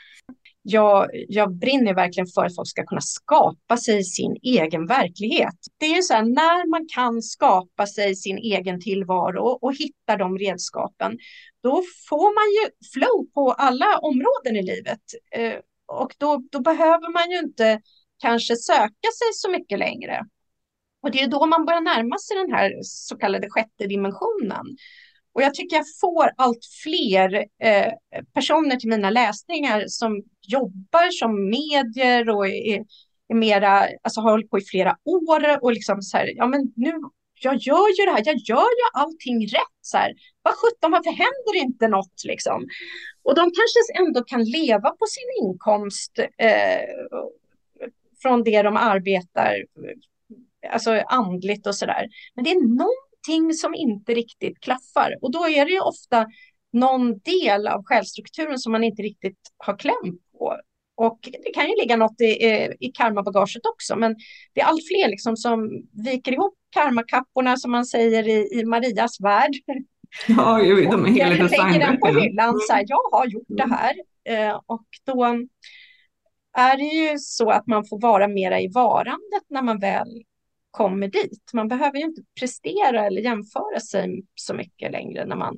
jag, 0.62 1.10
jag 1.28 1.56
brinner 1.56 1.94
verkligen 1.94 2.28
för 2.28 2.46
att 2.46 2.56
folk 2.56 2.68
ska 2.68 2.86
kunna 2.86 3.02
skapa 3.02 3.78
sig 3.78 4.04
sin 4.04 4.38
egen 4.42 4.88
verklighet. 4.88 5.56
Det 5.78 5.86
är 5.86 5.96
ju 5.96 6.02
så 6.02 6.14
här, 6.14 6.22
när 6.24 6.70
man 6.70 6.88
kan 6.96 7.22
skapa 7.22 7.88
sig 7.88 8.16
sin 8.16 8.38
egen 8.38 8.82
tillvaro 8.82 9.60
och 9.62 9.76
hitta 9.76 10.18
de 10.18 10.38
redskapen, 10.38 11.18
då 11.64 11.84
får 12.10 12.36
man 12.36 12.52
ju 12.54 12.90
flow 12.94 13.34
på 13.34 13.52
alla 13.52 13.98
områden 13.98 14.56
i 14.56 14.64
livet. 14.64 15.02
Eh, 15.32 15.60
och 15.86 16.14
då, 16.18 16.44
då 16.52 16.60
behöver 16.60 17.14
man 17.14 17.32
ju 17.32 17.40
inte 17.40 17.82
kanske 18.20 18.56
söka 18.56 19.10
sig 19.20 19.28
så 19.34 19.50
mycket 19.50 19.80
längre. 19.80 20.26
Och 21.02 21.12
det 21.12 21.22
är 21.22 21.28
då 21.28 21.46
man 21.46 21.66
börjar 21.66 21.82
närma 21.82 22.18
sig 22.18 22.38
den 22.38 22.52
här 22.52 22.72
så 22.84 23.18
kallade 23.18 23.50
sjätte 23.50 23.88
dimensionen. 23.88 24.66
Och 25.34 25.42
jag 25.42 25.54
tycker 25.54 25.76
jag 25.76 25.86
får 26.02 26.32
allt 26.38 26.66
fler 26.84 27.46
eh, 27.64 27.94
personer 28.34 28.76
till 28.76 28.90
mina 28.90 29.10
läsningar 29.10 29.84
som 29.88 30.24
jobbar 30.48 31.12
som 31.12 31.50
medier 31.50 32.30
och 32.30 32.48
är, 32.48 32.84
är 33.28 33.36
mera, 33.36 33.88
alltså 34.04 34.22
har 34.22 34.32
hållit 34.32 34.50
på 34.50 34.58
i 34.58 34.66
flera 34.66 34.98
år 35.06 35.64
och 35.64 35.74
liksom 35.74 36.02
så 36.02 36.18
här, 36.18 36.32
ja 36.36 36.48
men 36.48 36.74
nu, 36.76 36.94
jag 37.42 37.56
gör 37.56 38.00
ju 38.00 38.06
det 38.06 38.12
här, 38.12 38.24
jag 38.26 38.38
gör 38.38 38.72
ju 38.82 39.02
allting 39.02 39.46
rätt 39.46 39.78
så 39.82 39.98
här. 39.98 40.14
Vad 40.42 40.54
sjutton, 40.54 40.92
varför 40.92 41.12
händer 41.12 41.64
inte 41.64 41.88
något 41.88 42.24
liksom? 42.26 42.68
Och 43.24 43.36
de 43.36 43.42
kanske 43.42 44.04
ändå 44.04 44.24
kan 44.24 44.44
leva 44.44 44.90
på 44.90 45.06
sin 45.06 45.46
inkomst 45.48 46.20
eh, 46.20 46.82
från 48.22 48.44
det 48.44 48.62
de 48.62 48.78
arbetar, 48.78 49.66
alltså 50.70 50.92
andligt 50.92 51.68
och 51.68 51.76
så 51.76 51.86
där. 51.86 52.08
Men 52.36 52.44
det 52.44 52.52
är 52.52 52.78
någon 52.78 53.01
någonting 53.28 53.54
som 53.54 53.76
inte 53.76 54.14
riktigt 54.14 54.60
klaffar. 54.60 55.16
Och 55.22 55.32
då 55.32 55.48
är 55.48 55.66
det 55.66 55.72
ju 55.72 55.80
ofta 55.80 56.28
någon 56.74 57.20
del 57.20 57.68
av 57.68 57.84
självstrukturen 57.84 58.60
som 58.60 58.72
man 58.72 58.84
inte 58.84 59.02
riktigt 59.02 59.40
har 59.58 59.78
kläm 59.78 60.20
på. 60.38 60.58
Och 60.96 61.20
det 61.22 61.54
kan 61.54 61.70
ju 61.70 61.76
ligga 61.76 61.96
något 61.96 62.22
i, 62.22 62.26
i 62.80 62.92
karmabagaget 62.94 63.66
också, 63.66 63.96
men 63.96 64.16
det 64.54 64.62
är 64.62 64.66
allt 64.66 64.88
fler 64.88 65.10
liksom 65.10 65.38
som 65.38 65.70
viker 66.06 66.32
ihop 66.32 66.54
karmakapporna 66.70 67.58
som 67.58 67.72
man 67.72 67.86
säger 67.86 68.28
i, 68.28 68.60
i 68.60 68.66
Marias 68.66 69.22
värld. 69.22 69.52
Ja, 70.28 70.58
de 70.58 71.06
är 71.06 71.10
hela 71.10 71.48
lägger 71.48 71.80
den 71.80 72.00
på 72.00 72.08
hyllan, 72.08 72.60
så 72.60 72.74
här, 72.74 72.86
jag 72.88 73.18
har 73.18 73.28
gjort 73.28 73.48
det 73.48 73.70
här. 73.70 73.94
Eh, 74.26 74.60
och 74.66 74.86
då 75.06 75.24
är 76.58 76.78
det 76.78 76.84
ju 76.84 77.18
så 77.20 77.50
att 77.50 77.68
man 77.68 77.86
får 77.86 78.02
vara 78.02 78.28
mera 78.28 78.62
i 78.62 78.68
varandet 78.68 79.44
när 79.50 79.62
man 79.62 79.80
väl 79.80 80.24
kommer 80.72 81.08
dit. 81.08 81.52
Man 81.54 81.68
behöver 81.68 81.98
ju 81.98 82.06
inte 82.06 82.22
prestera 82.40 83.06
eller 83.06 83.22
jämföra 83.22 83.80
sig 83.80 84.24
så 84.36 84.54
mycket 84.54 84.92
längre 84.92 85.26
när 85.26 85.36
man, 85.36 85.56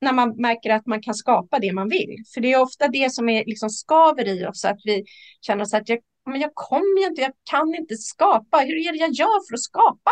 när 0.00 0.12
man 0.12 0.36
märker 0.36 0.70
att 0.70 0.86
man 0.86 1.02
kan 1.02 1.14
skapa 1.14 1.58
det 1.58 1.72
man 1.72 1.88
vill. 1.88 2.16
För 2.34 2.40
det 2.40 2.52
är 2.52 2.62
ofta 2.62 2.88
det 2.88 3.12
som 3.12 3.28
är 3.28 3.44
liksom 3.46 3.70
skaver 3.70 4.28
i 4.28 4.46
oss, 4.46 4.64
att 4.64 4.78
vi 4.84 5.04
känner 5.40 5.64
så 5.64 5.76
att 5.76 5.88
jag, 5.88 5.98
men 6.30 6.40
jag 6.40 6.50
kommer 6.54 7.00
ju 7.00 7.06
inte, 7.06 7.22
jag 7.22 7.32
kan 7.50 7.74
inte 7.74 7.94
skapa. 7.96 8.58
Hur 8.58 8.88
är 8.88 8.92
det 8.92 8.98
jag 8.98 9.12
gör 9.12 9.48
för 9.48 9.54
att 9.54 9.62
skapa? 9.62 10.10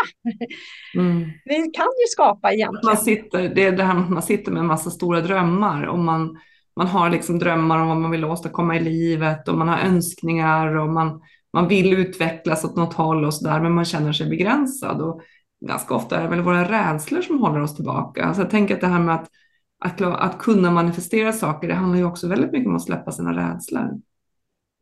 Mm. 0.95 1.31
Vi 1.45 1.55
kan 1.55 1.87
ju 1.87 2.07
skapa 2.09 2.53
egentligen. 2.53 2.87
Man 2.87 2.97
sitter, 2.97 3.49
det 3.49 3.65
är 3.65 3.73
det 3.73 3.85
här 3.85 3.95
man 3.95 4.23
sitter 4.23 4.53
med 4.53 4.61
en 4.61 4.67
massa 4.67 4.91
stora 4.91 5.21
drömmar 5.21 5.87
och 5.87 5.99
man, 5.99 6.39
man 6.77 6.87
har 6.87 7.11
liksom 7.11 7.39
drömmar 7.39 7.79
om 7.79 7.89
vad 7.89 7.97
man 7.97 8.11
vill 8.11 8.25
åstadkomma 8.25 8.77
i 8.77 8.81
livet 8.81 9.49
och 9.49 9.59
man 9.59 9.69
har 9.69 9.79
önskningar 9.79 10.77
och 10.77 10.89
man 10.89 11.23
man 11.53 11.69
vill 11.69 11.93
utvecklas 11.93 12.65
åt 12.65 12.77
något 12.77 12.95
håll 12.95 13.25
och 13.25 13.35
sådär, 13.35 13.61
men 13.61 13.73
man 13.73 13.85
känner 13.85 14.13
sig 14.13 14.29
begränsad. 14.29 15.01
Och 15.01 15.23
ganska 15.67 15.95
ofta 15.95 16.17
är 16.17 16.23
det 16.23 16.29
väl 16.29 16.41
våra 16.41 16.69
rädslor 16.73 17.23
som 17.23 17.41
håller 17.41 17.61
oss 17.61 17.77
tillbaka. 17.77 18.25
Alltså 18.25 18.43
jag 18.43 18.51
tänker 18.51 18.75
att 18.75 18.81
det 18.81 18.87
här 18.87 19.01
med 19.01 19.15
att, 19.15 19.31
att, 19.79 20.01
att 20.01 20.39
kunna 20.39 20.71
manifestera 20.71 21.33
saker, 21.33 21.69
det 21.69 21.75
handlar 21.75 21.99
ju 21.99 22.05
också 22.05 22.29
väldigt 22.29 22.53
mycket 22.53 22.69
om 22.69 22.77
att 22.77 22.83
släppa 22.83 23.13
sina 23.13 23.37
rädslor. 23.37 24.01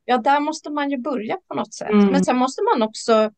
Ja, 0.04 0.18
där 0.18 0.40
måste 0.40 0.70
man 0.70 0.90
ju 0.90 0.98
börja 0.98 1.36
på 1.48 1.54
något 1.54 1.74
sätt. 1.74 1.90
Mm. 1.90 2.06
Men 2.06 2.24
sen 2.24 2.36
måste 2.36 2.62
man 2.62 2.88
också, 2.88 3.30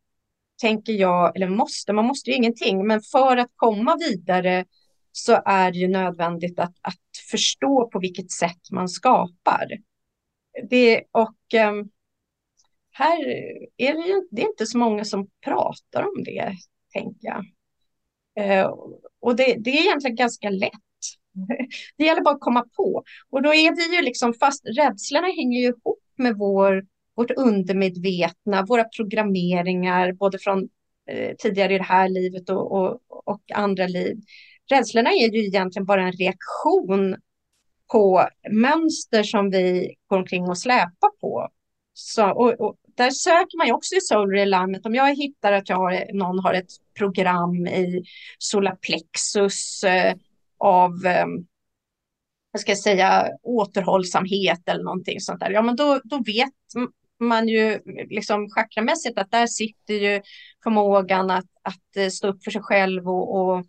tänker 0.60 0.92
jag, 0.92 1.36
eller 1.36 1.48
måste, 1.48 1.92
man 1.92 2.04
måste 2.04 2.30
ju 2.30 2.36
ingenting, 2.36 2.86
men 2.86 3.00
för 3.00 3.36
att 3.36 3.50
komma 3.56 3.96
vidare 3.96 4.64
så 5.12 5.42
är 5.44 5.72
det 5.72 5.78
ju 5.78 5.88
nödvändigt 5.88 6.58
att, 6.58 6.74
att 6.82 7.00
förstå 7.30 7.88
på 7.92 7.98
vilket 7.98 8.30
sätt 8.30 8.70
man 8.70 8.88
skapar. 8.88 9.66
Det, 10.70 11.02
och 11.12 11.70
um, 11.70 11.90
här 12.92 13.26
är 13.76 13.94
det, 13.94 14.08
ju, 14.08 14.28
det 14.30 14.42
är 14.42 14.46
inte 14.46 14.66
så 14.66 14.78
många 14.78 15.04
som 15.04 15.28
pratar 15.44 16.02
om 16.02 16.24
det, 16.24 16.52
tänker 16.92 17.28
jag. 17.28 17.44
Eh, 18.36 18.70
och 19.20 19.36
det, 19.36 19.56
det, 19.58 19.70
är 19.70 19.82
egentligen 19.82 20.16
ganska 20.16 20.50
lätt. 20.50 20.70
Det 21.96 22.04
gäller 22.04 22.22
bara 22.22 22.34
att 22.34 22.40
komma 22.40 22.64
på. 22.76 23.02
Och 23.30 23.42
då 23.42 23.54
är 23.54 23.76
vi 23.76 23.96
ju 23.96 24.02
liksom 24.02 24.34
fast, 24.34 24.66
rädslorna 24.66 25.26
hänger 25.26 25.60
ju 25.60 25.66
ihop 25.66 26.02
med 26.16 26.36
vår, 26.36 26.84
vårt 27.16 27.30
undermedvetna, 27.30 28.64
våra 28.64 28.84
programmeringar, 28.84 30.12
både 30.12 30.38
från 30.38 30.68
eh, 31.10 31.34
tidigare 31.38 31.74
i 31.74 31.78
det 31.78 31.84
här 31.84 32.08
livet 32.08 32.50
och, 32.50 32.72
och, 32.72 33.00
och 33.08 33.42
andra 33.54 33.86
liv. 33.86 34.16
Rädslorna 34.70 35.10
är 35.10 35.32
ju 35.32 35.46
egentligen 35.46 35.86
bara 35.86 36.02
en 36.02 36.12
reaktion 36.12 37.16
på 37.92 38.28
mönster 38.50 39.22
som 39.22 39.50
vi 39.50 39.94
går 40.06 40.18
omkring 40.18 40.48
och 40.48 40.58
släpar 40.58 41.20
på. 41.20 41.48
Så, 41.92 42.30
och, 42.30 42.52
och, 42.60 42.76
där 42.94 43.10
söker 43.10 43.58
man 43.58 43.66
ju 43.66 43.72
också 43.72 43.94
i 43.94 44.00
Solar 44.00 44.86
Om 44.86 44.94
jag 44.94 45.14
hittar 45.14 45.52
att 45.52 45.68
jag 45.68 45.76
har, 45.76 46.14
någon 46.14 46.38
har 46.38 46.54
ett 46.54 46.70
program 46.98 47.66
i 47.66 48.04
solarplexus 48.38 49.84
eh, 49.84 50.14
av 50.58 51.06
eh, 51.06 51.26
jag 52.52 52.60
ska 52.60 52.76
säga 52.76 53.28
återhållsamhet 53.42 54.68
eller 54.68 54.84
någonting 54.84 55.20
sånt 55.20 55.40
där. 55.40 55.50
Ja, 55.50 55.62
men 55.62 55.76
då, 55.76 56.00
då 56.04 56.16
vet 56.16 56.52
man 57.20 57.48
ju 57.48 57.80
liksom 58.10 58.48
chakramässigt 58.50 59.18
att 59.18 59.30
där 59.30 59.46
sitter 59.46 59.94
ju 59.94 60.22
förmågan 60.62 61.30
att, 61.30 61.46
att 61.62 61.96
eh, 61.96 62.08
stå 62.08 62.28
upp 62.28 62.44
för 62.44 62.50
sig 62.50 62.62
själv 62.62 63.08
och, 63.08 63.40
och 63.40 63.64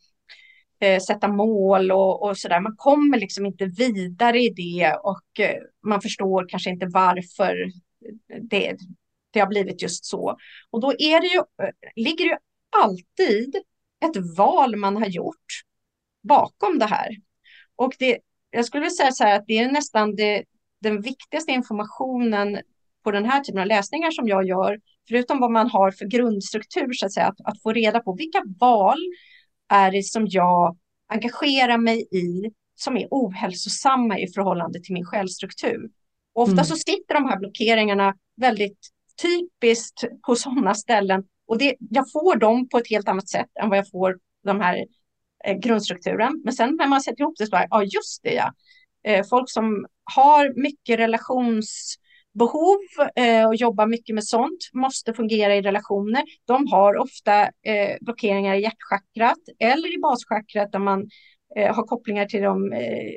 eh, 0.79 0.99
sätta 0.99 1.27
mål 1.27 1.91
och, 1.91 2.23
och 2.23 2.35
där. 2.49 2.59
Man 2.59 2.75
kommer 2.77 3.17
liksom 3.19 3.45
inte 3.45 3.65
vidare 3.65 4.39
i 4.39 4.49
det 4.49 4.93
och 5.03 5.39
eh, 5.39 5.61
man 5.87 6.01
förstår 6.01 6.45
kanske 6.49 6.69
inte 6.69 6.87
varför 6.93 7.55
det, 8.41 8.77
det 9.33 9.39
har 9.39 9.47
blivit 9.47 9.81
just 9.81 10.05
så. 10.05 10.37
Och 10.69 10.81
då 10.81 10.93
är 10.97 11.21
det 11.21 11.27
ju, 11.27 11.41
ligger 11.95 12.25
det 12.25 12.31
ju 12.31 12.37
alltid 12.83 13.55
ett 14.05 14.37
val 14.37 14.75
man 14.75 14.97
har 14.97 15.07
gjort 15.07 15.63
bakom 16.23 16.79
det 16.79 16.85
här. 16.85 17.09
Och 17.75 17.93
det, 17.99 18.19
jag 18.49 18.65
skulle 18.65 18.81
vilja 18.81 18.95
säga 18.95 19.11
så 19.11 19.23
här 19.23 19.35
att 19.35 19.47
det 19.47 19.57
är 19.57 19.71
nästan 19.71 20.15
det, 20.15 20.43
den 20.81 21.01
viktigaste 21.01 21.51
informationen 21.51 22.59
på 23.03 23.11
den 23.11 23.25
här 23.25 23.39
typen 23.43 23.61
av 23.61 23.67
läsningar 23.67 24.11
som 24.11 24.27
jag 24.27 24.47
gör, 24.47 24.79
förutom 25.07 25.39
vad 25.39 25.51
man 25.51 25.69
har 25.69 25.91
för 25.91 26.05
grundstruktur, 26.05 26.93
så 26.93 27.05
att 27.05 27.13
säga, 27.13 27.27
att, 27.27 27.41
att 27.43 27.61
få 27.61 27.71
reda 27.71 27.99
på 27.99 28.15
vilka 28.15 28.43
val 28.59 28.99
är 29.69 29.91
det 29.91 30.03
som 30.03 30.27
jag 30.27 30.77
engagerar 31.07 31.77
mig 31.77 32.07
i 32.11 32.51
som 32.75 32.97
är 32.97 33.07
ohälsosamma 33.11 34.19
i 34.19 34.27
förhållande 34.27 34.79
till 34.83 34.93
min 34.93 35.05
självstruktur. 35.05 35.89
ofta 36.33 36.51
mm. 36.51 36.65
så 36.65 36.75
sitter 36.75 37.13
de 37.13 37.25
här 37.25 37.39
blockeringarna 37.39 38.13
väldigt 38.35 38.92
typiskt 39.21 40.03
på 40.25 40.35
sådana 40.35 40.73
ställen. 40.73 41.23
Och 41.47 41.57
det, 41.57 41.75
jag 41.79 42.11
får 42.11 42.35
dem 42.35 42.69
på 42.69 42.77
ett 42.77 42.89
helt 42.89 43.07
annat 43.07 43.29
sätt 43.29 43.49
än 43.61 43.69
vad 43.69 43.77
jag 43.77 43.89
får 43.89 44.17
de 44.43 44.61
här 44.61 44.85
eh, 45.45 45.57
grundstrukturen. 45.57 46.41
Men 46.43 46.53
sen 46.53 46.75
när 46.75 46.87
man 46.87 47.01
sätter 47.01 47.21
ihop 47.21 47.35
det 47.37 47.47
så 47.47 47.55
är 47.55 47.67
ja 47.69 47.83
just 47.83 48.23
det 48.23 48.33
ja. 48.33 48.53
Eh, 49.05 49.25
folk 49.29 49.49
som 49.49 49.85
har 50.15 50.61
mycket 50.61 50.99
relationsbehov 50.99 52.79
eh, 53.15 53.47
och 53.47 53.55
jobbar 53.55 53.87
mycket 53.87 54.15
med 54.15 54.23
sånt 54.23 54.69
måste 54.73 55.13
fungera 55.13 55.55
i 55.55 55.61
relationer. 55.61 56.23
De 56.45 56.67
har 56.67 56.97
ofta 56.97 57.41
eh, 57.43 57.97
blockeringar 58.01 58.55
i 58.55 58.61
hjärtchakrat 58.61 59.39
eller 59.59 59.95
i 59.95 59.99
baschakrat 59.99 60.71
där 60.71 60.79
man 60.79 61.09
eh, 61.55 61.75
har 61.75 61.83
kopplingar 61.83 62.25
till 62.25 62.41
de 62.41 62.73
eh, 62.73 63.11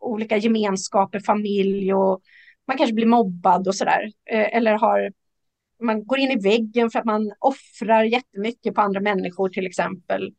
olika 0.00 0.36
gemenskaper, 0.36 1.20
familj 1.20 1.94
och 1.94 2.20
man 2.66 2.76
kanske 2.76 2.94
blir 2.94 3.06
mobbad 3.06 3.68
och 3.68 3.74
sådär. 3.74 4.12
Eh, 4.30 4.56
eller 4.56 4.72
har, 4.72 5.12
man 5.82 6.06
går 6.06 6.18
in 6.18 6.30
i 6.30 6.42
väggen 6.42 6.90
för 6.90 6.98
att 6.98 7.04
man 7.04 7.32
offrar 7.38 8.04
jättemycket 8.04 8.74
på 8.74 8.80
andra 8.80 9.00
människor 9.00 9.48
till 9.48 9.66
exempel. 9.66 10.34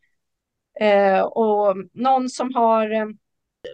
Eh, 0.79 1.21
och 1.21 1.75
någon 1.93 2.29
som 2.29 2.53
har 2.53 2.91
eh, 2.91 3.05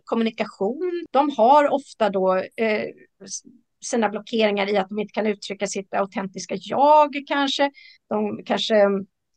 kommunikation, 0.04 1.06
de 1.12 1.30
har 1.38 1.74
ofta 1.74 2.10
då 2.10 2.36
eh, 2.36 2.86
sina 3.82 4.10
blockeringar 4.10 4.70
i 4.70 4.78
att 4.78 4.90
de 4.90 5.00
inte 5.00 5.12
kan 5.12 5.28
uttrycka 5.28 5.68
sitt 5.68 5.94
autentiska 5.94 6.56
jag 6.58 7.16
kanske. 7.28 7.72
De 8.10 8.44
kanske 8.46 8.76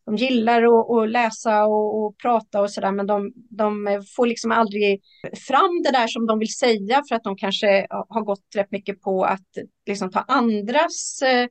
de 0.07 0.17
gillar 0.17 0.63
att, 0.63 0.91
att 0.91 1.11
läsa 1.11 1.65
och, 1.65 2.05
och, 2.05 2.19
prata 2.19 2.61
och 2.61 2.71
sådär, 2.71 2.93
men 2.93 3.07
de, 3.07 3.33
de, 3.51 4.03
får 4.17 4.27
liksom 4.27 4.53
aldrig 4.53 5.01
fram 5.49 5.83
det 5.83 5.91
där 5.91 6.07
som 6.07 6.27
de 6.27 6.39
vill 6.39 6.55
säga 6.55 7.03
för 7.09 7.17
att 7.17 7.25
de 7.25 7.37
kanske 7.37 7.87
har 7.91 8.25
gått 8.25 8.45
rätt 8.55 8.71
mycket 8.71 9.01
på 9.01 9.25
att 9.25 9.49
liksom 9.87 10.11
ta 10.11 10.21
andras 10.21 11.23
eh, 11.23 11.49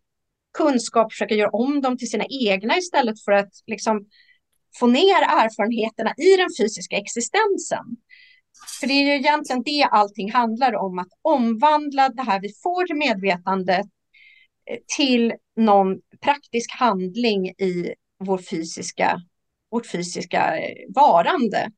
kunskap, 0.57 1.13
försöka 1.13 1.35
göra 1.35 1.49
om 1.49 1.81
dem 1.81 1.97
till 1.97 2.09
sina 2.09 2.25
egna 2.43 2.77
istället 2.77 3.23
för 3.25 3.31
att 3.31 3.51
liksom 3.67 4.05
få 4.79 4.87
ner 4.87 5.21
erfarenheterna 5.21 6.13
i 6.17 6.37
den 6.37 6.49
fysiska 6.59 6.97
existensen. 6.97 7.85
För 8.79 8.87
det 8.87 8.93
är 8.93 9.03
ju 9.03 9.15
egentligen 9.15 9.63
det 9.65 9.83
allting 9.91 10.31
handlar 10.31 10.75
om, 10.75 10.99
att 10.99 11.07
omvandla 11.21 12.09
det 12.09 12.21
här 12.21 12.41
vi 12.41 12.49
får 12.63 12.87
till 12.87 12.95
medvetandet 12.95 13.85
eh, 14.71 14.77
till 14.97 15.33
någon 15.55 15.97
praktisk 16.21 16.71
handling 16.71 17.49
i 17.49 17.93
vår 18.19 18.37
fysiska, 18.37 19.21
vårt 19.71 19.85
fysiska 19.85 20.57
eh, 20.57 20.75
varande. 20.95 21.71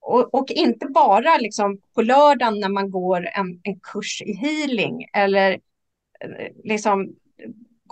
Och, 0.00 0.34
och, 0.34 0.50
inte 0.50 0.86
bara 0.86 1.38
liksom 1.38 1.80
på 1.94 2.02
lördagen 2.02 2.60
när 2.60 2.68
man 2.68 2.90
går 2.90 3.26
en, 3.26 3.60
en 3.62 3.80
kurs 3.80 4.22
i 4.22 4.32
healing 4.32 5.06
eller 5.12 5.52
eh, 6.20 6.48
liksom 6.64 7.14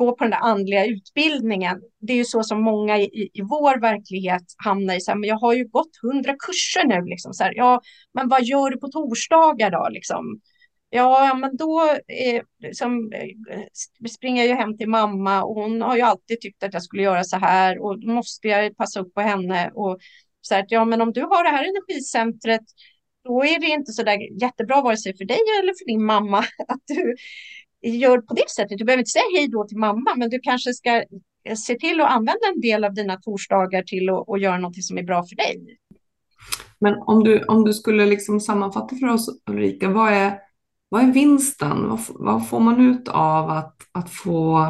gå 0.00 0.16
på 0.16 0.24
den 0.24 0.30
där 0.30 0.38
andliga 0.38 0.86
utbildningen. 0.86 1.82
Det 1.98 2.12
är 2.12 2.16
ju 2.16 2.24
så 2.24 2.42
som 2.42 2.62
många 2.62 2.98
i, 2.98 3.30
i 3.34 3.42
vår 3.42 3.80
verklighet 3.80 4.42
hamnar 4.56 4.94
i. 4.94 5.00
Så 5.00 5.10
här, 5.10 5.18
men 5.18 5.28
jag 5.28 5.36
har 5.36 5.52
ju 5.52 5.64
gått 5.68 5.96
hundra 6.02 6.36
kurser 6.38 6.84
nu. 6.86 7.04
Liksom, 7.04 7.34
så 7.34 7.44
här, 7.44 7.52
ja, 7.56 7.80
men 8.12 8.28
vad 8.28 8.44
gör 8.44 8.70
du 8.70 8.78
på 8.78 8.88
torsdagar 8.88 9.70
då? 9.70 9.88
Liksom? 9.90 10.40
Ja, 10.92 11.34
men 11.40 11.56
då 11.56 11.80
eh, 12.08 12.42
liksom, 12.58 13.12
eh, 13.12 14.08
springer 14.10 14.42
jag 14.42 14.48
ju 14.48 14.54
hem 14.54 14.76
till 14.76 14.88
mamma 14.88 15.42
och 15.42 15.54
hon 15.54 15.82
har 15.82 15.96
ju 15.96 16.02
alltid 16.02 16.40
tyckt 16.40 16.62
att 16.62 16.72
jag 16.72 16.82
skulle 16.82 17.02
göra 17.02 17.24
så 17.24 17.36
här 17.36 17.78
och 17.78 18.00
då 18.00 18.08
måste 18.08 18.48
jag 18.48 18.76
passa 18.76 19.00
upp 19.00 19.14
på 19.14 19.20
henne. 19.20 19.70
Och 19.74 19.98
så 20.40 20.54
här, 20.54 20.66
ja, 20.68 20.84
men 20.84 21.00
om 21.00 21.12
du 21.12 21.20
har 21.22 21.44
det 21.44 21.50
här 21.50 21.64
energicentret, 21.64 22.60
då 23.24 23.44
är 23.44 23.60
det 23.60 23.66
inte 23.66 23.92
så 23.92 24.02
där 24.02 24.42
jättebra 24.42 24.82
vare 24.82 24.96
sig 24.96 25.16
för 25.16 25.24
dig 25.24 25.40
eller 25.62 25.72
för 25.78 25.86
din 25.86 26.04
mamma 26.04 26.38
att 26.68 26.82
du 26.86 27.14
gör 27.90 28.18
på 28.18 28.34
det 28.34 28.50
sättet. 28.50 28.78
Du 28.78 28.84
behöver 28.84 29.00
inte 29.00 29.10
säga 29.10 29.24
hej 29.36 29.48
då 29.48 29.64
till 29.64 29.78
mamma, 29.78 30.14
men 30.16 30.30
du 30.30 30.40
kanske 30.42 30.74
ska 30.74 30.96
eh, 31.44 31.56
se 31.56 31.74
till 31.74 32.00
att 32.00 32.10
använda 32.10 32.46
en 32.54 32.60
del 32.60 32.84
av 32.84 32.94
dina 32.94 33.16
torsdagar 33.16 33.82
till 33.82 34.10
att, 34.10 34.28
och 34.28 34.38
göra 34.38 34.58
något 34.58 34.84
som 34.84 34.98
är 34.98 35.02
bra 35.02 35.24
för 35.24 35.36
dig. 35.36 35.78
Men 36.78 36.94
om 36.94 37.24
du, 37.24 37.44
om 37.44 37.64
du 37.64 37.72
skulle 37.72 38.06
liksom 38.06 38.40
sammanfatta 38.40 38.96
för 38.96 39.06
oss, 39.06 39.42
Ulrika, 39.50 39.88
vad 39.88 40.12
är 40.12 40.49
vad 40.92 41.02
är 41.02 41.12
vinsten? 41.12 41.88
Vad, 41.88 42.00
vad 42.08 42.48
får 42.48 42.60
man 42.60 42.80
ut 42.80 43.08
av 43.08 43.50
att, 43.50 43.76
att 43.92 44.10
få 44.10 44.66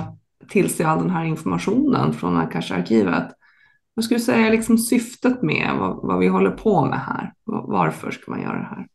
till 0.48 0.74
sig 0.74 0.86
all 0.86 0.98
den 0.98 1.10
här 1.10 1.24
informationen 1.24 2.12
från 2.12 2.36
Akasha-arkivet? 2.36 3.28
Vad 3.94 4.04
skulle 4.04 4.18
du 4.18 4.24
säga 4.24 4.46
är 4.46 4.50
liksom 4.50 4.78
syftet 4.78 5.42
med 5.42 5.76
vad, 5.78 5.96
vad 6.06 6.18
vi 6.18 6.28
håller 6.28 6.50
på 6.50 6.84
med 6.84 7.00
här? 7.00 7.32
Varför 7.44 8.10
ska 8.10 8.30
man 8.30 8.42
göra 8.42 8.58
det 8.58 8.68
här? 8.76 8.86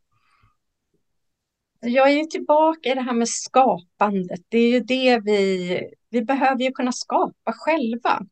Jag 1.79 2.11
är 2.11 2.17
ju 2.17 2.23
tillbaka 2.23 2.89
i 2.89 2.93
det 2.93 3.01
här 3.01 3.13
med 3.13 3.29
skapandet. 3.29 4.41
Det 4.49 4.57
är 4.57 4.71
ju 4.71 4.79
det 4.79 5.19
vi, 5.19 5.81
vi 6.09 6.21
behöver 6.21 6.61
ju 6.61 6.71
kunna 6.71 6.91
skapa 6.91 7.53
själva. 7.53 8.25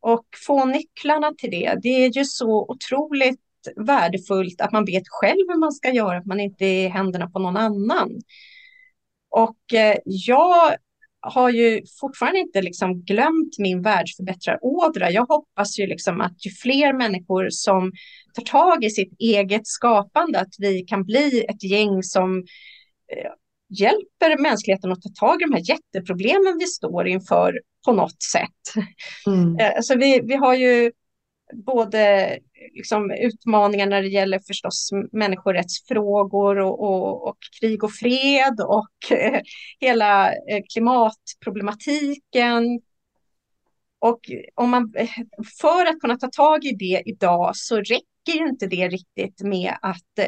och 0.00 0.26
få 0.46 0.64
nycklarna 0.64 1.32
till 1.38 1.50
det. 1.50 1.78
Det 1.82 1.88
är 1.88 2.10
ju 2.16 2.24
så 2.24 2.66
otroligt 2.68 3.40
värdefullt 3.76 4.60
att 4.60 4.72
man 4.72 4.84
vet 4.84 5.08
själv 5.08 5.44
hur 5.48 5.58
man 5.58 5.72
ska 5.72 5.90
göra, 5.90 6.18
att 6.18 6.26
man 6.26 6.40
inte 6.40 6.64
är 6.64 6.86
i 6.86 6.88
händerna 6.88 7.30
på 7.30 7.38
någon 7.38 7.56
annan. 7.56 8.20
Och 9.30 9.74
eh, 9.74 9.96
jag 10.04 10.76
har 11.20 11.50
ju 11.50 11.82
fortfarande 12.00 12.40
inte 12.40 12.62
liksom 12.62 13.02
glömt 13.02 13.58
min 13.58 13.82
världsförbättrarådra. 13.82 15.10
Jag 15.10 15.26
hoppas 15.26 15.78
ju 15.78 15.86
liksom 15.86 16.20
att 16.20 16.46
ju 16.46 16.50
fler 16.50 16.92
människor 16.92 17.48
som 17.50 17.92
tar 18.34 18.42
tag 18.42 18.84
i 18.84 18.90
sitt 18.90 19.12
eget 19.18 19.66
skapande, 19.66 20.40
att 20.40 20.54
vi 20.58 20.80
kan 20.82 21.04
bli 21.04 21.44
ett 21.48 21.62
gäng 21.62 22.02
som 22.02 22.38
eh, 23.12 23.30
hjälper 23.68 24.42
mänskligheten 24.42 24.92
att 24.92 25.02
ta 25.02 25.26
tag 25.26 25.42
i 25.42 25.44
de 25.44 25.52
här 25.52 25.70
jätteproblemen 25.70 26.58
vi 26.58 26.66
står 26.66 27.06
inför 27.06 27.60
på 27.84 27.92
något 27.92 28.22
sätt. 28.22 28.84
Mm. 29.26 29.56
Alltså 29.76 29.94
vi, 29.94 30.20
vi 30.20 30.34
har 30.34 30.54
ju 30.54 30.92
både 31.66 32.30
liksom 32.74 33.10
utmaningar 33.10 33.86
när 33.86 34.02
det 34.02 34.08
gäller 34.08 34.40
förstås 34.46 34.90
människorättsfrågor 35.12 36.58
och, 36.58 36.82
och, 36.82 37.28
och 37.28 37.36
krig 37.60 37.84
och 37.84 37.92
fred 37.92 38.60
och 38.60 38.90
eh, 39.10 39.40
hela 39.80 40.32
eh, 40.32 40.62
klimatproblematiken. 40.72 42.80
Och 43.98 44.20
om 44.54 44.70
man, 44.70 44.92
eh, 44.96 45.08
för 45.60 45.86
att 45.86 46.00
kunna 46.00 46.16
ta 46.16 46.28
tag 46.28 46.64
i 46.64 46.72
det 46.72 47.02
idag 47.06 47.56
så 47.56 47.76
räcker 47.76 48.32
ju 48.34 48.48
inte 48.48 48.66
det 48.66 48.88
riktigt 48.88 49.40
med 49.40 49.74
att 49.82 50.18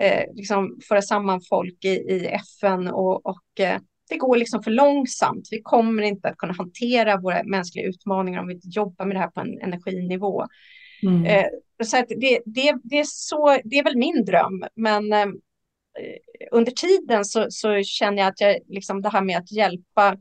eh, 0.00 0.24
liksom 0.34 0.78
föra 0.88 1.02
samman 1.02 1.40
folk 1.48 1.84
i, 1.84 1.88
i 1.88 2.26
FN 2.26 2.88
och, 2.88 3.26
och 3.26 3.60
eh, 3.60 3.78
det 4.08 4.16
går 4.16 4.36
liksom 4.36 4.62
för 4.62 4.70
långsamt. 4.70 5.48
Vi 5.50 5.62
kommer 5.62 6.02
inte 6.02 6.28
att 6.28 6.36
kunna 6.36 6.52
hantera 6.52 7.20
våra 7.20 7.42
mänskliga 7.42 7.86
utmaningar 7.86 8.40
om 8.40 8.46
vi 8.46 8.54
inte 8.54 8.68
jobbar 8.68 9.04
med 9.04 9.16
det 9.16 9.20
här 9.20 9.30
på 9.30 9.40
en 9.40 9.60
energinivå. 9.60 10.46
Mm. 11.02 11.24
Eh, 11.24 11.46
så 11.84 11.96
att 11.96 12.08
det, 12.08 12.40
det, 12.46 12.74
det, 12.84 12.98
är 12.98 13.04
så, 13.06 13.58
det 13.64 13.78
är 13.78 13.84
väl 13.84 13.96
min 13.96 14.24
dröm, 14.24 14.64
men 14.74 15.12
ehm, 15.12 15.30
eh, 15.98 16.48
under 16.52 16.72
tiden 16.72 17.24
så, 17.24 17.46
så, 17.50 17.82
känner 17.82 18.18
jag 18.18 18.28
att 18.28 18.40
jag, 18.40 18.58
liksom 18.68 19.02
det 19.02 19.08
här 19.08 19.22
med 19.22 19.38
att 19.38 19.52
hjälpa 19.52 20.16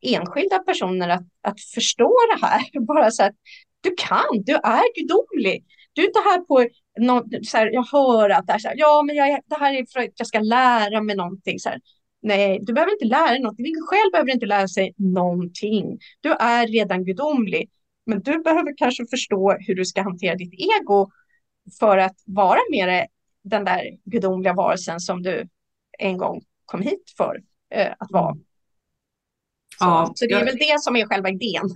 enskilda 0.00 0.58
personer 0.58 1.08
att, 1.08 1.26
att 1.42 1.60
förstå 1.60 2.16
det 2.34 2.46
här, 2.46 2.80
bara 2.86 3.10
så 3.10 3.22
att 3.22 3.34
du 3.80 3.94
kan, 3.98 4.42
du 4.44 4.52
är 4.52 5.00
gudomlig. 5.00 5.64
Du 5.92 6.02
är 6.02 6.06
inte 6.06 6.20
här 6.24 6.40
på 6.40 6.66
någon, 7.00 7.44
så 7.44 7.56
här, 7.56 7.70
jag 7.72 7.86
hör 7.92 8.30
att 8.30 8.46
det, 8.46 8.52
här, 8.52 8.60
så 8.60 8.68
här, 8.68 8.74
ja, 8.78 9.02
men 9.02 9.16
jag, 9.16 9.40
det 9.46 9.56
här 9.56 9.74
är 9.74 9.86
för 9.92 10.00
att 10.00 10.10
jag 10.16 10.26
ska 10.26 10.38
lära 10.38 11.00
mig 11.00 11.16
någonting. 11.16 11.58
Så 11.58 11.68
här. 11.68 11.80
Nej, 12.22 12.58
du 12.62 12.72
behöver 12.72 12.92
inte 12.92 13.04
lära 13.04 13.30
dig 13.30 13.40
någonting. 13.40 13.64
Din 13.64 13.86
själv 13.86 14.12
behöver 14.12 14.32
inte 14.32 14.46
lära 14.46 14.68
sig 14.68 14.94
någonting. 14.96 15.98
Du 16.20 16.30
är 16.30 16.66
redan 16.66 17.04
gudomlig. 17.04 17.70
Men 18.06 18.22
du 18.22 18.42
behöver 18.42 18.76
kanske 18.76 19.06
förstå 19.06 19.56
hur 19.60 19.74
du 19.74 19.84
ska 19.84 20.02
hantera 20.02 20.34
ditt 20.34 20.54
ego 20.54 21.10
för 21.78 21.98
att 21.98 22.16
vara 22.26 22.60
mer 22.70 23.06
den 23.44 23.64
där 23.64 23.98
gudomliga 24.04 24.52
varelsen 24.52 25.00
som 25.00 25.22
du 25.22 25.48
en 25.98 26.18
gång 26.18 26.42
kom 26.64 26.82
hit 26.82 27.12
för 27.16 27.42
eh, 27.74 27.92
att 27.98 28.10
vara. 28.10 28.34
Så, 28.34 29.84
ja, 29.84 30.12
så 30.14 30.26
det 30.26 30.34
är 30.34 30.38
jag, 30.38 30.44
väl 30.44 30.56
det 30.56 30.80
som 30.80 30.96
är 30.96 31.06
själva 31.06 31.28
idén. 31.28 31.70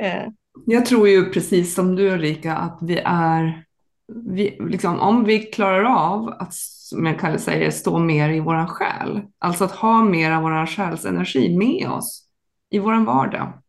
Eh. 0.00 0.28
Jag 0.66 0.86
tror 0.86 1.08
ju 1.08 1.30
precis 1.30 1.74
som 1.74 1.96
du 1.96 2.10
Ulrika 2.10 2.56
att 2.56 2.78
vi 2.82 3.02
är, 3.04 3.64
vi, 4.08 4.58
liksom, 4.60 5.00
om 5.00 5.24
vi 5.24 5.38
klarar 5.38 5.84
av 5.84 6.28
att, 6.28 6.54
som 6.54 7.06
jag 7.06 7.20
kallar 7.20 7.38
säger, 7.38 7.70
stå 7.70 7.98
mer 7.98 8.28
i 8.30 8.40
våran 8.40 8.68
själ, 8.68 9.20
alltså 9.38 9.64
att 9.64 9.72
ha 9.72 10.04
mer 10.04 10.32
av 10.32 10.42
våran 10.42 10.66
själsenergi 10.66 11.56
med 11.56 11.90
oss 11.90 12.28
i 12.70 12.78
våran 12.78 13.04
vardag, 13.04 13.61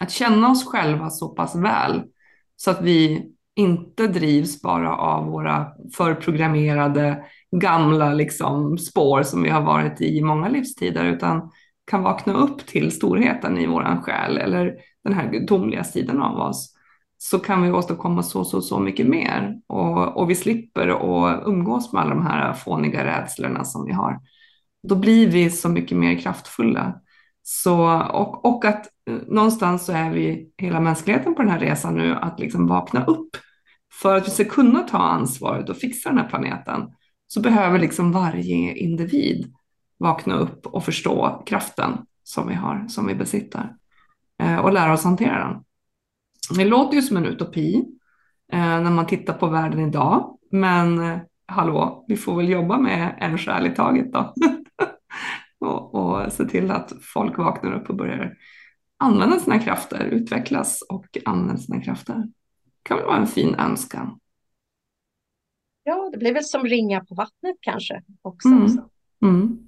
att 0.00 0.10
känna 0.10 0.50
oss 0.50 0.66
själva 0.66 1.10
så 1.10 1.28
pass 1.28 1.56
väl 1.56 2.02
så 2.56 2.70
att 2.70 2.82
vi 2.82 3.30
inte 3.56 4.06
drivs 4.06 4.62
bara 4.62 4.96
av 4.96 5.26
våra 5.26 5.66
förprogrammerade 5.96 7.24
gamla 7.56 8.14
liksom, 8.14 8.78
spår 8.78 9.22
som 9.22 9.42
vi 9.42 9.50
har 9.50 9.62
varit 9.62 10.00
i 10.00 10.22
många 10.22 10.48
livstider, 10.48 11.04
utan 11.04 11.50
kan 11.86 12.02
vakna 12.02 12.34
upp 12.34 12.66
till 12.66 12.92
storheten 12.92 13.58
i 13.58 13.66
våran 13.66 14.02
själ 14.02 14.38
eller 14.38 14.74
den 15.04 15.12
här 15.12 15.30
gudomliga 15.30 15.84
sidan 15.84 16.22
av 16.22 16.36
oss, 16.36 16.74
så 17.18 17.38
kan 17.38 17.62
vi 17.62 17.70
åstadkomma 17.70 18.22
så, 18.22 18.44
så, 18.44 18.60
så 18.60 18.78
mycket 18.80 19.06
mer. 19.06 19.56
Och, 19.66 20.16
och 20.16 20.30
vi 20.30 20.34
slipper 20.34 20.88
att 20.88 21.46
umgås 21.46 21.92
med 21.92 22.02
alla 22.02 22.14
de 22.14 22.26
här 22.26 22.52
fåniga 22.52 23.04
rädslorna 23.04 23.64
som 23.64 23.84
vi 23.84 23.92
har. 23.92 24.20
Då 24.82 24.94
blir 24.94 25.30
vi 25.30 25.50
så 25.50 25.68
mycket 25.68 25.98
mer 25.98 26.18
kraftfulla. 26.18 27.00
Så, 27.46 28.02
och, 28.02 28.44
och 28.44 28.64
att 28.64 28.86
eh, 29.10 29.16
någonstans 29.26 29.86
så 29.86 29.92
är 29.92 30.10
vi 30.10 30.52
hela 30.58 30.80
mänskligheten 30.80 31.34
på 31.34 31.42
den 31.42 31.50
här 31.50 31.58
resan 31.58 31.94
nu 31.94 32.14
att 32.14 32.40
liksom 32.40 32.66
vakna 32.66 33.04
upp. 33.04 33.36
För 34.02 34.16
att 34.16 34.26
vi 34.26 34.30
ska 34.30 34.44
kunna 34.44 34.80
ta 34.80 34.98
ansvaret 34.98 35.68
och 35.68 35.76
fixa 35.76 36.08
den 36.08 36.18
här 36.18 36.28
planeten 36.28 36.82
så 37.26 37.40
behöver 37.40 37.78
liksom 37.78 38.12
varje 38.12 38.74
individ 38.74 39.54
vakna 39.98 40.34
upp 40.34 40.66
och 40.66 40.84
förstå 40.84 41.42
kraften 41.46 41.98
som 42.22 42.48
vi 42.48 42.54
har, 42.54 42.88
som 42.88 43.06
vi 43.06 43.14
besitter 43.14 43.74
eh, 44.42 44.58
och 44.58 44.72
lära 44.72 44.92
oss 44.92 45.04
hantera 45.04 45.48
den. 45.48 45.64
Det 46.56 46.64
låter 46.64 46.96
ju 46.96 47.02
som 47.02 47.16
en 47.16 47.26
utopi 47.26 47.84
eh, 48.52 48.80
när 48.80 48.90
man 48.90 49.06
tittar 49.06 49.34
på 49.34 49.46
världen 49.46 49.80
idag, 49.80 50.38
men 50.50 51.18
hallå, 51.46 52.04
vi 52.08 52.16
får 52.16 52.36
väl 52.36 52.48
jobba 52.48 52.78
med 52.78 53.18
en 53.20 53.38
själ 53.38 53.66
i 53.66 53.74
taget 53.74 54.12
då. 54.12 54.34
och, 55.64 55.94
och 55.94 56.32
se 56.32 56.44
till 56.44 56.70
att 56.70 56.92
folk 57.00 57.38
vaknar 57.38 57.80
upp 57.80 57.90
och 57.90 57.96
börjar 57.96 58.36
använda 58.96 59.38
sina 59.38 59.58
krafter, 59.58 60.04
utvecklas 60.04 60.82
och 60.88 61.18
använda 61.24 61.56
sina 61.56 61.80
krafter. 61.80 62.14
Det 62.14 62.82
kan 62.82 62.96
väl 62.96 63.06
vara 63.06 63.16
en 63.16 63.26
fin 63.26 63.54
önskan. 63.54 64.20
Ja, 65.84 66.10
det 66.12 66.18
blir 66.18 66.34
väl 66.34 66.44
som 66.44 66.64
ringa 66.64 67.04
på 67.04 67.14
vattnet 67.14 67.56
kanske 67.60 68.02
också. 68.22 68.48
Mm. 68.48 68.78
Mm. 69.22 69.58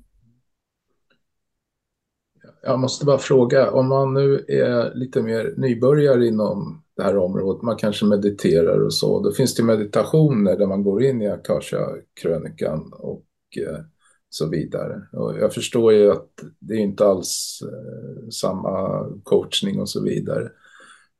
Jag 2.62 2.80
måste 2.80 3.06
bara 3.06 3.18
fråga, 3.18 3.70
om 3.70 3.88
man 3.88 4.14
nu 4.14 4.44
är 4.48 4.94
lite 4.94 5.22
mer 5.22 5.54
nybörjare 5.56 6.26
inom 6.26 6.82
det 6.96 7.02
här 7.02 7.16
området, 7.16 7.62
man 7.62 7.76
kanske 7.76 8.06
mediterar 8.06 8.80
och 8.80 8.94
så, 8.94 9.22
då 9.22 9.32
finns 9.32 9.54
det 9.54 9.62
meditationer 9.62 10.56
där 10.56 10.66
man 10.66 10.82
går 10.82 11.02
in 11.02 11.22
i 11.22 11.28
Akasha-krönikan 11.28 12.92
och 12.92 13.24
eh, 13.56 13.84
så 14.28 14.48
vidare. 14.48 15.02
Och 15.12 15.38
jag 15.38 15.54
förstår 15.54 15.92
ju 15.92 16.12
att 16.12 16.30
det 16.58 16.74
är 16.74 16.78
inte 16.78 17.06
alls 17.06 17.60
eh, 17.62 18.28
samma 18.28 19.04
coachning 19.22 19.80
och 19.80 19.88
så 19.88 20.02
vidare. 20.02 20.48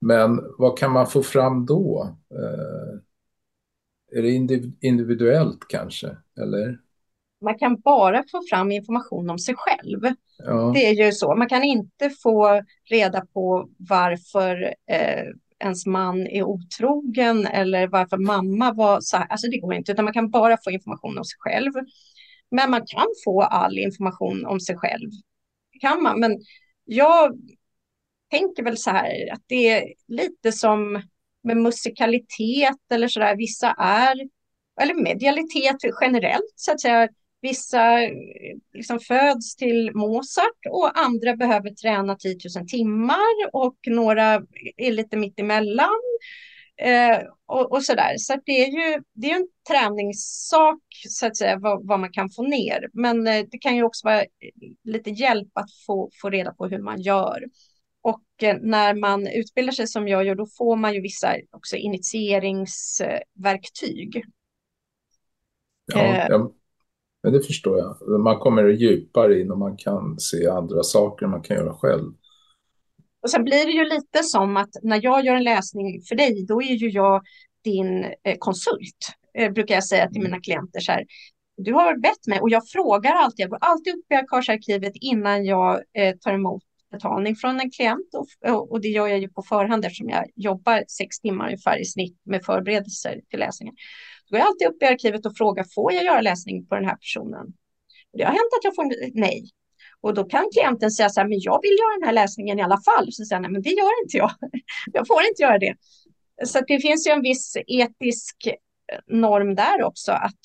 Men 0.01 0.41
vad 0.59 0.79
kan 0.79 0.93
man 0.93 1.07
få 1.07 1.23
fram 1.23 1.67
då? 1.67 2.17
Eh, 2.31 3.01
är 4.19 4.23
det 4.23 4.63
individuellt 4.81 5.69
kanske, 5.69 6.17
eller? 6.41 6.79
Man 7.41 7.59
kan 7.59 7.81
bara 7.81 8.25
få 8.31 8.43
fram 8.51 8.73
information 8.73 9.31
om 9.31 9.39
sig 9.39 9.55
själv. 9.59 10.01
Ja. 10.39 10.73
Det 10.75 10.87
är 10.87 11.07
ju 11.07 11.13
så. 11.13 11.35
Man 11.35 11.49
kan 11.49 11.63
inte 11.63 12.11
få 12.23 12.63
reda 12.91 13.27
på 13.27 13.69
varför 13.79 14.75
eh, 14.91 15.25
ens 15.59 15.87
man 15.87 16.27
är 16.27 16.43
otrogen 16.43 17.47
eller 17.47 17.89
varför 17.89 18.17
mamma 18.17 18.73
var 18.73 19.01
så 19.01 19.17
här. 19.17 19.27
Alltså 19.27 19.47
det 19.47 19.59
går 19.59 19.75
inte, 19.75 19.93
utan 19.93 20.05
man 20.05 20.15
kan 20.15 20.31
bara 20.31 20.57
få 20.65 20.71
information 20.71 21.19
om 21.19 21.25
sig 21.25 21.37
själv. 21.39 21.73
Men 22.51 22.71
man 22.71 22.87
kan 22.87 23.07
få 23.25 23.43
all 23.43 23.79
information 23.79 24.47
om 24.47 24.61
sig 24.61 24.77
själv. 24.77 25.11
Kan 25.81 26.03
man, 26.03 26.21
men 26.21 26.39
jag 26.85 27.39
tänker 28.31 28.63
väl 28.63 28.79
så 28.79 28.91
här 28.91 29.33
att 29.33 29.43
det 29.47 29.71
är 29.71 29.85
lite 30.09 30.53
som 30.53 31.03
med 31.43 31.57
musikalitet 31.57 32.93
eller 32.93 33.09
så 33.09 33.21
där. 33.21 33.37
Vissa 33.37 33.75
är, 33.79 34.29
eller 34.81 34.95
medialitet 34.95 35.77
generellt 36.01 36.53
så 36.55 36.73
att 36.73 36.81
säga. 36.81 37.09
Vissa 37.41 37.99
liksom 38.73 39.01
föds 39.01 39.57
till 39.57 39.91
Mozart 39.95 40.67
och 40.71 40.99
andra 40.99 41.37
behöver 41.37 41.71
träna 41.71 42.17
10 42.17 42.37
000 42.57 42.69
timmar 42.69 43.51
och 43.53 43.77
några 43.87 44.43
är 44.77 44.93
lite 44.93 45.17
mitt 45.17 45.41
emellan. 45.41 46.01
Eh, 46.79 47.19
och, 47.47 47.73
och 47.73 47.81
där. 47.89 48.19
Så 48.19 48.37
det 48.45 48.65
är 48.65 48.67
ju 48.67 49.03
det 49.13 49.31
är 49.31 49.37
en 49.37 49.49
träningssak 49.69 50.83
så 51.09 51.27
att 51.27 51.37
säga 51.37 51.59
vad, 51.59 51.87
vad 51.87 52.01
man 52.01 52.13
kan 52.13 52.31
få 52.31 52.43
ner. 52.43 52.89
Men 52.93 53.27
eh, 53.27 53.47
det 53.51 53.59
kan 53.59 53.77
ju 53.77 53.83
också 53.83 54.07
vara 54.07 54.25
lite 54.85 55.11
hjälp 55.11 55.49
att 55.53 55.71
få, 55.87 56.11
få 56.23 56.31
reda 56.31 56.53
på 56.53 56.67
hur 56.67 56.83
man 56.83 57.01
gör. 57.01 57.45
Och 58.03 58.25
eh, 58.43 58.57
när 58.61 58.95
man 58.95 59.27
utbildar 59.27 59.73
sig 59.73 59.87
som 59.87 60.09
jag 60.09 60.25
gör, 60.25 60.35
då 60.35 60.47
får 60.59 60.77
man 60.77 60.95
ju 60.95 61.01
vissa 61.01 61.35
också 61.51 61.77
initieringsverktyg. 61.77 64.25
Ja, 65.87 66.01
eh, 66.01 66.27
ja, 66.29 66.53
men 67.23 67.33
det 67.33 67.43
förstår 67.43 67.79
jag. 67.79 68.21
Man 68.21 68.39
kommer 68.39 68.65
djupare 68.65 69.41
in 69.41 69.51
och 69.51 69.59
man 69.59 69.77
kan 69.77 70.19
se 70.19 70.49
andra 70.49 70.83
saker 70.83 71.27
man 71.27 71.43
kan 71.43 71.57
göra 71.57 71.75
själv. 71.75 72.13
Och 73.27 73.31
sen 73.31 73.45
blir 73.45 73.67
det 73.67 73.73
ju 73.73 73.85
lite 73.85 74.23
som 74.23 74.57
att 74.57 74.71
när 74.83 75.01
jag 75.03 75.25
gör 75.25 75.35
en 75.35 75.45
läsning 75.45 76.03
för 76.09 76.15
dig, 76.15 76.47
då 76.49 76.63
är 76.63 76.75
ju 76.75 76.89
jag 76.89 77.23
din 77.65 78.05
eh, 78.05 78.37
konsult, 78.39 79.13
eh, 79.39 79.53
brukar 79.53 79.75
jag 79.75 79.85
säga 79.85 80.11
till 80.11 80.23
mina 80.23 80.41
klienter. 80.41 80.81
Så 80.81 80.93
här, 80.93 81.07
du 81.57 81.73
har 81.73 81.99
bett 81.99 82.27
mig 82.27 82.41
och 82.41 82.51
jag 82.51 82.69
frågar 82.69 83.13
alltid, 83.13 83.45
jag 83.45 83.51
går 83.51 83.59
alltid 83.61 83.95
upp 83.95 84.13
i 84.13 84.15
Akarsarkivet 84.15 84.93
innan 85.01 85.45
jag 85.45 85.81
eh, 85.99 86.17
tar 86.17 86.33
emot 86.33 86.63
betalning 86.91 87.37
från 87.37 87.61
en 87.61 87.71
klient 87.71 88.09
och, 88.47 88.73
och 88.73 88.81
det 88.81 88.89
gör 88.89 89.07
jag 89.07 89.19
ju 89.19 89.29
på 89.29 89.43
förhand 89.43 89.85
eftersom 89.85 90.09
jag 90.09 90.25
jobbar 90.35 90.85
sex 90.89 91.21
timmar 91.21 91.45
ungefär 91.45 91.81
i 91.81 91.85
snitt 91.85 92.21
med 92.25 92.45
förberedelser 92.45 93.21
till 93.31 93.39
läsningen. 93.39 93.75
Då 94.29 94.35
går 94.35 94.39
jag 94.39 94.49
alltid 94.49 94.69
upp 94.69 94.83
i 94.83 94.87
arkivet 94.87 95.27
och 95.27 95.37
frågar, 95.37 95.67
får 95.75 95.93
jag 95.93 96.05
göra 96.05 96.21
läsning 96.21 96.67
på 96.67 96.75
den 96.75 96.85
här 96.85 96.97
personen? 96.97 97.47
Det 98.13 98.25
har 98.25 98.33
hänt 98.33 98.53
att 98.59 98.65
jag 98.65 98.75
får 98.75 99.21
nej. 99.21 99.51
Och 100.07 100.15
då 100.15 100.25
kan 100.25 100.49
klienten 100.53 100.91
säga 100.91 101.09
så 101.09 101.21
här, 101.21 101.29
men 101.29 101.39
jag 101.41 101.63
vill 101.63 101.77
göra 101.81 101.99
den 101.99 102.07
här 102.07 102.13
läsningen 102.13 102.59
i 102.59 102.63
alla 102.63 102.81
fall. 102.81 103.13
Så 103.13 103.25
säger 103.25 103.41
nej 103.41 103.51
men 103.51 103.63
det 103.63 103.71
gör 103.71 104.03
inte 104.03 104.17
jag. 104.17 104.31
Jag 104.93 105.07
får 105.07 105.23
inte 105.29 105.43
göra 105.43 105.59
det. 105.59 105.75
Så 106.45 106.61
det 106.61 106.81
finns 106.81 107.07
ju 107.07 107.11
en 107.11 107.23
viss 107.23 107.57
etisk 107.67 108.47
eh, 108.47 108.99
norm 109.07 109.55
där 109.55 109.83
också, 109.83 110.13
att 110.13 110.41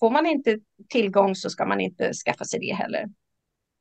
får 0.00 0.10
man 0.10 0.26
inte 0.26 0.58
tillgång 0.88 1.34
så 1.34 1.50
ska 1.50 1.66
man 1.66 1.80
inte 1.80 2.12
skaffa 2.12 2.44
sig 2.44 2.60
det 2.60 2.74
heller. 2.74 3.04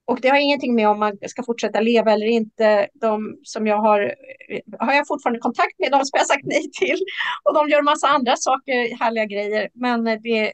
Och 0.06 0.22
det 0.22 0.30
har 0.30 0.38
ingenting 0.38 0.76
med 0.76 0.90
om 0.90 1.00
man 1.00 1.18
ska 1.28 1.44
fortsätta 1.44 1.80
leva 1.80 2.12
eller 2.12 2.28
inte. 2.28 2.88
De 2.94 3.38
som 3.44 3.68
jag 3.68 3.78
har, 3.78 4.02
eh, 4.50 4.60
har 4.80 4.94
jag 4.94 5.08
fortfarande 5.08 5.40
kontakt 5.40 5.80
med, 5.80 5.92
de 5.92 6.06
som 6.06 6.18
jag 6.18 6.28
sagt 6.28 6.46
nej 6.46 6.72
till. 6.80 6.98
Och 7.44 7.54
de 7.54 7.70
gör 7.70 7.82
massa 7.82 8.08
andra 8.08 8.36
saker, 8.36 8.98
härliga 9.00 9.26
grejer. 9.26 9.70
Men 9.74 10.08
eh, 10.08 10.20
det 10.24 10.48
är 10.48 10.54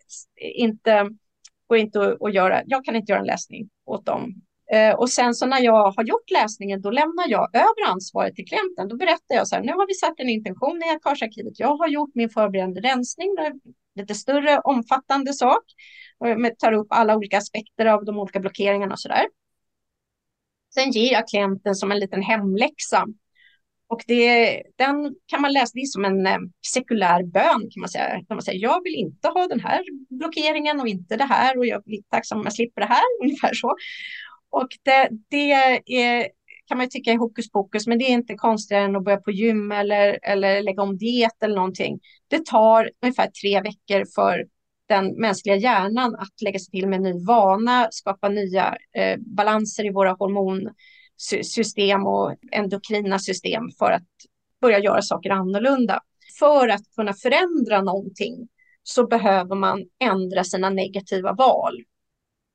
inte, 0.56 1.10
går 1.68 1.78
inte 1.78 2.18
att, 2.20 2.34
göra. 2.34 2.62
Jag 2.66 2.86
kan 2.86 2.96
inte 2.96 3.12
göra 3.12 3.22
en 3.22 3.28
läsning 3.28 3.70
åt 3.86 4.06
dem. 4.06 4.34
Eh, 4.72 4.94
och 4.96 5.10
sen 5.10 5.34
så 5.34 5.46
när 5.46 5.60
jag 5.60 5.92
har 5.92 6.04
gjort 6.04 6.32
läsningen, 6.32 6.82
då 6.82 6.92
lämnar 6.92 7.28
jag 7.28 7.56
över 7.56 7.92
ansvaret 7.92 8.36
till 8.36 8.46
klienten. 8.46 8.88
Då 8.88 8.96
berättar 8.96 9.36
jag 9.36 9.48
så 9.48 9.56
här, 9.56 9.64
nu 9.64 9.72
har 9.72 9.88
vi 9.88 9.94
satt 9.94 10.20
en 10.20 10.30
intention 10.30 10.82
i 10.84 10.90
Akarsarkivet. 10.90 11.60
Jag 11.60 11.76
har 11.78 11.88
gjort 11.88 12.16
min 12.16 12.30
förberedande 12.30 12.82
rensning, 12.82 13.30
lite 13.96 14.16
större 14.16 14.60
omfattande 14.60 15.34
sak. 15.34 15.64
Och 16.18 16.30
jag 16.30 16.60
tar 16.60 16.72
upp 16.72 16.88
alla 16.90 17.16
olika 17.16 17.38
aspekter 17.38 17.86
av 17.86 18.06
de 18.06 18.18
olika 18.20 18.40
blockeringarna 18.40 18.94
och 18.94 19.00
så 19.00 19.08
där. 19.08 19.26
Sen 20.74 20.92
ger 20.92 21.12
jag 21.12 21.28
klienten 21.28 21.76
som 21.76 21.92
en 21.92 22.00
liten 22.00 22.22
hemläxa. 22.22 23.06
Och 23.94 24.04
det, 24.08 24.64
den 24.76 25.16
kan 25.28 25.42
man 25.42 25.54
läsa, 25.54 25.72
det 25.74 25.82
är 25.82 25.86
som 25.86 26.06
en 26.06 26.26
eh, 26.26 26.38
sekulär 26.74 27.24
bön 27.24 27.70
kan 27.72 27.80
man 27.82 27.90
säga. 27.90 28.10
Kan 28.10 28.26
man 28.38 28.42
säga. 28.42 28.58
Jag 28.58 28.84
vill 28.84 28.96
inte 28.96 29.28
ha 29.28 29.48
den 29.48 29.60
här 29.60 29.84
blockeringen 30.10 30.80
och 30.80 30.88
inte 30.88 31.16
det 31.16 31.24
här 31.24 31.58
och 31.58 31.66
jag 31.66 31.84
blir 31.84 32.02
tacksam 32.10 32.40
om 32.40 32.44
jag 32.44 32.54
slipper 32.54 32.82
det 32.82 32.88
här, 32.88 33.04
ungefär 33.22 33.54
så. 33.54 33.76
Och 34.50 34.68
det, 34.84 35.10
det 35.30 35.52
är, 36.02 36.28
kan 36.68 36.78
man 36.78 36.90
tycka 36.90 37.12
är 37.12 37.18
hokus 37.18 37.52
pokus, 37.52 37.88
men 37.88 38.00
det 38.00 38.06
är 38.06 38.14
inte 38.14 38.36
konstigare 38.36 38.84
än 38.84 38.96
att 38.96 39.04
börja 39.04 39.18
på 39.18 39.32
gym 39.32 39.72
eller, 39.72 40.20
eller 40.24 40.62
lägga 40.62 40.82
om 40.82 40.98
diet 40.98 41.44
eller 41.44 41.56
någonting. 41.56 42.00
Det 42.28 42.46
tar 42.46 42.92
ungefär 43.02 43.28
tre 43.42 43.62
veckor 43.62 44.06
för 44.16 44.46
den 44.90 45.22
mänskliga 45.22 45.56
hjärnan 45.56 46.16
att 46.16 46.42
lägga 46.42 46.60
sig 46.60 46.72
till 46.72 46.88
med 46.88 46.98
en 46.98 47.04
ny 47.04 47.26
vana, 47.26 47.88
skapa 47.92 48.30
nya 48.30 48.78
eh, 48.98 49.18
balanser 49.20 49.86
i 49.86 49.92
våra 49.92 50.16
system 51.44 52.08
och 52.08 52.36
endokrina 52.52 53.20
system 53.20 53.64
för 53.80 53.92
att 53.92 54.08
börja 54.62 54.80
göra 54.80 55.02
saker 55.02 55.30
annorlunda. 55.30 56.00
För 56.40 56.68
att 56.68 56.82
kunna 56.96 57.14
förändra 57.14 57.82
någonting 57.82 58.48
så 58.84 59.08
behöver 59.08 59.56
man 59.56 59.84
ändra 60.00 60.44
sina 60.44 60.70
negativa 60.70 61.34
val. 61.34 61.84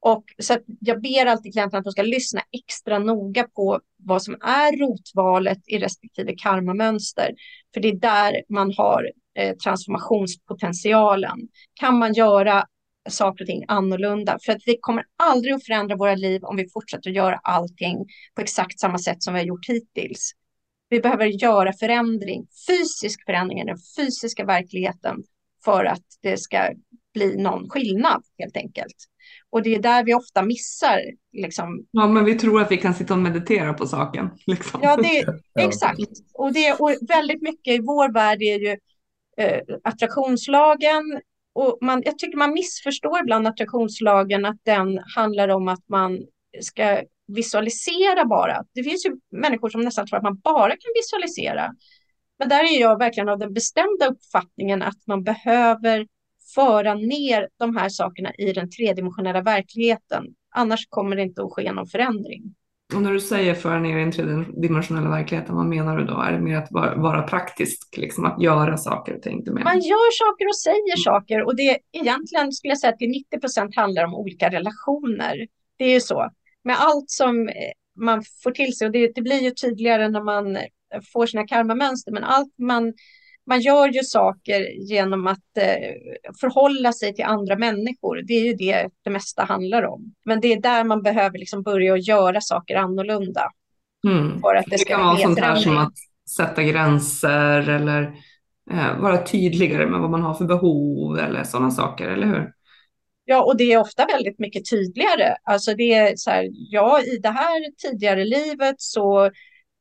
Och 0.00 0.24
så 0.38 0.58
jag 0.80 1.02
ber 1.02 1.26
alltid 1.26 1.52
klienterna 1.52 1.78
att 1.78 1.84
de 1.84 1.92
ska 1.92 2.02
lyssna 2.02 2.40
extra 2.52 2.98
noga 2.98 3.44
på 3.44 3.80
vad 3.96 4.22
som 4.22 4.34
är 4.34 4.76
rotvalet 4.78 5.58
i 5.66 5.78
respektive 5.78 6.34
karmamönster. 6.36 7.34
För 7.74 7.80
det 7.80 7.88
är 7.88 7.96
där 7.96 8.42
man 8.48 8.72
har 8.76 9.10
eh, 9.38 9.56
transformationspotentialen. 9.56 11.38
Kan 11.74 11.98
man 11.98 12.12
göra 12.12 12.64
saker 13.08 13.44
och 13.44 13.48
ting 13.48 13.64
annorlunda? 13.68 14.38
För 14.44 14.52
att 14.52 14.62
vi 14.66 14.78
kommer 14.80 15.04
aldrig 15.16 15.54
att 15.54 15.64
förändra 15.64 15.96
våra 15.96 16.14
liv 16.14 16.44
om 16.44 16.56
vi 16.56 16.68
fortsätter 16.68 17.10
att 17.10 17.16
göra 17.16 17.40
allting 17.42 18.06
på 18.34 18.40
exakt 18.40 18.80
samma 18.80 18.98
sätt 18.98 19.22
som 19.22 19.34
vi 19.34 19.40
har 19.40 19.46
gjort 19.46 19.68
hittills. 19.68 20.32
Vi 20.88 21.00
behöver 21.00 21.26
göra 21.26 21.72
förändring, 21.72 22.46
fysisk 22.68 23.24
förändring 23.26 23.60
i 23.60 23.64
den 23.64 23.78
fysiska 23.96 24.44
verkligheten 24.44 25.16
för 25.64 25.84
att 25.84 26.04
det 26.22 26.36
ska 26.36 26.70
bli 27.14 27.36
någon 27.36 27.68
skillnad 27.70 28.22
helt 28.38 28.56
enkelt. 28.56 28.96
Och 29.50 29.62
det 29.62 29.74
är 29.74 29.82
där 29.82 30.04
vi 30.04 30.14
ofta 30.14 30.42
missar. 30.42 31.00
Liksom. 31.32 31.86
Ja, 31.90 32.06
men 32.06 32.24
vi 32.24 32.34
tror 32.34 32.60
att 32.60 32.70
vi 32.70 32.76
kan 32.76 32.94
sitta 32.94 33.14
och 33.14 33.20
meditera 33.20 33.74
på 33.74 33.86
saken. 33.86 34.30
Liksom. 34.46 34.80
Ja, 34.82 34.96
det, 34.96 35.24
exakt. 35.64 36.00
Och, 36.34 36.52
det, 36.52 36.72
och 36.72 36.94
väldigt 37.08 37.42
mycket 37.42 37.74
i 37.74 37.78
vår 37.78 38.12
värld 38.12 38.42
är 38.42 38.58
ju 38.58 38.76
eh, 39.36 39.60
attraktionslagen. 39.84 41.20
Och 41.58 41.78
man, 41.80 42.02
jag 42.04 42.18
tycker 42.18 42.38
man 42.38 42.52
missförstår 42.52 43.20
ibland 43.20 43.46
attraktionslagen, 43.46 44.44
att 44.44 44.56
den 44.62 45.00
handlar 45.16 45.48
om 45.48 45.68
att 45.68 45.88
man 45.88 46.18
ska 46.60 47.02
visualisera 47.26 48.24
bara. 48.24 48.64
Det 48.74 48.82
finns 48.82 49.06
ju 49.06 49.16
människor 49.30 49.68
som 49.68 49.80
nästan 49.80 50.06
tror 50.06 50.16
att 50.16 50.22
man 50.22 50.38
bara 50.38 50.70
kan 50.70 50.92
visualisera. 50.94 51.74
Men 52.38 52.48
där 52.48 52.64
är 52.64 52.80
jag 52.80 52.98
verkligen 52.98 53.28
av 53.28 53.38
den 53.38 53.52
bestämda 53.52 54.06
uppfattningen 54.06 54.82
att 54.82 55.06
man 55.06 55.22
behöver 55.22 56.06
föra 56.54 56.94
ner 56.94 57.48
de 57.58 57.76
här 57.76 57.88
sakerna 57.88 58.34
i 58.34 58.52
den 58.52 58.70
tredimensionella 58.70 59.42
verkligheten. 59.42 60.24
Annars 60.54 60.86
kommer 60.88 61.16
det 61.16 61.22
inte 61.22 61.42
att 61.42 61.52
ske 61.52 61.72
någon 61.72 61.86
förändring. 61.86 62.54
Och 62.94 63.02
när 63.02 63.12
du 63.12 63.20
säger 63.20 63.54
föra 63.54 63.80
ner 63.80 63.98
i 63.98 64.02
den 64.02 64.12
tredimensionella 64.12 65.10
verkligheten, 65.10 65.56
vad 65.56 65.66
menar 65.66 65.96
du 65.96 66.04
då? 66.04 66.20
Är 66.20 66.32
det 66.32 66.40
mer 66.40 66.56
att 66.56 66.68
vara, 66.70 66.94
vara 66.94 67.22
praktisk, 67.22 67.96
liksom 67.96 68.24
att 68.24 68.42
göra 68.42 68.76
saker 68.76 69.16
och 69.16 69.22
ting? 69.22 69.44
Man 69.46 69.80
gör 69.80 70.12
saker 70.12 70.46
och 70.48 70.58
säger 70.58 70.96
saker 70.96 71.42
och 71.42 71.56
det 71.56 71.78
egentligen 71.92 72.52
skulle 72.52 72.70
jag 72.70 72.78
säga 72.78 72.92
att 72.92 72.98
det 72.98 73.08
90 73.08 73.40
procent 73.40 73.76
handlar 73.76 74.04
om 74.04 74.14
olika 74.14 74.48
relationer. 74.48 75.46
Det 75.76 75.84
är 75.84 75.92
ju 75.92 76.00
så. 76.00 76.30
Med 76.64 76.76
allt 76.78 77.10
som 77.10 77.48
eh, 77.48 77.54
man 78.00 78.22
får 78.42 78.50
till 78.50 78.76
sig 78.76 78.86
och 78.86 78.92
det, 78.92 79.12
det 79.14 79.22
blir 79.22 79.40
ju 79.40 79.50
tydligare 79.50 80.08
när 80.08 80.22
man 80.22 80.56
eh, 80.56 80.62
får 81.12 81.26
sina 81.26 81.46
karmamönster, 81.46 82.12
men 82.12 82.24
allt 82.24 82.58
man 82.58 82.92
man 83.48 83.60
gör 83.60 83.88
ju 83.88 84.02
saker 84.02 84.60
genom 84.90 85.26
att 85.26 85.56
eh, 85.58 85.94
förhålla 86.40 86.92
sig 86.92 87.14
till 87.14 87.24
andra 87.24 87.56
människor. 87.56 88.22
Det 88.26 88.32
är 88.32 88.44
ju 88.44 88.54
det 88.54 88.88
det 89.04 89.10
mesta 89.10 89.44
handlar 89.44 89.82
om. 89.82 90.14
Men 90.24 90.40
det 90.40 90.52
är 90.52 90.60
där 90.60 90.84
man 90.84 91.02
behöver 91.02 91.38
liksom 91.38 91.62
börja 91.62 91.96
göra 91.96 92.40
saker 92.40 92.76
annorlunda. 92.76 93.50
Mm. 94.06 94.40
För 94.40 94.54
att 94.54 94.66
det, 94.66 94.78
ska 94.78 94.92
det 94.92 94.96
kan 94.96 95.06
vara 95.06 95.18
sånt 95.18 95.38
här 95.38 95.56
som 95.56 95.78
att 95.78 95.92
sätta 96.36 96.62
gränser 96.62 97.68
eller 97.68 98.02
eh, 98.70 99.00
vara 99.00 99.26
tydligare 99.26 99.86
med 99.86 100.00
vad 100.00 100.10
man 100.10 100.22
har 100.22 100.34
för 100.34 100.44
behov 100.44 101.18
eller 101.18 101.44
sådana 101.44 101.70
saker, 101.70 102.08
eller 102.08 102.26
hur? 102.26 102.52
Ja, 103.24 103.44
och 103.44 103.56
det 103.56 103.72
är 103.72 103.80
ofta 103.80 104.06
väldigt 104.06 104.38
mycket 104.38 104.70
tydligare. 104.70 105.36
Alltså 105.42 105.74
det 105.74 105.94
är 105.94 106.16
så 106.16 106.30
här, 106.30 106.48
ja, 106.52 107.00
i 107.00 107.18
det 107.18 107.28
här 107.28 107.72
tidigare 107.76 108.24
livet 108.24 108.74
så 108.78 109.30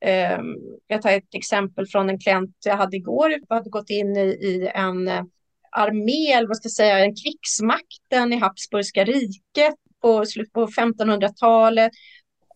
Ehm, 0.01 0.55
jag 0.87 1.01
tar 1.01 1.11
ett 1.11 1.35
exempel 1.35 1.87
från 1.87 2.09
en 2.09 2.19
klient 2.19 2.55
jag 2.65 2.77
hade 2.77 2.97
igår. 2.97 3.35
Jag 3.49 3.55
hade 3.55 3.69
gått 3.69 3.89
in 3.89 4.17
i, 4.17 4.27
i 4.27 4.71
en 4.73 5.07
eh, 5.07 5.23
armé, 5.71 6.31
eller 6.31 6.47
vad 6.47 6.57
ska 6.57 6.65
jag 6.65 6.71
säga, 6.71 6.99
en 6.99 7.15
krigsmakten 7.15 8.33
i 8.33 8.37
Habsburgska 8.37 9.03
riket 9.03 9.75
på 10.01 10.25
slutet 10.25 10.53
på 10.53 10.67
1500-talet 10.67 11.91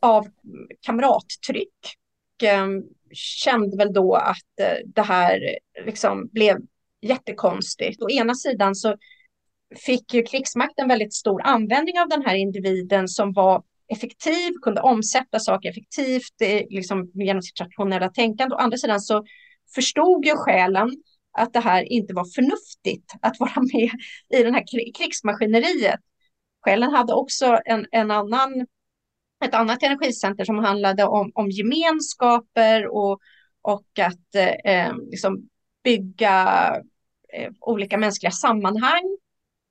av 0.02 0.28
kamrattryck. 0.82 1.96
Och, 2.44 2.84
kände 3.14 3.78
väl 3.78 3.94
då 3.94 4.16
att 4.16 4.60
eh, 4.62 4.78
det 4.86 5.02
här 5.02 5.58
liksom 5.86 6.30
blev 6.32 6.58
jättekonstigt. 7.02 8.02
Å 8.02 8.10
ena 8.10 8.36
sidan 8.36 8.76
så 8.76 8.96
fick 9.86 10.14
ju 10.14 10.24
krigsmakten 10.24 10.88
väldigt 10.88 11.14
stor 11.14 11.42
användning 11.42 12.00
av 12.00 12.10
den 12.10 12.26
här 12.26 12.36
individen 12.36 13.08
som 13.08 13.34
var 13.34 13.64
effektiv, 13.92 14.52
kunde 14.62 14.82
omsätta 14.82 15.40
saker 15.40 15.70
effektivt 15.70 16.42
eh, 16.42 16.62
liksom, 16.70 17.12
genom 17.14 17.42
sitt 17.42 17.60
rationella 17.60 18.10
tänkande. 18.10 18.56
Å 18.56 18.58
andra 18.58 18.78
sidan 18.78 19.02
så 19.02 19.24
förstod 19.76 20.26
ju 20.26 20.36
själen 20.36 20.90
att 21.38 21.54
det 21.54 21.60
här 21.60 21.84
inte 21.84 22.14
var 22.14 22.26
förnuftigt 22.36 23.14
att 23.22 23.40
vara 23.40 23.62
med 23.74 23.92
i 24.40 24.44
den 24.44 24.54
här 24.54 24.64
krigsmaskineriet. 24.98 26.00
Själen 26.66 26.92
hade 26.92 27.14
också 27.14 27.60
en, 27.66 27.86
en 27.92 28.12
annan, 28.12 28.68
ett 29.46 29.54
annat 29.54 29.84
energicenter 29.84 30.46
som 30.46 30.60
handlade 30.60 31.04
om, 31.04 31.32
om 31.36 31.50
gemenskaper 31.50 32.88
och, 32.88 33.20
och 33.62 34.00
att 34.00 34.36
eh, 34.36 34.74
eh, 34.74 34.94
liksom 35.12 35.50
bygga 35.84 36.68
eh, 37.34 37.52
olika 37.60 37.98
mänskliga 37.98 38.32
sammanhang. 38.32 39.18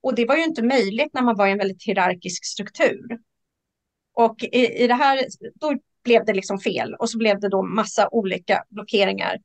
Och 0.02 0.14
det 0.14 0.26
var 0.26 0.36
ju 0.36 0.44
inte 0.44 0.62
möjligt 0.62 1.14
när 1.14 1.22
man 1.22 1.36
var 1.36 1.46
i 1.46 1.52
en 1.52 1.58
väldigt 1.58 1.84
hierarkisk 1.84 2.44
struktur. 2.44 3.18
Och 4.24 4.42
i, 4.42 4.84
i 4.84 4.86
det 4.86 4.94
här, 4.94 5.20
då 5.60 5.74
blev 6.04 6.24
det 6.24 6.32
liksom 6.32 6.58
fel 6.58 6.94
och 6.94 7.10
så 7.10 7.18
blev 7.18 7.40
det 7.40 7.48
då 7.48 7.62
massa 7.62 8.08
olika 8.12 8.64
blockeringar. 8.68 9.38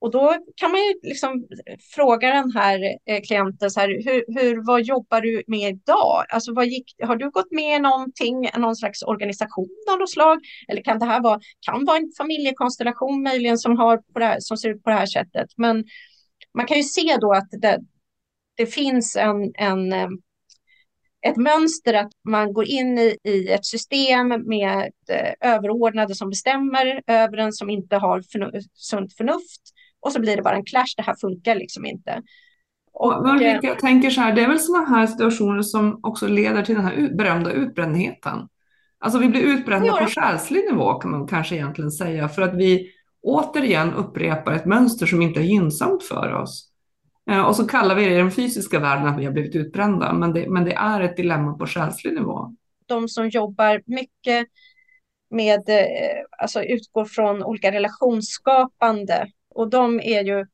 Och 0.00 0.10
då 0.10 0.34
kan 0.56 0.70
man 0.70 0.80
ju 0.80 0.94
liksom 1.02 1.46
fråga 1.94 2.28
den 2.34 2.52
här 2.52 2.98
eh, 3.06 3.22
klienten 3.22 3.70
så 3.70 3.80
här, 3.80 3.88
hur, 3.88 4.40
hur, 4.40 4.66
vad 4.66 4.82
jobbar 4.82 5.20
du 5.20 5.42
med 5.46 5.70
idag? 5.70 6.24
Alltså 6.28 6.54
vad 6.54 6.66
gick, 6.66 6.94
har 7.02 7.16
du 7.16 7.30
gått 7.30 7.50
med 7.50 7.76
i 7.76 7.78
någonting, 7.78 8.50
någon 8.56 8.76
slags 8.76 9.02
organisation 9.02 9.68
av 9.92 9.98
något 9.98 10.10
slag? 10.10 10.38
Eller 10.68 10.82
kan 10.82 10.98
det 10.98 11.06
här 11.06 11.22
vara, 11.22 11.40
kan 11.60 11.84
vara 11.84 11.96
en 11.96 12.12
familjekonstellation 12.18 13.22
möjligen 13.22 13.58
som, 13.58 13.76
har 13.76 13.96
på 13.96 14.18
det 14.18 14.24
här, 14.24 14.40
som 14.40 14.56
ser 14.56 14.68
ut 14.68 14.82
på 14.82 14.90
det 14.90 14.96
här 14.96 15.06
sättet? 15.06 15.46
Men 15.56 15.84
man 16.54 16.66
kan 16.66 16.76
ju 16.76 16.82
se 16.82 17.16
då 17.20 17.32
att 17.32 17.48
det, 17.50 17.78
det 18.56 18.66
finns 18.66 19.16
en, 19.16 19.52
en 19.54 19.92
eh, 19.92 20.08
ett 21.26 21.36
mönster 21.36 21.94
att 21.94 22.12
man 22.24 22.52
går 22.52 22.64
in 22.64 22.98
i, 22.98 23.16
i 23.24 23.48
ett 23.48 23.66
system 23.66 24.28
med 24.28 24.90
eh, 25.10 25.54
överordnade 25.54 26.14
som 26.14 26.30
bestämmer 26.30 27.02
över 27.06 27.36
en 27.36 27.52
som 27.52 27.70
inte 27.70 27.96
har 27.96 28.22
förnu 28.22 28.60
sunt 28.74 29.12
förnuft 29.12 29.62
och 30.00 30.12
så 30.12 30.20
blir 30.20 30.36
det 30.36 30.42
bara 30.42 30.56
en 30.56 30.64
clash, 30.64 30.94
det 30.96 31.02
här 31.02 31.14
funkar 31.20 31.54
liksom 31.54 31.86
inte. 31.86 32.22
Och, 32.92 33.12
och 33.12 33.28
Ulrika, 33.28 33.66
jag 33.66 33.78
tänker 33.78 34.10
så 34.10 34.20
här, 34.20 34.34
det 34.34 34.42
är 34.42 34.48
väl 34.48 34.60
sådana 34.60 34.86
här 34.86 35.06
situationer 35.06 35.62
som 35.62 36.00
också 36.02 36.26
leder 36.26 36.62
till 36.62 36.74
den 36.74 36.84
här 36.84 37.16
berömda 37.16 37.52
utbrändheten. 37.52 38.48
Alltså 39.00 39.18
vi 39.18 39.28
blir 39.28 39.42
utbrända 39.42 39.96
på 39.96 40.06
själslig 40.06 40.64
nivå 40.70 40.94
kan 40.94 41.10
man 41.10 41.26
kanske 41.26 41.54
egentligen 41.54 41.90
säga, 41.90 42.28
för 42.28 42.42
att 42.42 42.54
vi 42.54 42.90
återigen 43.22 43.94
upprepar 43.94 44.52
ett 44.52 44.66
mönster 44.66 45.06
som 45.06 45.22
inte 45.22 45.40
är 45.40 45.44
gynnsamt 45.44 46.02
för 46.02 46.32
oss. 46.32 46.67
Eh, 47.28 47.46
och 47.46 47.56
så 47.56 47.66
kallar 47.66 47.94
vi 47.94 48.04
det 48.04 48.14
i 48.14 48.16
den 48.16 48.30
fysiska 48.30 48.78
världen 48.78 49.06
att 49.06 49.20
vi 49.20 49.24
har 49.24 49.32
blivit 49.32 49.56
utbrända, 49.56 50.12
men 50.12 50.32
det, 50.32 50.48
men 50.48 50.64
det 50.64 50.72
är 50.72 51.00
ett 51.00 51.16
dilemma 51.16 51.58
på 51.58 51.66
själslig 51.66 52.14
nivå. 52.14 52.54
De 52.86 53.08
som 53.08 53.28
jobbar 53.28 53.82
mycket 53.86 54.46
med, 55.30 55.68
eh, 55.68 56.24
alltså 56.38 56.62
utgår 56.62 57.04
från 57.04 57.44
olika 57.44 57.72
relationsskapande 57.72 59.26
och 59.54 59.70
de 59.70 60.00
är 60.00 60.24
ju, 60.24 60.46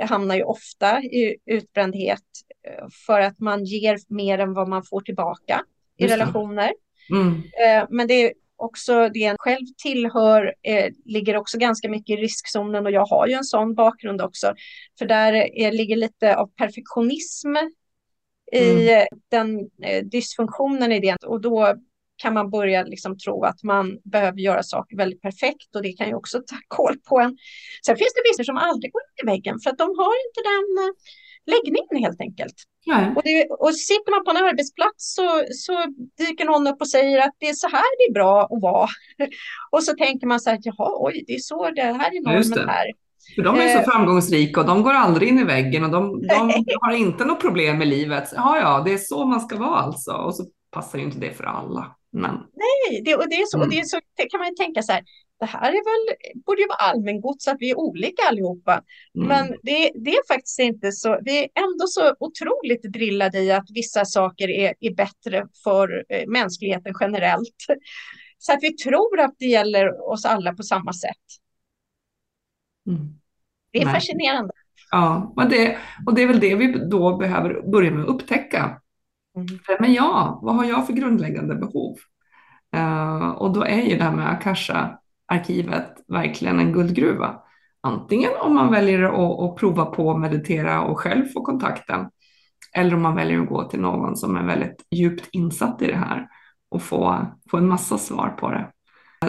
hamnar 0.00 0.34
ju 0.34 0.42
ofta 0.42 1.02
i 1.02 1.36
utbrändhet 1.46 2.22
eh, 2.68 2.86
för 3.06 3.20
att 3.20 3.38
man 3.38 3.64
ger 3.64 3.98
mer 4.08 4.38
än 4.38 4.54
vad 4.54 4.68
man 4.68 4.82
får 4.82 5.00
tillbaka 5.00 5.64
i 5.96 6.06
relationer. 6.06 6.72
Mm. 7.12 7.42
Men 7.90 8.06
det 8.06 8.14
är 8.14 8.32
också 8.60 9.08
det 9.08 9.24
en 9.24 9.36
själv 9.38 9.66
tillhör 9.82 10.54
eh, 10.62 10.92
ligger 11.04 11.36
också 11.36 11.58
ganska 11.58 11.88
mycket 11.88 12.18
i 12.18 12.22
riskzonen 12.22 12.86
och 12.86 12.92
jag 12.92 13.06
har 13.06 13.26
ju 13.26 13.32
en 13.32 13.44
sån 13.44 13.74
bakgrund 13.74 14.22
också. 14.22 14.54
För 14.98 15.06
där 15.06 15.32
eh, 15.62 15.72
ligger 15.72 15.96
lite 15.96 16.36
av 16.36 16.46
perfektionism 16.46 17.56
i 18.52 18.90
mm. 18.90 19.06
den 19.30 19.70
eh, 19.82 20.04
dysfunktionen 20.04 20.92
i 20.92 21.00
det 21.00 21.16
och 21.26 21.40
då 21.40 21.74
kan 22.16 22.34
man 22.34 22.50
börja 22.50 22.82
liksom 22.82 23.18
tro 23.18 23.44
att 23.44 23.62
man 23.62 23.98
behöver 24.04 24.38
göra 24.38 24.62
saker 24.62 24.96
väldigt 24.96 25.22
perfekt 25.22 25.76
och 25.76 25.82
det 25.82 25.92
kan 25.92 26.08
ju 26.08 26.14
också 26.14 26.38
ta 26.38 26.56
koll 26.68 26.96
på 27.08 27.20
en. 27.20 27.38
Sen 27.86 27.96
finns 27.96 28.14
det 28.14 28.30
vissa 28.30 28.44
som 28.44 28.56
aldrig 28.56 28.92
går 28.92 29.02
in 29.02 29.28
i 29.28 29.30
väggen 29.32 29.60
för 29.60 29.70
att 29.70 29.78
de 29.78 29.88
har 29.98 30.14
inte 30.26 30.40
den 30.52 30.84
eh, 30.84 30.94
läggningen 31.54 32.04
helt 32.04 32.20
enkelt. 32.20 32.54
Och, 33.16 33.22
det, 33.24 33.46
och 33.64 33.74
sitter 33.74 34.10
man 34.10 34.24
på 34.24 34.30
en 34.30 34.44
arbetsplats 34.48 35.14
så, 35.16 35.28
så 35.64 35.74
dyker 36.18 36.44
någon 36.44 36.66
upp 36.66 36.80
och 36.80 36.88
säger 36.88 37.18
att 37.18 37.34
det 37.38 37.48
är 37.48 37.54
så 37.54 37.68
här 37.68 37.90
det 37.98 38.04
är 38.10 38.14
bra 38.14 38.42
att 38.42 38.62
vara. 38.62 38.88
och 39.70 39.84
så 39.84 39.92
tänker 39.94 40.26
man 40.26 40.40
så 40.40 40.50
här, 40.50 40.58
jaha, 40.62 40.90
oj, 41.06 41.24
det 41.26 41.34
är 41.34 41.38
så 41.38 41.70
det 41.70 41.82
här 41.82 42.16
är 42.16 42.22
normen 42.22 42.68
här. 42.68 42.86
För 43.34 43.42
de 43.42 43.56
är 43.56 43.68
så 43.68 43.78
eh. 43.78 43.84
framgångsrika 43.84 44.60
och 44.60 44.66
de 44.66 44.82
går 44.82 44.92
aldrig 44.92 45.28
in 45.28 45.38
i 45.38 45.44
väggen 45.44 45.84
och 45.84 45.90
de, 45.90 46.26
de 46.26 46.64
har 46.80 46.92
inte 46.92 47.24
något 47.24 47.40
problem 47.40 47.78
med 47.78 47.88
livet. 47.88 48.28
Ja, 48.36 48.58
ja, 48.58 48.82
det 48.84 48.92
är 48.92 48.98
så 48.98 49.24
man 49.24 49.40
ska 49.40 49.56
vara 49.56 49.78
alltså. 49.78 50.12
Och 50.12 50.34
så 50.34 50.44
passar 50.70 50.98
ju 50.98 51.04
inte 51.04 51.18
det 51.18 51.32
för 51.32 51.44
alla. 51.44 51.96
Men... 52.12 52.34
Nej, 52.34 53.02
det, 53.04 53.14
och 53.14 53.28
det 53.28 53.34
är 53.34 53.46
så, 53.46 53.56
mm. 53.56 53.66
och 53.66 53.74
det 53.74 53.80
är 53.80 53.84
så 53.84 54.00
kan 54.30 54.40
man 54.40 54.48
ju 54.48 54.54
tänka 54.54 54.82
så 54.82 54.92
här, 54.92 55.02
det 55.40 55.46
här 55.46 55.68
är 55.68 55.72
väl, 55.72 56.16
borde 56.46 56.60
ju 56.60 56.68
vara 56.68 56.90
allmängods 56.90 57.48
att 57.48 57.56
vi 57.58 57.70
är 57.70 57.78
olika 57.78 58.22
allihopa. 58.28 58.82
Mm. 59.16 59.28
Men 59.28 59.46
det, 59.62 59.90
det, 59.94 60.10
är 60.10 60.34
faktiskt 60.34 60.58
inte 60.58 60.92
så. 60.92 61.18
Vi 61.22 61.38
är 61.38 61.48
ändå 61.54 61.86
så 61.86 62.14
otroligt 62.20 62.82
drillade 62.82 63.38
i 63.38 63.52
att 63.52 63.66
vissa 63.74 64.04
saker 64.04 64.50
är, 64.50 64.74
är 64.80 64.94
bättre 64.94 65.46
för 65.64 66.04
eh, 66.08 66.26
mänskligheten 66.26 66.94
generellt. 67.00 67.56
Så 68.38 68.52
att 68.52 68.58
vi 68.62 68.76
tror 68.76 69.20
att 69.20 69.34
det 69.38 69.46
gäller 69.46 70.10
oss 70.10 70.24
alla 70.24 70.52
på 70.52 70.62
samma 70.62 70.92
sätt. 70.92 71.26
Mm. 72.86 73.20
Det 73.72 73.80
är 73.80 73.84
Nej. 73.84 73.94
fascinerande. 73.94 74.52
Ja, 74.90 75.32
och 75.36 75.48
det, 75.48 75.78
och 76.06 76.14
det 76.14 76.22
är 76.22 76.26
väl 76.26 76.40
det 76.40 76.54
vi 76.54 76.88
då 76.90 77.16
behöver 77.16 77.70
börja 77.70 77.90
med 77.90 78.02
att 78.02 78.08
upptäcka. 78.08 78.80
Mm. 79.36 79.58
Men 79.80 79.92
ja, 79.92 80.40
vad 80.42 80.56
har 80.56 80.64
jag 80.64 80.86
för 80.86 80.92
grundläggande 80.92 81.54
behov? 81.54 81.96
Uh, 82.76 83.28
och 83.28 83.52
då 83.52 83.64
är 83.64 83.82
ju 83.82 83.96
det 83.96 84.04
här 84.04 84.12
med 84.12 84.30
Akasha 84.30 85.00
arkivet 85.30 86.04
verkligen 86.08 86.60
en 86.60 86.72
guldgruva. 86.72 87.40
Antingen 87.82 88.30
om 88.40 88.54
man 88.54 88.70
väljer 88.70 89.02
att, 89.02 89.40
att 89.40 89.56
prova 89.56 89.84
på 89.84 90.10
att 90.10 90.20
meditera 90.20 90.82
och 90.82 90.98
själv 90.98 91.26
få 91.26 91.44
kontakten, 91.44 92.06
eller 92.76 92.94
om 92.94 93.02
man 93.02 93.16
väljer 93.16 93.40
att 93.40 93.48
gå 93.48 93.68
till 93.68 93.80
någon 93.80 94.16
som 94.16 94.36
är 94.36 94.46
väldigt 94.46 94.86
djupt 94.90 95.28
insatt 95.32 95.82
i 95.82 95.86
det 95.86 95.96
här 95.96 96.28
och 96.70 96.82
få, 96.82 97.26
få 97.50 97.56
en 97.56 97.68
massa 97.68 97.98
svar 97.98 98.28
på 98.28 98.50
det. 98.50 98.72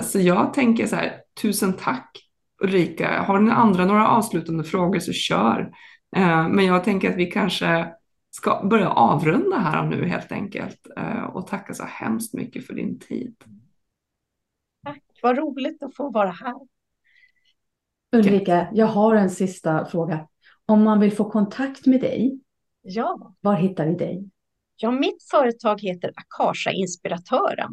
Så 0.03 0.19
jag 0.19 0.53
tänker 0.53 0.87
så 0.87 0.95
här, 0.95 1.13
tusen 1.41 1.73
tack 1.73 2.17
Ulrika. 2.63 3.21
Har 3.21 3.39
ni 3.39 3.51
andra 3.51 3.85
några 3.85 4.07
avslutande 4.07 4.63
frågor 4.63 4.99
så 4.99 5.13
kör. 5.13 5.71
Eh, 6.15 6.47
men 6.49 6.65
jag 6.65 6.83
tänker 6.83 7.09
att 7.09 7.17
vi 7.17 7.25
kanske 7.25 7.87
ska 8.31 8.67
börja 8.69 8.89
avrunda 8.89 9.57
här 9.57 9.83
och 9.83 9.89
nu 9.89 10.07
helt 10.07 10.31
enkelt 10.31 10.87
eh, 10.97 11.23
och 11.23 11.47
tacka 11.47 11.73
så 11.73 11.83
hemskt 11.83 12.33
mycket 12.33 12.67
för 12.67 12.73
din 12.73 12.99
tid. 12.99 13.35
Vad 15.21 15.37
roligt 15.37 15.83
att 15.83 15.95
få 15.95 16.09
vara 16.09 16.31
här. 16.31 16.55
Ulrika, 18.15 18.67
jag 18.73 18.85
har 18.85 19.15
en 19.15 19.29
sista 19.29 19.85
fråga. 19.85 20.27
Om 20.65 20.83
man 20.83 20.99
vill 20.99 21.11
få 21.11 21.31
kontakt 21.31 21.85
med 21.85 22.01
dig, 22.01 22.39
ja. 22.81 23.35
var 23.41 23.55
hittar 23.55 23.85
vi 23.85 23.95
dig? 23.95 24.29
Ja, 24.75 24.91
mitt 24.91 25.23
företag 25.31 25.81
heter 25.81 26.13
Akasha 26.15 26.71
Inspiratören. 26.71 27.71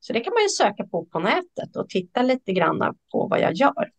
Så 0.00 0.12
det 0.12 0.20
kan 0.20 0.32
man 0.32 0.42
ju 0.42 0.48
söka 0.48 0.86
på 0.86 1.04
på 1.04 1.18
nätet 1.18 1.76
och 1.76 1.88
titta 1.88 2.22
lite 2.22 2.52
grann 2.52 2.96
på 3.12 3.26
vad 3.30 3.40
jag 3.40 3.54
gör. 3.54 3.90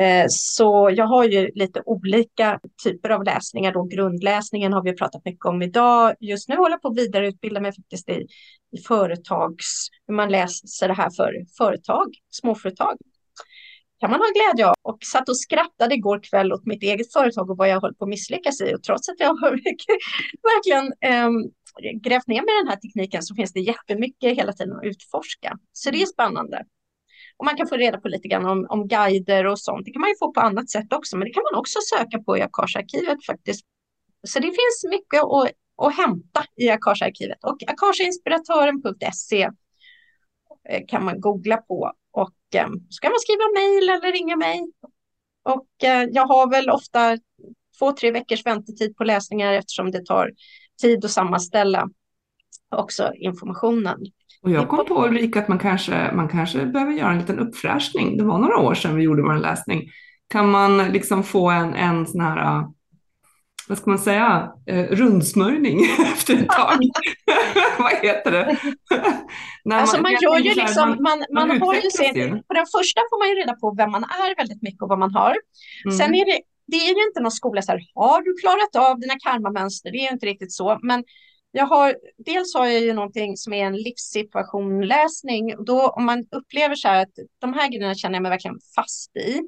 Eh, 0.00 0.24
så 0.28 0.90
jag 0.96 1.06
har 1.06 1.24
ju 1.24 1.50
lite 1.54 1.82
olika 1.86 2.60
typer 2.84 3.10
av 3.10 3.24
läsningar. 3.24 3.72
Då 3.72 3.82
grundläsningen 3.82 4.72
har 4.72 4.82
vi 4.82 4.96
pratat 4.96 5.24
mycket 5.24 5.44
om 5.44 5.62
idag. 5.62 6.14
Just 6.20 6.48
nu 6.48 6.56
håller 6.56 6.70
jag 6.70 6.82
på 6.82 6.88
att 6.88 6.98
vidareutbilda 6.98 7.60
mig 7.60 7.72
faktiskt 7.72 8.08
i, 8.08 8.26
i 8.72 8.78
företags, 8.88 9.88
hur 10.06 10.14
man 10.14 10.28
läser 10.28 10.88
det 10.88 10.94
här 10.94 11.10
för 11.16 11.34
företag, 11.58 12.06
småföretag. 12.30 12.96
kan 14.00 14.10
man 14.10 14.20
ha 14.20 14.26
glädje 14.34 14.66
av. 14.66 14.74
Och 14.82 14.98
satt 15.12 15.28
och 15.28 15.38
skrattade 15.38 15.94
igår 15.94 16.20
kväll 16.30 16.52
åt 16.52 16.66
mitt 16.66 16.82
eget 16.82 17.12
företag 17.12 17.50
och 17.50 17.56
vad 17.56 17.68
jag 17.68 17.80
håller 17.80 17.94
på 17.94 18.04
att 18.04 18.10
misslyckas 18.10 18.60
i. 18.60 18.74
Och 18.74 18.82
trots 18.82 19.08
att 19.08 19.20
jag 19.20 19.34
har 19.34 19.50
verkligen 20.52 20.92
eh, 21.00 21.30
grävt 22.02 22.26
ner 22.26 22.42
med 22.42 22.54
den 22.62 22.68
här 22.68 22.76
tekniken 22.76 23.22
så 23.22 23.34
finns 23.34 23.52
det 23.52 23.60
jättemycket 23.60 24.36
hela 24.36 24.52
tiden 24.52 24.76
att 24.76 24.84
utforska. 24.84 25.58
Så 25.72 25.90
det 25.90 26.02
är 26.02 26.06
spännande. 26.06 26.64
Och 27.42 27.46
man 27.46 27.56
kan 27.56 27.68
få 27.68 27.76
reda 27.76 28.00
på 28.00 28.08
lite 28.08 28.28
grann 28.28 28.46
om, 28.46 28.66
om 28.68 28.88
guider 28.88 29.46
och 29.46 29.58
sånt. 29.58 29.84
Det 29.84 29.92
kan 29.92 30.00
man 30.00 30.10
ju 30.10 30.16
få 30.18 30.32
på 30.32 30.40
annat 30.40 30.70
sätt 30.70 30.92
också, 30.92 31.16
men 31.16 31.28
det 31.28 31.32
kan 31.32 31.42
man 31.52 31.60
också 31.60 31.78
söka 31.94 32.18
på 32.18 32.38
i 32.38 32.42
Akasha-arkivet 32.42 33.26
faktiskt. 33.26 33.66
Så 34.28 34.38
det 34.38 34.46
finns 34.46 34.84
mycket 34.90 35.22
att, 35.22 35.50
att 35.86 35.96
hämta 35.96 36.44
i 36.56 36.68
Akasha-arkivet 36.70 37.44
och 37.44 37.56
akashainspiratören.se 37.66 39.42
eh, 40.68 40.82
kan 40.88 41.04
man 41.04 41.20
googla 41.20 41.56
på 41.56 41.92
och 42.12 42.54
eh, 42.54 42.68
så 42.88 43.00
kan 43.00 43.10
man 43.10 43.20
skriva 43.20 43.44
mejl 43.54 43.88
eller 43.88 44.12
ringa 44.12 44.36
mig. 44.36 44.72
Och 45.42 45.84
eh, 45.84 46.08
jag 46.12 46.26
har 46.26 46.50
väl 46.50 46.70
ofta 46.70 47.18
två, 47.78 47.92
tre 47.92 48.10
veckors 48.10 48.46
väntetid 48.46 48.96
på 48.96 49.04
läsningar 49.04 49.52
eftersom 49.52 49.90
det 49.90 50.06
tar 50.06 50.30
tid 50.82 51.04
att 51.04 51.10
sammanställa 51.10 51.88
också 52.76 53.12
informationen. 53.14 53.98
Och 54.42 54.50
jag 54.50 54.68
kom 54.68 54.86
på 54.86 55.06
Ulrika 55.06 55.40
att 55.40 55.48
man 55.48 55.58
kanske, 55.58 56.12
man 56.12 56.28
kanske 56.28 56.66
behöver 56.66 56.92
göra 56.92 57.12
en 57.12 57.18
liten 57.18 57.38
uppfräschning. 57.38 58.16
Det 58.16 58.24
var 58.24 58.38
några 58.38 58.58
år 58.58 58.74
sedan 58.74 58.96
vi 58.96 59.02
gjorde 59.02 59.22
vår 59.22 59.36
läsning. 59.36 59.90
Kan 60.28 60.50
man 60.50 60.78
liksom 60.92 61.24
få 61.24 61.50
en, 61.50 61.74
en 61.74 62.06
sån 62.06 62.20
här, 62.20 62.64
vad 63.68 63.78
ska 63.78 63.90
man 63.90 63.98
säga, 63.98 64.52
eh, 64.66 64.84
rundsmörjning 64.84 65.80
efter 66.12 66.34
ett 66.34 66.48
tag? 66.48 66.78
vad 67.78 67.92
heter 67.92 68.30
det? 68.30 68.56
Nej, 69.64 69.78
alltså 69.78 69.96
man, 69.96 70.02
man 70.02 70.12
gör 70.22 70.38
ju 70.38 70.54
liksom, 70.54 70.88
man, 70.88 71.24
man, 71.34 71.48
man 71.48 71.60
har 71.60 71.74
ju 71.74 71.90
sin, 71.90 72.42
på 72.48 72.54
den 72.54 72.66
första 72.76 73.00
får 73.10 73.18
man 73.18 73.28
ju 73.28 73.34
reda 73.34 73.54
på 73.54 73.74
vem 73.76 73.90
man 73.90 74.04
är 74.04 74.36
väldigt 74.36 74.62
mycket 74.62 74.82
och 74.82 74.88
vad 74.88 74.98
man 74.98 75.14
har. 75.14 75.36
Mm. 75.84 75.98
Sen 75.98 76.14
är 76.14 76.24
det, 76.24 76.40
det 76.66 76.76
är 76.76 76.94
ju 76.94 77.06
inte 77.08 77.20
någon 77.20 77.32
skola 77.32 77.62
så 77.62 77.72
här, 77.72 77.80
har 77.94 78.22
du 78.22 78.34
klarat 78.40 78.90
av 78.90 79.00
dina 79.00 79.14
karmamönster? 79.18 79.90
Det 79.90 79.98
är 79.98 80.06
ju 80.08 80.12
inte 80.12 80.26
riktigt 80.26 80.52
så, 80.52 80.78
men 80.82 81.04
jag 81.52 81.66
har, 81.66 81.96
dels 82.18 82.54
har 82.54 82.66
jag 82.66 82.80
ju 82.80 82.92
någonting 82.92 83.36
som 83.36 83.52
är 83.52 83.64
en 83.64 83.76
livssituationläsning. 83.76 85.54
Då 85.64 85.88
om 85.88 86.04
man 86.04 86.24
upplever 86.30 86.74
så 86.74 86.88
här 86.88 87.02
att 87.02 87.12
de 87.38 87.52
här 87.52 87.68
grejerna 87.68 87.94
känner 87.94 88.14
jag 88.14 88.22
mig 88.22 88.30
verkligen 88.30 88.58
fast 88.76 89.16
i, 89.16 89.40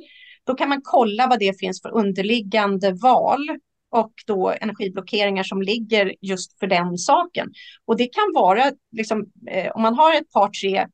då 0.47 0.55
kan 0.55 0.69
man 0.69 0.81
kolla 0.85 1.27
vad 1.27 1.39
det 1.39 1.59
finns 1.59 1.83
för 1.83 1.95
underliggande 1.95 2.93
val 2.93 3.49
och 3.91 4.13
då 4.27 4.55
energiblockeringar 4.61 5.43
som 5.43 5.63
ligger 5.63 6.15
just 6.21 6.59
för 6.59 6.67
den 6.67 6.99
saken. 6.99 7.53
Och 7.85 7.97
det 7.97 8.07
kan 8.07 8.33
vara, 8.35 8.73
liksom, 8.93 9.25
eh, 9.51 9.73
om 9.73 9.83
man 9.83 9.95
har 9.95 10.15
ett 10.15 10.31
par, 10.31 10.49
tre 10.49 10.87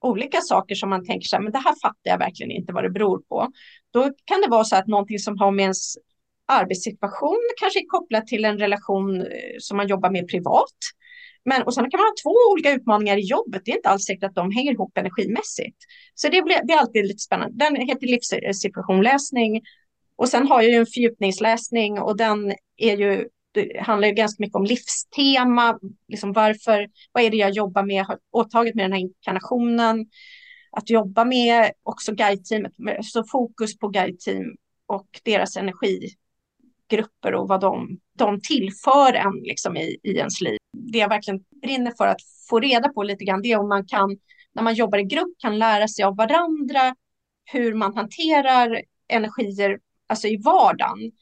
olika 0.00 0.40
saker 0.40 0.74
som 0.74 0.90
man 0.90 1.06
tänker 1.06 1.28
så 1.28 1.36
här, 1.36 1.42
men 1.42 1.52
det 1.52 1.58
här 1.58 1.74
fattar 1.82 2.10
jag 2.10 2.18
verkligen 2.18 2.50
inte 2.50 2.72
vad 2.72 2.84
det 2.84 2.90
beror 2.90 3.18
på. 3.18 3.52
Då 3.90 4.02
kan 4.24 4.40
det 4.40 4.48
vara 4.50 4.64
så 4.64 4.76
att 4.76 4.86
någonting 4.86 5.18
som 5.18 5.38
har 5.38 5.50
med 5.50 5.62
ens 5.62 5.96
arbetssituation 6.48 7.40
kanske 7.60 7.80
är 7.80 7.86
kopplat 7.86 8.26
till 8.26 8.44
en 8.44 8.58
relation 8.58 9.20
eh, 9.20 9.26
som 9.58 9.76
man 9.76 9.88
jobbar 9.88 10.10
med 10.10 10.28
privat. 10.28 10.78
Men, 11.44 11.62
och 11.62 11.74
sen 11.74 11.90
kan 11.90 12.00
man 12.00 12.06
ha 12.06 12.14
två 12.22 12.52
olika 12.52 12.72
utmaningar 12.72 13.16
i 13.16 13.20
jobbet. 13.20 13.62
Det 13.64 13.70
är 13.70 13.76
inte 13.76 13.88
alls 13.88 14.04
säkert 14.04 14.24
att 14.24 14.34
de 14.34 14.50
hänger 14.50 14.72
ihop 14.72 14.98
energimässigt. 14.98 15.76
Så 16.14 16.28
det, 16.28 16.42
blir, 16.42 16.60
det 16.64 16.72
är 16.72 16.78
alltid 16.78 17.06
lite 17.06 17.18
spännande. 17.18 17.64
Den 17.64 17.76
heter 17.76 18.06
livssituationläsning. 18.06 19.62
Och 20.16 20.28
sen 20.28 20.46
har 20.46 20.62
jag 20.62 20.70
ju 20.70 20.76
en 20.76 20.86
fördjupningsläsning 20.86 22.00
och 22.00 22.16
den 22.16 22.54
är 22.76 22.96
ju 22.96 23.28
det 23.54 23.80
handlar 23.80 24.08
ju 24.08 24.14
ganska 24.14 24.42
mycket 24.42 24.56
om 24.56 24.64
livstema, 24.64 25.78
liksom 26.08 26.32
varför, 26.32 26.88
vad 27.12 27.22
är 27.22 27.30
det 27.30 27.36
jag 27.36 27.50
jobbar 27.50 27.82
med, 27.82 28.04
har 28.04 28.18
åtagit 28.30 28.74
med 28.74 28.84
den 28.84 28.92
här 28.92 29.00
inkarnationen, 29.00 30.06
att 30.70 30.90
jobba 30.90 31.24
med 31.24 31.72
också 31.82 32.14
guideteamet, 32.14 32.72
så 33.02 33.24
fokus 33.24 33.78
på 33.78 33.88
guideteam 33.88 34.56
och 34.86 35.06
deras 35.24 35.56
energi 35.56 36.08
grupper 36.90 37.34
och 37.34 37.48
vad 37.48 37.60
de, 37.60 37.98
de 38.18 38.40
tillför 38.40 39.14
en 39.14 39.40
liksom 39.42 39.76
i, 39.76 39.98
i 40.02 40.16
ens 40.16 40.40
liv. 40.40 40.56
Det 40.72 40.98
jag 40.98 41.08
verkligen 41.08 41.40
brinner 41.62 41.92
för 41.98 42.06
att 42.06 42.20
få 42.48 42.60
reda 42.60 42.88
på 42.88 43.02
lite 43.02 43.24
grann, 43.24 43.42
det 43.42 43.52
är 43.52 43.58
om 43.58 43.68
man 43.68 43.86
kan, 43.86 44.16
när 44.54 44.62
man 44.62 44.74
jobbar 44.74 44.98
i 44.98 45.04
grupp, 45.04 45.34
kan 45.38 45.58
lära 45.58 45.88
sig 45.88 46.04
av 46.04 46.16
varandra 46.16 46.94
hur 47.44 47.74
man 47.74 47.96
hanterar 47.96 48.82
energier 49.08 49.78
alltså 50.06 50.28
i 50.28 50.36
vardagen. 50.36 51.12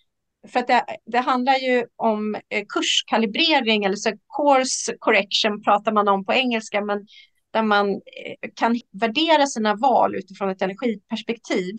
För 0.49 0.61
att 0.61 0.67
det, 0.67 0.85
det 1.07 1.19
handlar 1.19 1.55
ju 1.55 1.87
om 1.97 2.35
eh, 2.35 2.65
kurskalibrering 2.69 3.85
eller 3.85 3.97
så 3.97 4.13
course 4.37 4.95
correction 4.99 5.63
pratar 5.63 5.93
man 5.93 6.09
om 6.09 6.25
på 6.25 6.33
engelska, 6.33 6.81
men 6.81 7.07
där 7.51 7.63
man 7.63 7.91
eh, 7.91 8.51
kan 8.55 8.81
värdera 8.93 9.47
sina 9.47 9.75
val 9.75 10.15
utifrån 10.15 10.51
ett 10.51 10.63
energiperspektiv. 10.63 11.77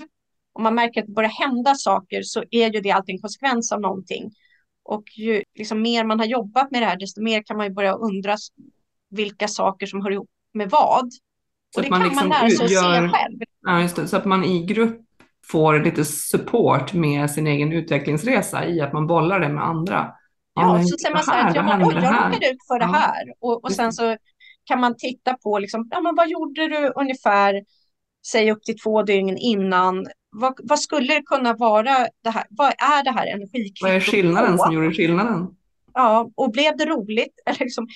Om 0.53 0.63
man 0.63 0.75
märker 0.75 1.01
att 1.01 1.07
det 1.07 1.13
börjar 1.13 1.29
hända 1.29 1.75
saker 1.75 2.21
så 2.23 2.43
är 2.51 2.73
ju 2.73 2.81
det 2.81 2.91
alltid 2.91 3.15
en 3.15 3.21
konsekvens 3.21 3.71
av 3.71 3.81
någonting. 3.81 4.31
Och 4.83 5.03
ju 5.15 5.43
liksom 5.55 5.81
mer 5.81 6.03
man 6.03 6.19
har 6.19 6.25
jobbat 6.25 6.71
med 6.71 6.81
det 6.81 6.85
här, 6.85 6.99
desto 6.99 7.21
mer 7.21 7.43
kan 7.43 7.57
man 7.57 7.65
ju 7.65 7.73
börja 7.73 7.93
undra 7.93 8.35
vilka 9.09 9.47
saker 9.47 9.85
som 9.85 10.01
hör 10.01 10.11
ihop 10.11 10.29
med 10.53 10.69
vad. 10.69 11.13
Så 11.13 11.79
och 11.79 11.83
det 11.83 11.89
man 11.89 11.99
kan 11.99 12.09
liksom 12.09 12.29
man 12.29 12.39
lära 12.39 12.49
sig 12.49 12.65
utgör, 12.65 13.03
att 13.03 13.11
se 13.11 13.17
själv. 13.17 13.39
Ja, 13.61 13.81
just 13.81 13.95
det, 13.95 14.07
så 14.07 14.17
att 14.17 14.25
man 14.25 14.43
i 14.43 14.65
grupp 14.65 15.01
får 15.47 15.79
lite 15.79 16.05
support 16.05 16.93
med 16.93 17.31
sin 17.31 17.47
egen 17.47 17.71
utvecklingsresa 17.71 18.65
i 18.65 18.81
att 18.81 18.93
man 18.93 19.07
bollar 19.07 19.39
det 19.39 19.49
med 19.49 19.63
andra. 19.63 20.11
Ja, 20.55 20.77
ja 20.77 20.83
så 20.83 20.97
säger 20.97 21.15
man 21.15 21.23
så 21.23 21.31
här, 21.31 21.49
att 21.49 21.55
ja, 21.55 21.63
men, 21.63 21.87
oj, 21.87 21.93
jag 21.95 22.03
råkade 22.03 22.49
ut 22.49 22.67
för 22.67 22.79
det 22.79 22.85
här. 22.85 23.33
Och, 23.39 23.63
och 23.63 23.71
sen 23.71 23.93
så 23.93 24.17
kan 24.63 24.79
man 24.79 24.95
titta 24.97 25.33
på, 25.33 25.59
liksom, 25.59 25.87
ja, 25.91 26.01
men 26.01 26.15
vad 26.15 26.29
gjorde 26.29 26.67
du 26.67 26.93
ungefär, 26.95 27.63
säg 28.27 28.51
upp 28.51 28.63
till 28.63 28.79
två 28.79 29.03
dygn 29.03 29.37
innan? 29.37 30.07
Vad, 30.33 30.59
vad 30.63 30.79
skulle 30.79 31.13
det 31.13 31.21
kunna 31.21 31.53
vara, 31.53 32.07
det 32.23 32.29
här, 32.29 32.45
vad 32.49 32.67
är 32.67 33.03
det 33.03 33.11
här 33.11 33.27
energikvittot 33.27 33.81
Vad 33.81 33.95
är 33.95 33.99
skillnaden 33.99 34.57
på? 34.57 34.63
som 34.63 34.73
gjorde 34.73 34.93
skillnaden? 34.93 35.47
Ja, 35.93 36.31
och 36.35 36.51
blev 36.51 36.77
det 36.77 36.85
roligt? 36.85 37.33
Eller 37.45 37.59
liksom, 37.59 37.87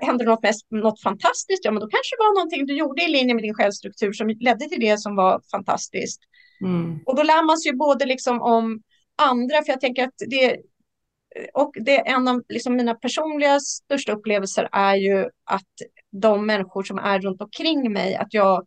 hände 0.00 0.24
något, 0.24 0.42
mest, 0.42 0.66
något 0.70 1.02
fantastiskt? 1.02 1.64
Ja, 1.64 1.70
men 1.70 1.80
då 1.80 1.86
kanske 1.86 2.16
det 2.16 2.20
var 2.20 2.34
någonting 2.34 2.66
du 2.66 2.76
gjorde 2.76 3.02
i 3.02 3.08
linje 3.08 3.34
med 3.34 3.44
din 3.44 3.54
självstruktur 3.54 4.12
som 4.12 4.28
ledde 4.28 4.68
till 4.68 4.80
det 4.80 4.98
som 5.00 5.16
var 5.16 5.40
fantastiskt. 5.50 6.20
Mm. 6.64 6.98
Och 7.06 7.16
då 7.16 7.22
lär 7.22 7.46
man 7.46 7.58
sig 7.58 7.72
ju 7.72 7.76
både 7.76 8.06
liksom 8.06 8.42
om 8.42 8.82
andra, 9.22 9.62
för 9.62 9.72
jag 9.72 9.80
tänker 9.80 10.04
att 10.04 10.14
det, 10.30 10.56
och 11.54 11.72
det 11.80 11.98
är 11.98 12.14
en 12.14 12.28
av 12.28 12.42
liksom 12.48 12.76
mina 12.76 12.94
personliga 12.94 13.60
största 13.60 14.12
upplevelser 14.12 14.68
är 14.72 14.94
ju 14.94 15.28
att 15.44 15.72
de 16.12 16.46
människor 16.46 16.82
som 16.82 16.98
är 16.98 17.20
runt 17.20 17.42
omkring 17.42 17.92
mig, 17.92 18.16
att 18.16 18.34
jag 18.34 18.66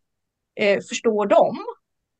eh, 0.59 0.79
förstår 0.89 1.25
dem, 1.25 1.57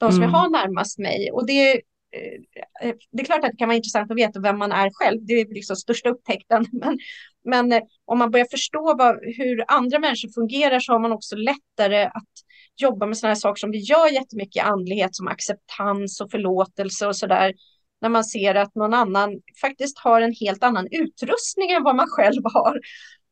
de 0.04 0.12
som 0.12 0.24
mm. 0.24 0.34
jag 0.34 0.40
har 0.40 0.50
närmast 0.50 1.00
mig. 1.00 1.32
Och 1.32 1.46
det, 1.46 1.72
eh, 1.72 2.94
det 3.12 3.22
är 3.22 3.26
klart 3.26 3.44
att 3.44 3.52
det 3.52 3.58
kan 3.58 3.68
vara 3.68 3.76
intressant 3.76 4.12
att 4.12 4.18
veta 4.18 4.40
vem 4.40 4.58
man 4.58 4.72
är 4.72 4.90
själv, 4.94 5.20
det 5.22 5.34
är 5.34 5.54
liksom 5.54 5.76
största 5.76 6.10
upptäckten. 6.10 6.66
Men, 6.72 6.98
men 7.46 7.72
eh, 7.72 7.82
om 8.06 8.20
man 8.20 8.32
börjar 8.32 8.48
förstå 8.52 8.96
vad, 8.98 9.20
hur 9.38 9.64
andra 9.68 10.00
människor 10.00 10.30
fungerar 10.34 10.80
så 10.80 10.92
har 10.92 11.00
man 11.00 11.12
också 11.12 11.36
lättare 11.36 12.04
att 12.04 12.34
jobba 12.82 13.06
med 13.06 13.18
sådana 13.18 13.34
här 13.34 13.40
saker 13.40 13.60
som 13.60 13.72
vi 13.72 13.78
gör 13.78 14.14
jättemycket 14.14 14.56
i 14.56 14.60
andlighet, 14.60 15.16
som 15.16 15.28
acceptans 15.28 16.22
och 16.22 16.32
förlåtelse 16.32 17.08
och 17.08 17.16
sådär 17.16 17.54
när 18.02 18.10
man 18.10 18.24
ser 18.24 18.56
att 18.56 18.76
någon 18.76 18.94
annan 18.94 19.42
faktiskt 19.62 20.00
har 20.00 20.22
en 20.22 20.34
helt 20.40 20.64
annan 20.64 20.88
utrustning 20.92 21.72
än 21.72 21.84
vad 21.84 21.96
man 21.96 22.08
själv 22.08 22.42
har. 22.44 22.80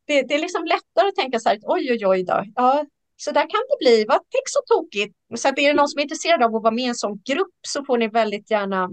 Det, 0.07 0.21
det 0.21 0.33
är 0.33 0.39
liksom 0.39 0.65
lättare 0.65 1.07
att 1.07 1.15
tänka 1.15 1.39
så 1.39 1.49
här, 1.49 1.59
oj, 1.61 1.91
oj, 1.91 2.07
oj 2.07 2.23
då, 2.23 2.43
ja, 2.55 2.85
så 3.23 3.31
där 3.31 3.41
kan 3.41 3.61
det 3.69 3.77
bli, 3.79 4.05
vad 4.07 4.17
tänk 4.17 4.43
så 4.45 4.59
tokigt. 4.75 5.15
Så 5.35 5.49
att 5.49 5.59
är 5.59 5.67
det 5.67 5.73
någon 5.73 5.87
som 5.87 5.99
är 5.99 6.03
intresserad 6.03 6.43
av 6.43 6.55
att 6.55 6.63
vara 6.63 6.73
med 6.73 6.83
i 6.83 6.87
en 6.87 6.95
sån 6.95 7.21
grupp 7.25 7.59
så 7.67 7.85
får 7.85 7.97
ni 7.97 8.07
väldigt 8.07 8.51
gärna 8.51 8.89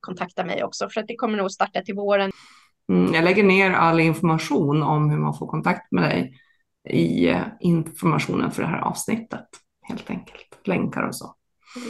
kontakta 0.00 0.44
mig 0.44 0.64
också, 0.64 0.88
för 0.88 1.00
att 1.00 1.06
det 1.08 1.16
kommer 1.16 1.38
nog 1.38 1.50
starta 1.50 1.82
till 1.82 1.94
våren. 1.94 2.30
Mm, 2.92 3.14
jag 3.14 3.24
lägger 3.24 3.44
ner 3.44 3.70
all 3.70 4.00
information 4.00 4.82
om 4.82 5.10
hur 5.10 5.18
man 5.18 5.38
får 5.38 5.46
kontakt 5.46 5.92
med 5.92 6.04
dig 6.04 6.40
i 6.88 7.28
eh, 7.28 7.42
informationen 7.60 8.50
för 8.50 8.62
det 8.62 8.68
här 8.68 8.80
avsnittet, 8.80 9.48
helt 9.82 10.10
enkelt. 10.10 10.60
Länkar 10.64 11.02
och 11.02 11.16
så. 11.16 11.34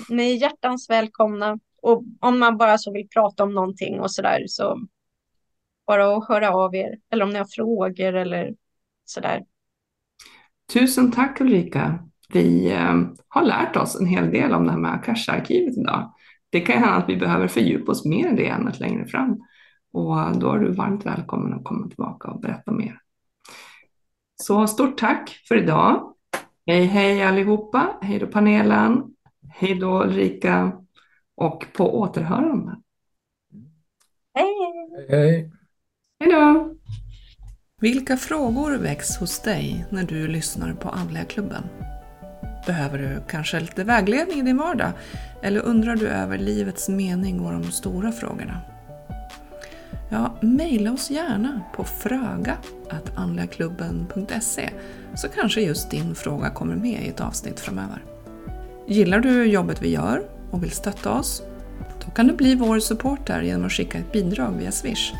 Ni 0.09 0.33
är 0.33 0.37
hjärtans 0.37 0.91
välkomna. 0.91 1.59
Och 1.83 2.03
om 2.21 2.39
man 2.39 2.57
bara 2.57 2.79
så 2.79 2.93
vill 2.93 3.09
prata 3.09 3.45
om 3.45 3.55
någonting 3.55 4.01
och 4.01 4.11
så 4.11 4.23
där 4.23 4.45
så 4.47 4.81
bara 5.87 6.17
att 6.17 6.29
höra 6.29 6.55
av 6.55 6.75
er. 6.75 6.99
Eller 7.13 7.25
om 7.25 7.31
ni 7.31 7.39
har 7.39 7.49
frågor 7.57 8.15
eller 8.15 8.55
så 9.05 9.21
där. 9.21 9.45
Tusen 10.73 11.11
tack 11.13 11.41
Ulrika. 11.41 11.99
Vi 12.33 12.73
eh, 12.73 13.01
har 13.29 13.43
lärt 13.43 13.77
oss 13.77 14.01
en 14.01 14.07
hel 14.07 14.31
del 14.31 14.53
om 14.53 14.65
det 14.65 14.71
här 14.71 14.79
med 14.79 14.93
Akasha-arkivet 14.93 15.79
idag. 15.79 16.13
Det 16.51 16.61
kan 16.61 16.79
hända 16.79 16.97
att 16.97 17.09
vi 17.09 17.17
behöver 17.17 17.49
fördjupa 17.49 17.93
oss 17.93 18.05
mer 18.05 18.33
i 18.33 18.37
det 18.37 18.49
ämnet 18.49 18.81
längre 18.81 19.07
fram. 19.07 19.41
Och 19.93 20.39
då 20.39 20.53
är 20.53 20.59
du 20.59 20.73
varmt 20.73 21.07
välkommen 21.07 21.55
att 21.55 21.65
komma 21.65 21.89
tillbaka 21.89 22.29
och 22.31 22.41
berätta 22.41 22.73
mer. 22.73 23.01
Så 24.37 24.67
stort 24.67 24.99
tack 24.99 25.41
för 25.49 25.57
idag. 25.57 26.15
Hej 26.67 26.85
hej 26.85 27.23
allihopa. 27.23 27.99
Hej 28.03 28.19
då 28.19 28.27
panelen. 28.27 29.03
Hej 29.51 29.75
då 29.75 30.03
Ulrika 30.03 30.73
och 31.35 31.67
på 31.73 31.99
återhörande. 31.99 32.77
Hej! 34.35 34.55
Hej! 35.09 35.53
Hej 36.21 36.33
då! 36.33 36.78
Vilka 37.81 38.17
frågor 38.17 38.77
väcks 38.77 39.17
hos 39.17 39.41
dig 39.41 39.87
när 39.91 40.03
du 40.03 40.29
lyssnar 40.29 40.73
på 40.73 40.89
Andliga 40.89 41.25
klubben? 41.25 41.63
Behöver 42.67 42.99
du 42.99 43.23
kanske 43.29 43.61
lite 43.61 43.85
vägledning 43.85 44.39
i 44.39 44.43
din 44.43 44.57
vardag? 44.57 44.91
Eller 45.43 45.61
undrar 45.61 45.97
du 45.97 46.09
över 46.09 46.39
livets 46.39 46.89
mening 46.89 47.41
och 47.41 47.53
de 47.53 47.65
stora 47.65 48.13
frågorna? 48.13 48.61
Ja, 50.11 50.35
mejla 50.41 50.93
oss 50.93 51.11
gärna 51.11 51.61
på 51.75 51.85
fröga.andligaklubben.se 51.85 54.71
så 55.15 55.29
kanske 55.29 55.61
just 55.61 55.91
din 55.91 56.15
fråga 56.15 56.51
kommer 56.51 56.77
med 56.77 57.03
i 57.03 57.09
ett 57.09 57.21
avsnitt 57.21 57.61
framöver. 57.61 58.05
Gillar 58.87 59.21
du 59.21 59.45
jobbet 59.45 59.83
vi 59.83 59.91
gör 59.91 60.23
och 60.51 60.63
vill 60.63 60.71
stötta 60.71 61.13
oss? 61.13 61.43
Då 62.05 62.11
kan 62.11 62.27
du 62.27 62.33
bli 62.33 62.55
vår 62.55 62.81
supporter 62.81 63.43
genom 63.43 63.67
att 63.67 63.73
skicka 63.73 63.99
ett 63.99 64.13
bidrag 64.13 64.53
via 64.59 64.73
Swish. 64.73 65.13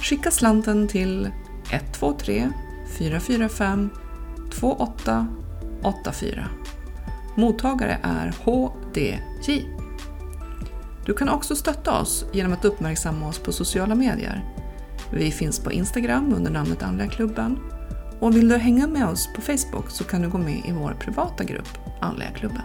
Skicka 0.00 0.30
slanten 0.30 0.88
till 0.88 1.28
123 1.70 2.52
445 2.98 3.90
2884. 4.50 6.48
Mottagare 7.36 7.98
är 8.02 8.34
HDJ. 8.44 9.66
Du 11.06 11.14
kan 11.14 11.28
också 11.28 11.56
stötta 11.56 12.00
oss 12.00 12.24
genom 12.32 12.52
att 12.52 12.64
uppmärksamma 12.64 13.28
oss 13.28 13.38
på 13.38 13.52
sociala 13.52 13.94
medier. 13.94 14.44
Vi 15.12 15.30
finns 15.30 15.60
på 15.60 15.72
Instagram 15.72 16.34
under 16.36 16.50
namnet 16.50 16.82
Andliga 16.82 17.08
klubben 17.08 17.58
och 18.20 18.36
vill 18.36 18.48
du 18.48 18.56
hänga 18.56 18.86
med 18.86 19.08
oss 19.08 19.28
på 19.34 19.40
Facebook 19.40 19.90
så 19.90 20.04
kan 20.04 20.22
du 20.22 20.28
gå 20.28 20.38
med 20.38 20.62
i 20.66 20.72
vår 20.72 20.96
privata 21.00 21.44
grupp 21.44 21.78
Andliga 22.00 22.30
klubben. 22.30 22.62